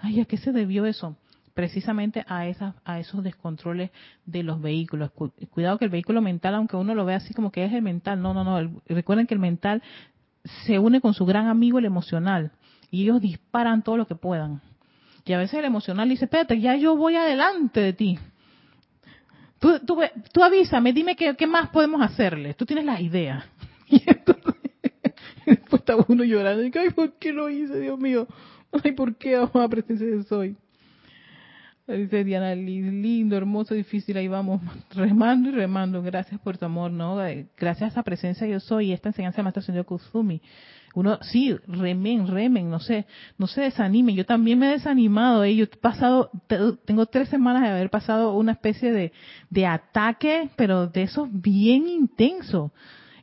ay, 0.01 0.21
¿a 0.21 0.25
qué 0.25 0.37
se 0.37 0.53
debió 0.53 0.87
eso? 0.87 1.17
Precisamente 1.55 2.25
a, 2.27 2.47
esas, 2.49 2.75
a 2.85 2.99
esos 2.99 3.23
descontroles 3.23 3.91
de 4.27 4.43
los 4.43 4.61
vehículos. 4.61 5.13
Cuidado 5.51 5.79
que 5.79 5.85
el 5.85 5.91
vehículo 5.91 6.21
mental, 6.21 6.55
aunque 6.55 6.77
uno 6.77 6.95
lo 6.95 7.05
vea 7.05 7.19
así 7.19 7.33
como 7.33 7.53
que 7.53 7.65
es 7.65 7.73
el 7.73 7.83
mental, 7.83 8.21
no, 8.21 8.35
no, 8.35 8.45
no. 8.45 8.83
recuerden 8.87 9.27
que 9.27 9.35
el 9.35 9.41
mental 9.41 9.83
se 10.67 10.79
une 10.79 11.01
con 11.01 11.15
su 11.15 11.25
gran 11.25 11.47
amigo 11.49 11.79
el 11.79 11.85
emocional 11.85 12.53
y 12.91 13.03
ellos 13.03 13.21
disparan 13.21 13.83
todo 13.83 13.97
lo 13.97 14.07
que 14.07 14.15
puedan. 14.15 14.61
Y 15.25 15.33
a 15.33 15.39
veces 15.39 15.59
el 15.59 15.65
emocional 15.65 16.09
dice, 16.09 16.27
espérate, 16.27 16.61
ya 16.61 16.77
yo 16.77 16.97
voy 16.97 17.17
adelante 17.17 17.81
de 17.81 17.93
ti. 17.93 18.19
Tú, 19.59 19.81
tú, 19.81 19.99
tú 20.33 20.43
avísame, 20.43 20.93
dime 20.93 21.17
qué, 21.17 21.47
más 21.47 21.71
podemos 21.71 22.03
hacerle. 22.03 22.53
Tú 22.55 22.67
tienes 22.67 22.85
las 22.85 23.01
ideas. 23.01 23.45
Y 23.87 24.03
entonces, 24.07 24.55
después 25.47 25.81
está 25.81 25.95
uno 26.09 26.25
llorando. 26.25 26.65
Y 26.65 26.73
ay, 26.75 26.91
¿por 26.91 27.13
qué 27.19 27.33
lo 27.33 27.51
hice, 27.51 27.79
Dios 27.81 27.99
mío? 27.99 28.27
Ay, 28.83 28.93
¿por 28.93 29.17
qué, 29.17 29.37
a 29.37 29.69
presencia 29.69 30.07
de 30.07 30.25
soy? 30.25 30.57
Dice 31.87 32.25
Diana, 32.25 32.55
lindo, 32.55 33.37
hermoso, 33.37 33.75
difícil, 33.75 34.17
ahí 34.17 34.27
vamos, 34.27 34.63
remando 34.95 35.51
y 35.51 35.53
remando. 35.53 36.03
Gracias 36.03 36.41
por 36.41 36.57
tu 36.57 36.65
amor, 36.65 36.91
¿no? 36.91 37.17
Gracias 37.59 37.83
a 37.83 37.87
esa 37.89 38.03
presencia 38.03 38.47
yo 38.47 38.59
soy, 38.59 38.93
esta 38.93 39.11
enseñanza 39.11 39.37
de 39.37 39.43
Maestro 39.43 39.63
Señor 39.63 39.85
Kusumi. 39.85 40.41
Uno, 40.95 41.19
sí, 41.23 41.55
remen, 41.67 42.27
remen, 42.27 42.71
no 42.71 42.81
sé, 42.81 43.05
no 43.37 43.47
se 43.47 43.63
desanimen. 43.63 44.17
Yo 44.17 44.25
también 44.25 44.59
me 44.59 44.69
he 44.69 44.73
desanimado, 44.73 45.45
¿eh? 45.45 45.57
Yo 45.57 45.65
he 45.65 45.77
pasado, 45.77 46.31
tengo 46.87 47.05
tres 47.07 47.29
semanas 47.29 47.63
de 47.63 47.69
haber 47.69 47.91
pasado 47.91 48.35
una 48.35 48.53
especie 48.53 48.91
de, 48.91 49.13
de 49.51 49.67
ataque, 49.67 50.51
pero 50.57 50.87
de 50.87 51.03
esos 51.03 51.29
bien 51.31 51.87
intensos 51.87 52.71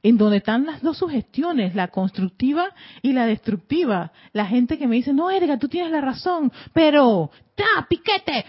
en 0.04 0.18
donde 0.18 0.38
están 0.38 0.66
las 0.66 0.82
dos 0.82 0.98
sugestiones, 0.98 1.76
la 1.76 1.90
constructiva 1.90 2.70
y 3.02 3.14
la 3.14 3.26
destructiva. 3.26 4.12
La 4.34 4.46
gente 4.46 4.78
que 4.78 4.88
me 4.88 4.96
dice, 4.96 5.14
no, 5.14 5.30
Erika, 5.30 5.60
tú 5.60 5.68
tienes 5.68 5.92
la 5.92 6.02
razón, 6.02 6.52
pero, 6.74 7.30
ta, 7.56 7.86
piquete, 7.88 8.46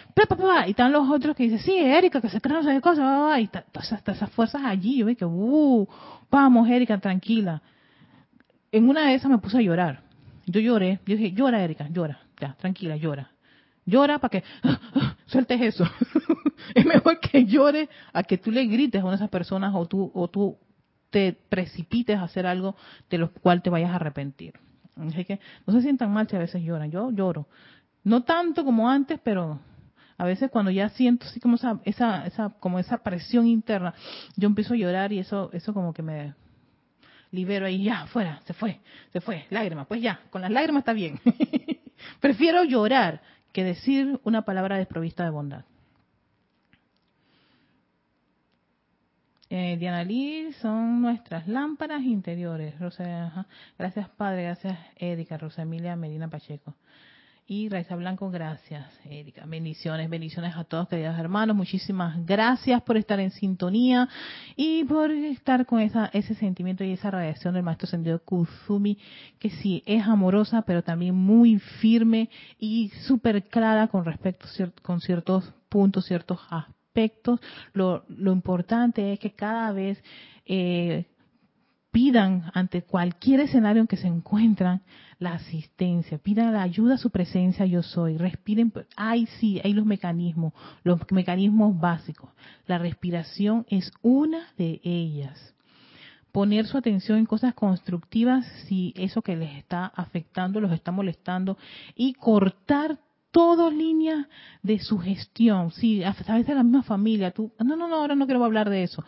y 0.66 0.70
están 0.70 0.92
los 0.92 1.08
otros 1.10 1.36
que 1.36 1.44
dicen, 1.44 1.58
sí, 1.58 1.76
Erika, 1.76 2.20
que 2.20 2.30
se 2.30 2.40
crean 2.40 2.60
esas 2.60 2.80
cosas, 2.80 3.40
y 3.40 3.48
todas 3.48 3.92
esas 3.92 4.30
fuerzas 4.30 4.62
allí, 4.64 4.98
yo 4.98 5.06
que, 5.16 5.24
uh, 5.24 5.86
vamos, 6.30 6.68
Erika, 6.68 6.98
tranquila. 6.98 7.62
En 8.70 8.88
una 8.88 9.06
de 9.08 9.14
esas 9.14 9.30
me 9.30 9.38
puse 9.38 9.58
a 9.58 9.62
llorar. 9.62 10.02
Yo 10.46 10.60
lloré, 10.60 11.00
yo 11.06 11.16
dije, 11.16 11.32
llora, 11.32 11.62
Erika, 11.62 11.88
llora, 11.88 12.20
ya, 12.40 12.54
tranquila, 12.54 12.96
llora. 12.96 13.30
Llora 13.84 14.18
para 14.20 14.30
que 14.30 14.44
sueltes 15.26 15.60
eso. 15.60 15.84
es 16.74 16.86
mejor 16.86 17.18
que 17.20 17.44
llore 17.44 17.88
a 18.12 18.22
que 18.22 18.38
tú 18.38 18.50
le 18.50 18.64
grites 18.66 19.00
a 19.00 19.04
una 19.04 19.12
de 19.12 19.16
esas 19.16 19.28
personas 19.28 19.72
o 19.74 19.86
tú, 19.86 20.10
o 20.14 20.28
tú 20.28 20.56
te 21.12 21.36
precipites 21.48 22.18
a 22.18 22.24
hacer 22.24 22.46
algo 22.46 22.74
de 23.10 23.18
lo 23.18 23.30
cual 23.30 23.62
te 23.62 23.70
vayas 23.70 23.90
a 23.90 23.96
arrepentir. 23.96 24.54
Así 24.96 25.24
que 25.24 25.38
no 25.66 25.72
se 25.72 25.82
sientan 25.82 26.12
mal 26.12 26.28
si 26.28 26.34
a 26.34 26.40
veces 26.40 26.62
lloran. 26.62 26.90
Yo 26.90 27.10
lloro. 27.12 27.46
No 28.02 28.24
tanto 28.24 28.64
como 28.64 28.90
antes, 28.90 29.20
pero 29.22 29.60
a 30.18 30.24
veces 30.24 30.50
cuando 30.50 30.70
ya 30.70 30.88
siento 30.88 31.26
así 31.26 31.38
como 31.38 31.56
esa, 31.56 31.80
esa, 31.84 32.26
esa, 32.26 32.50
como 32.58 32.78
esa 32.78 32.98
presión 32.98 33.46
interna, 33.46 33.94
yo 34.36 34.48
empiezo 34.48 34.74
a 34.74 34.76
llorar 34.76 35.12
y 35.12 35.20
eso, 35.20 35.50
eso 35.52 35.72
como 35.72 35.92
que 35.92 36.02
me 36.02 36.34
libero 37.30 37.66
ahí, 37.66 37.84
ya, 37.84 38.06
fuera, 38.06 38.40
se 38.44 38.54
fue, 38.54 38.80
se 39.12 39.20
fue, 39.20 39.46
lágrimas, 39.50 39.86
pues 39.86 40.02
ya, 40.02 40.20
con 40.30 40.42
las 40.42 40.50
lágrimas 40.50 40.80
está 40.80 40.92
bien. 40.92 41.20
Prefiero 42.20 42.64
llorar 42.64 43.22
que 43.52 43.64
decir 43.64 44.20
una 44.24 44.42
palabra 44.42 44.76
desprovista 44.76 45.24
de 45.24 45.30
bondad. 45.30 45.64
Eh, 49.54 49.76
Diana 49.76 50.02
Lee 50.02 50.50
son 50.62 51.02
nuestras 51.02 51.46
lámparas 51.46 52.00
interiores. 52.04 52.78
Rosa, 52.80 53.46
Gracias, 53.78 54.08
Padre. 54.08 54.44
Gracias, 54.44 54.78
Erika. 54.96 55.36
Rosa 55.36 55.60
Emilia 55.60 55.94
Medina 55.94 56.26
Pacheco. 56.26 56.74
Y 57.46 57.68
Raiza 57.68 57.94
Blanco, 57.96 58.30
gracias, 58.30 58.86
Erika. 59.04 59.44
Bendiciones, 59.44 60.08
bendiciones 60.08 60.56
a 60.56 60.64
todos, 60.64 60.88
queridos 60.88 61.18
hermanos. 61.18 61.54
Muchísimas 61.54 62.24
gracias 62.24 62.80
por 62.80 62.96
estar 62.96 63.20
en 63.20 63.30
sintonía 63.30 64.08
y 64.56 64.84
por 64.84 65.10
estar 65.10 65.66
con 65.66 65.80
esa, 65.80 66.06
ese 66.14 66.34
sentimiento 66.34 66.82
y 66.82 66.92
esa 66.92 67.10
radiación 67.10 67.52
del 67.52 67.62
maestro 67.62 67.88
sentido 67.88 68.24
Kuzumi, 68.24 68.96
que 69.38 69.50
sí 69.50 69.82
es 69.84 70.02
amorosa, 70.06 70.62
pero 70.62 70.82
también 70.82 71.14
muy 71.14 71.58
firme 71.58 72.30
y 72.58 72.88
súper 73.06 73.44
clara 73.44 73.88
con 73.88 74.06
respecto 74.06 74.46
con 74.80 75.02
ciertos 75.02 75.52
puntos, 75.68 76.06
ciertos 76.06 76.40
aspectos 76.48 76.81
aspectos, 76.92 77.40
lo, 77.72 78.04
lo 78.08 78.32
importante 78.32 79.14
es 79.14 79.18
que 79.18 79.32
cada 79.32 79.72
vez 79.72 80.02
eh, 80.44 81.06
pidan 81.90 82.50
ante 82.52 82.82
cualquier 82.82 83.40
escenario 83.40 83.80
en 83.80 83.86
que 83.86 83.96
se 83.96 84.08
encuentran 84.08 84.82
la 85.18 85.32
asistencia, 85.32 86.18
pidan 86.18 86.52
la 86.52 86.62
ayuda 86.62 86.96
a 86.96 86.98
su 86.98 87.08
presencia 87.08 87.64
yo 87.64 87.82
soy, 87.82 88.18
respiren, 88.18 88.72
ay 88.94 89.24
sí, 89.40 89.58
hay 89.64 89.72
los 89.72 89.86
mecanismos, 89.86 90.52
los 90.84 91.00
mecanismos 91.10 91.80
básicos. 91.80 92.28
La 92.66 92.76
respiración 92.76 93.64
es 93.70 93.90
una 94.02 94.48
de 94.58 94.82
ellas. 94.84 95.54
Poner 96.30 96.66
su 96.66 96.76
atención 96.76 97.18
en 97.18 97.26
cosas 97.26 97.54
constructivas 97.54 98.46
si 98.66 98.92
eso 98.96 99.22
que 99.22 99.36
les 99.36 99.56
está 99.56 99.86
afectando 99.86 100.60
los 100.60 100.72
está 100.72 100.92
molestando 100.92 101.56
y 101.94 102.12
cortar 102.14 102.98
todo 103.32 103.70
línea 103.70 104.28
de 104.62 104.78
sugestión. 104.78 105.72
Sí, 105.72 106.04
a 106.04 106.12
veces 106.12 106.54
la 106.54 106.62
misma 106.62 106.84
familia, 106.84 107.32
tú, 107.32 107.50
no, 107.58 107.76
no, 107.76 107.88
no, 107.88 107.96
ahora 107.96 108.14
no 108.14 108.26
quiero 108.26 108.44
hablar 108.44 108.70
de 108.70 108.84
eso. 108.84 109.04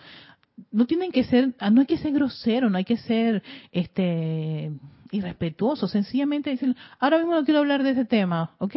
No 0.73 0.87
tienen 0.87 1.13
que 1.13 1.25
ser, 1.25 1.55
no 1.71 1.81
hay 1.81 1.87
que 1.87 1.99
ser 1.99 2.13
grosero, 2.13 2.71
no 2.71 2.79
hay 2.79 2.85
que 2.85 2.97
ser 2.97 3.43
este 3.71 4.73
irrespetuoso, 5.13 5.87
sencillamente 5.87 6.51
dicen, 6.51 6.75
ahora 6.99 7.19
mismo 7.19 7.35
no 7.35 7.45
quiero 7.45 7.61
hablar 7.61 7.85
de 7.85 7.91
ese 7.91 8.05
tema, 8.05 8.57
¿ok? 8.59 8.77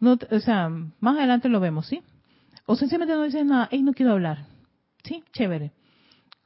No, 0.00 0.18
o 0.30 0.40
sea, 0.40 0.68
más 0.68 1.16
adelante 1.16 1.48
lo 1.48 1.60
vemos, 1.60 1.86
¿sí? 1.86 2.02
O 2.66 2.74
sencillamente 2.74 3.14
no 3.14 3.22
dicen 3.22 3.48
nada, 3.48 3.68
hey, 3.70 3.82
no 3.82 3.92
quiero 3.92 4.12
hablar. 4.12 4.46
Sí, 5.04 5.22
chévere. 5.32 5.72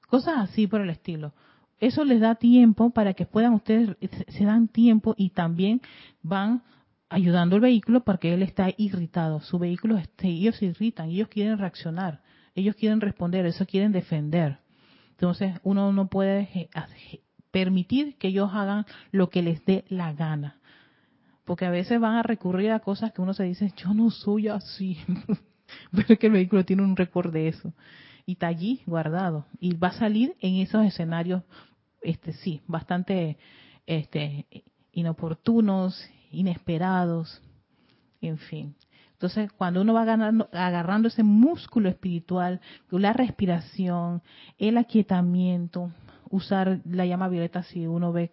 Cosas 0.09 0.39
así 0.39 0.67
por 0.67 0.81
el 0.81 0.91
estilo. 0.91 1.33
Eso 1.81 2.05
les 2.05 2.21
da 2.21 2.35
tiempo 2.35 2.91
para 2.91 3.15
que 3.15 3.25
puedan 3.25 3.55
ustedes, 3.55 3.97
se 4.29 4.45
dan 4.45 4.69
tiempo 4.69 5.15
y 5.17 5.31
también 5.31 5.81
van 6.23 6.63
ayudando 7.09 7.57
al 7.57 7.63
vehículo 7.63 8.05
porque 8.05 8.35
él 8.35 8.43
está 8.43 8.71
irritado. 8.77 9.41
Su 9.41 9.59
vehículo, 9.59 10.01
ellos 10.23 10.57
se 10.57 10.67
irritan, 10.67 11.11
ellos 11.11 11.29
quieren 11.29 11.59
reaccionar, 11.59 12.23
ellos 12.55 12.75
quieren 12.77 13.01
responder, 13.01 13.47
eso 13.47 13.67
quieren 13.67 13.93
defender. 13.93 14.59
Entonces 15.11 15.55
uno 15.63 15.93
no 15.93 16.09
puede 16.09 16.69
permitir 17.51 18.17
que 18.19 18.29
ellos 18.29 18.51
hagan 18.53 18.87
lo 19.11 19.31
que 19.31 19.43
les 19.43 19.65
dé 19.65 19.85
la 19.89 20.13
gana. 20.13 20.61
Porque 21.45 21.65
a 21.65 21.71
veces 21.71 21.99
van 21.99 22.17
a 22.17 22.23
recurrir 22.23 22.71
a 22.73 22.81
cosas 22.81 23.13
que 23.13 23.23
uno 23.23 23.33
se 23.33 23.45
dice, 23.45 23.73
yo 23.77 23.95
no 23.95 24.11
soy 24.11 24.49
así. 24.49 24.99
Pero 25.93 26.07
es 26.09 26.19
que 26.19 26.27
el 26.27 26.35
vehículo 26.35 26.65
tiene 26.65 26.83
un 26.83 26.95
récord 26.95 27.33
de 27.33 27.49
eso. 27.49 27.73
Y 28.27 28.33
está 28.33 28.49
allí 28.49 28.83
guardado. 28.85 29.47
Y 29.59 29.75
va 29.75 29.89
a 29.89 29.93
salir 29.93 30.37
en 30.41 30.57
esos 30.57 30.85
escenarios, 30.85 31.43
este 32.03 32.35
sí, 32.35 32.61
bastante 32.67 33.39
este, 33.87 34.47
inoportunos 34.93 35.99
inesperados, 36.31 37.43
en 38.21 38.39
fin. 38.39 38.75
Entonces, 39.13 39.51
cuando 39.53 39.81
uno 39.81 39.95
va 39.95 40.05
ganando, 40.05 40.49
agarrando 40.53 41.09
ese 41.09 41.25
músculo 41.25 41.89
espiritual, 41.89 42.61
la 42.91 43.13
respiración, 43.13 44.23
el 44.59 44.79
aquietamiento, 44.79 45.91
usar 46.31 46.81
la 46.85 47.05
llama 47.05 47.29
violeta 47.29 47.63
si 47.65 47.87
uno 47.87 48.13
ve 48.13 48.31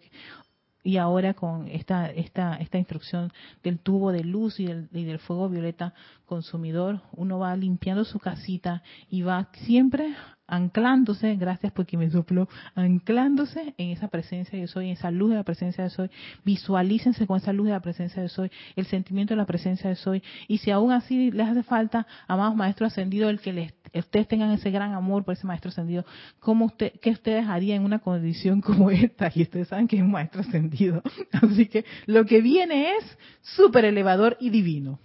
y 0.86 0.98
ahora 0.98 1.34
con 1.34 1.66
esta 1.66 2.08
esta 2.12 2.54
esta 2.54 2.78
instrucción 2.78 3.32
del 3.64 3.80
tubo 3.80 4.12
de 4.12 4.22
luz 4.22 4.60
y 4.60 4.66
del, 4.66 4.88
y 4.92 5.04
del, 5.04 5.18
fuego 5.18 5.48
violeta 5.48 5.94
consumidor 6.26 7.02
uno 7.12 7.40
va 7.40 7.56
limpiando 7.56 8.04
su 8.04 8.20
casita 8.20 8.84
y 9.10 9.22
va 9.22 9.48
siempre 9.64 10.14
anclándose, 10.46 11.34
gracias 11.34 11.72
porque 11.72 11.96
me 11.96 12.08
sopló, 12.08 12.48
anclándose 12.74 13.74
en 13.78 13.90
esa 13.90 14.06
presencia 14.06 14.58
de 14.58 14.68
soy, 14.68 14.86
en 14.86 14.92
esa 14.92 15.10
luz 15.10 15.30
de 15.30 15.36
la 15.36 15.42
presencia 15.42 15.84
de 15.84 15.90
soy, 15.90 16.08
visualícense 16.44 17.26
con 17.26 17.38
esa 17.38 17.52
luz 17.52 17.66
de 17.66 17.72
la 17.72 17.80
presencia 17.80 18.22
de 18.22 18.28
soy, 18.28 18.50
el 18.76 18.86
sentimiento 18.86 19.34
de 19.34 19.38
la 19.38 19.46
presencia 19.46 19.90
de 19.90 19.96
soy, 19.96 20.22
y 20.46 20.58
si 20.58 20.70
aún 20.70 20.92
así 20.92 21.30
les 21.32 21.48
hace 21.48 21.62
falta, 21.64 22.06
amados 22.28 22.54
maestros 22.54 22.92
ascendidos, 22.92 23.30
el 23.30 23.40
que 23.40 23.52
les, 23.52 23.72
ustedes 23.94 24.28
tengan 24.28 24.50
ese 24.50 24.70
gran 24.70 24.92
amor 24.92 25.24
por 25.24 25.34
ese 25.34 25.46
maestro 25.46 25.70
ascendido, 25.70 26.04
¿cómo 26.40 26.66
usted, 26.66 26.92
¿qué 27.00 27.10
ustedes 27.10 27.46
harían 27.46 27.78
en 27.78 27.84
una 27.84 27.98
condición 27.98 28.60
como 28.60 28.90
esta? 28.90 29.30
Y 29.34 29.42
ustedes 29.42 29.68
saben 29.68 29.88
que 29.88 29.96
es 29.96 30.02
un 30.02 30.10
maestro 30.10 30.40
ascendido. 30.40 31.02
Así 31.32 31.66
que 31.66 31.84
lo 32.06 32.24
que 32.24 32.40
viene 32.40 32.92
es 32.92 33.18
súper 33.42 33.84
elevador 33.84 34.36
y 34.40 34.50
divino. 34.50 34.98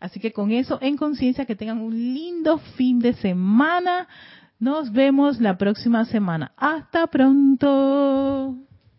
Así 0.00 0.18
que 0.18 0.32
con 0.32 0.50
eso 0.50 0.78
en 0.80 0.96
conciencia, 0.96 1.44
que 1.44 1.56
tengan 1.56 1.78
un 1.78 1.92
lindo 1.92 2.58
fin 2.76 2.98
de 2.98 3.12
semana. 3.14 4.08
Nos 4.58 4.92
vemos 4.92 5.40
la 5.40 5.56
próxima 5.56 6.04
semana. 6.06 6.52
Hasta 6.56 7.06
pronto. 7.06 8.69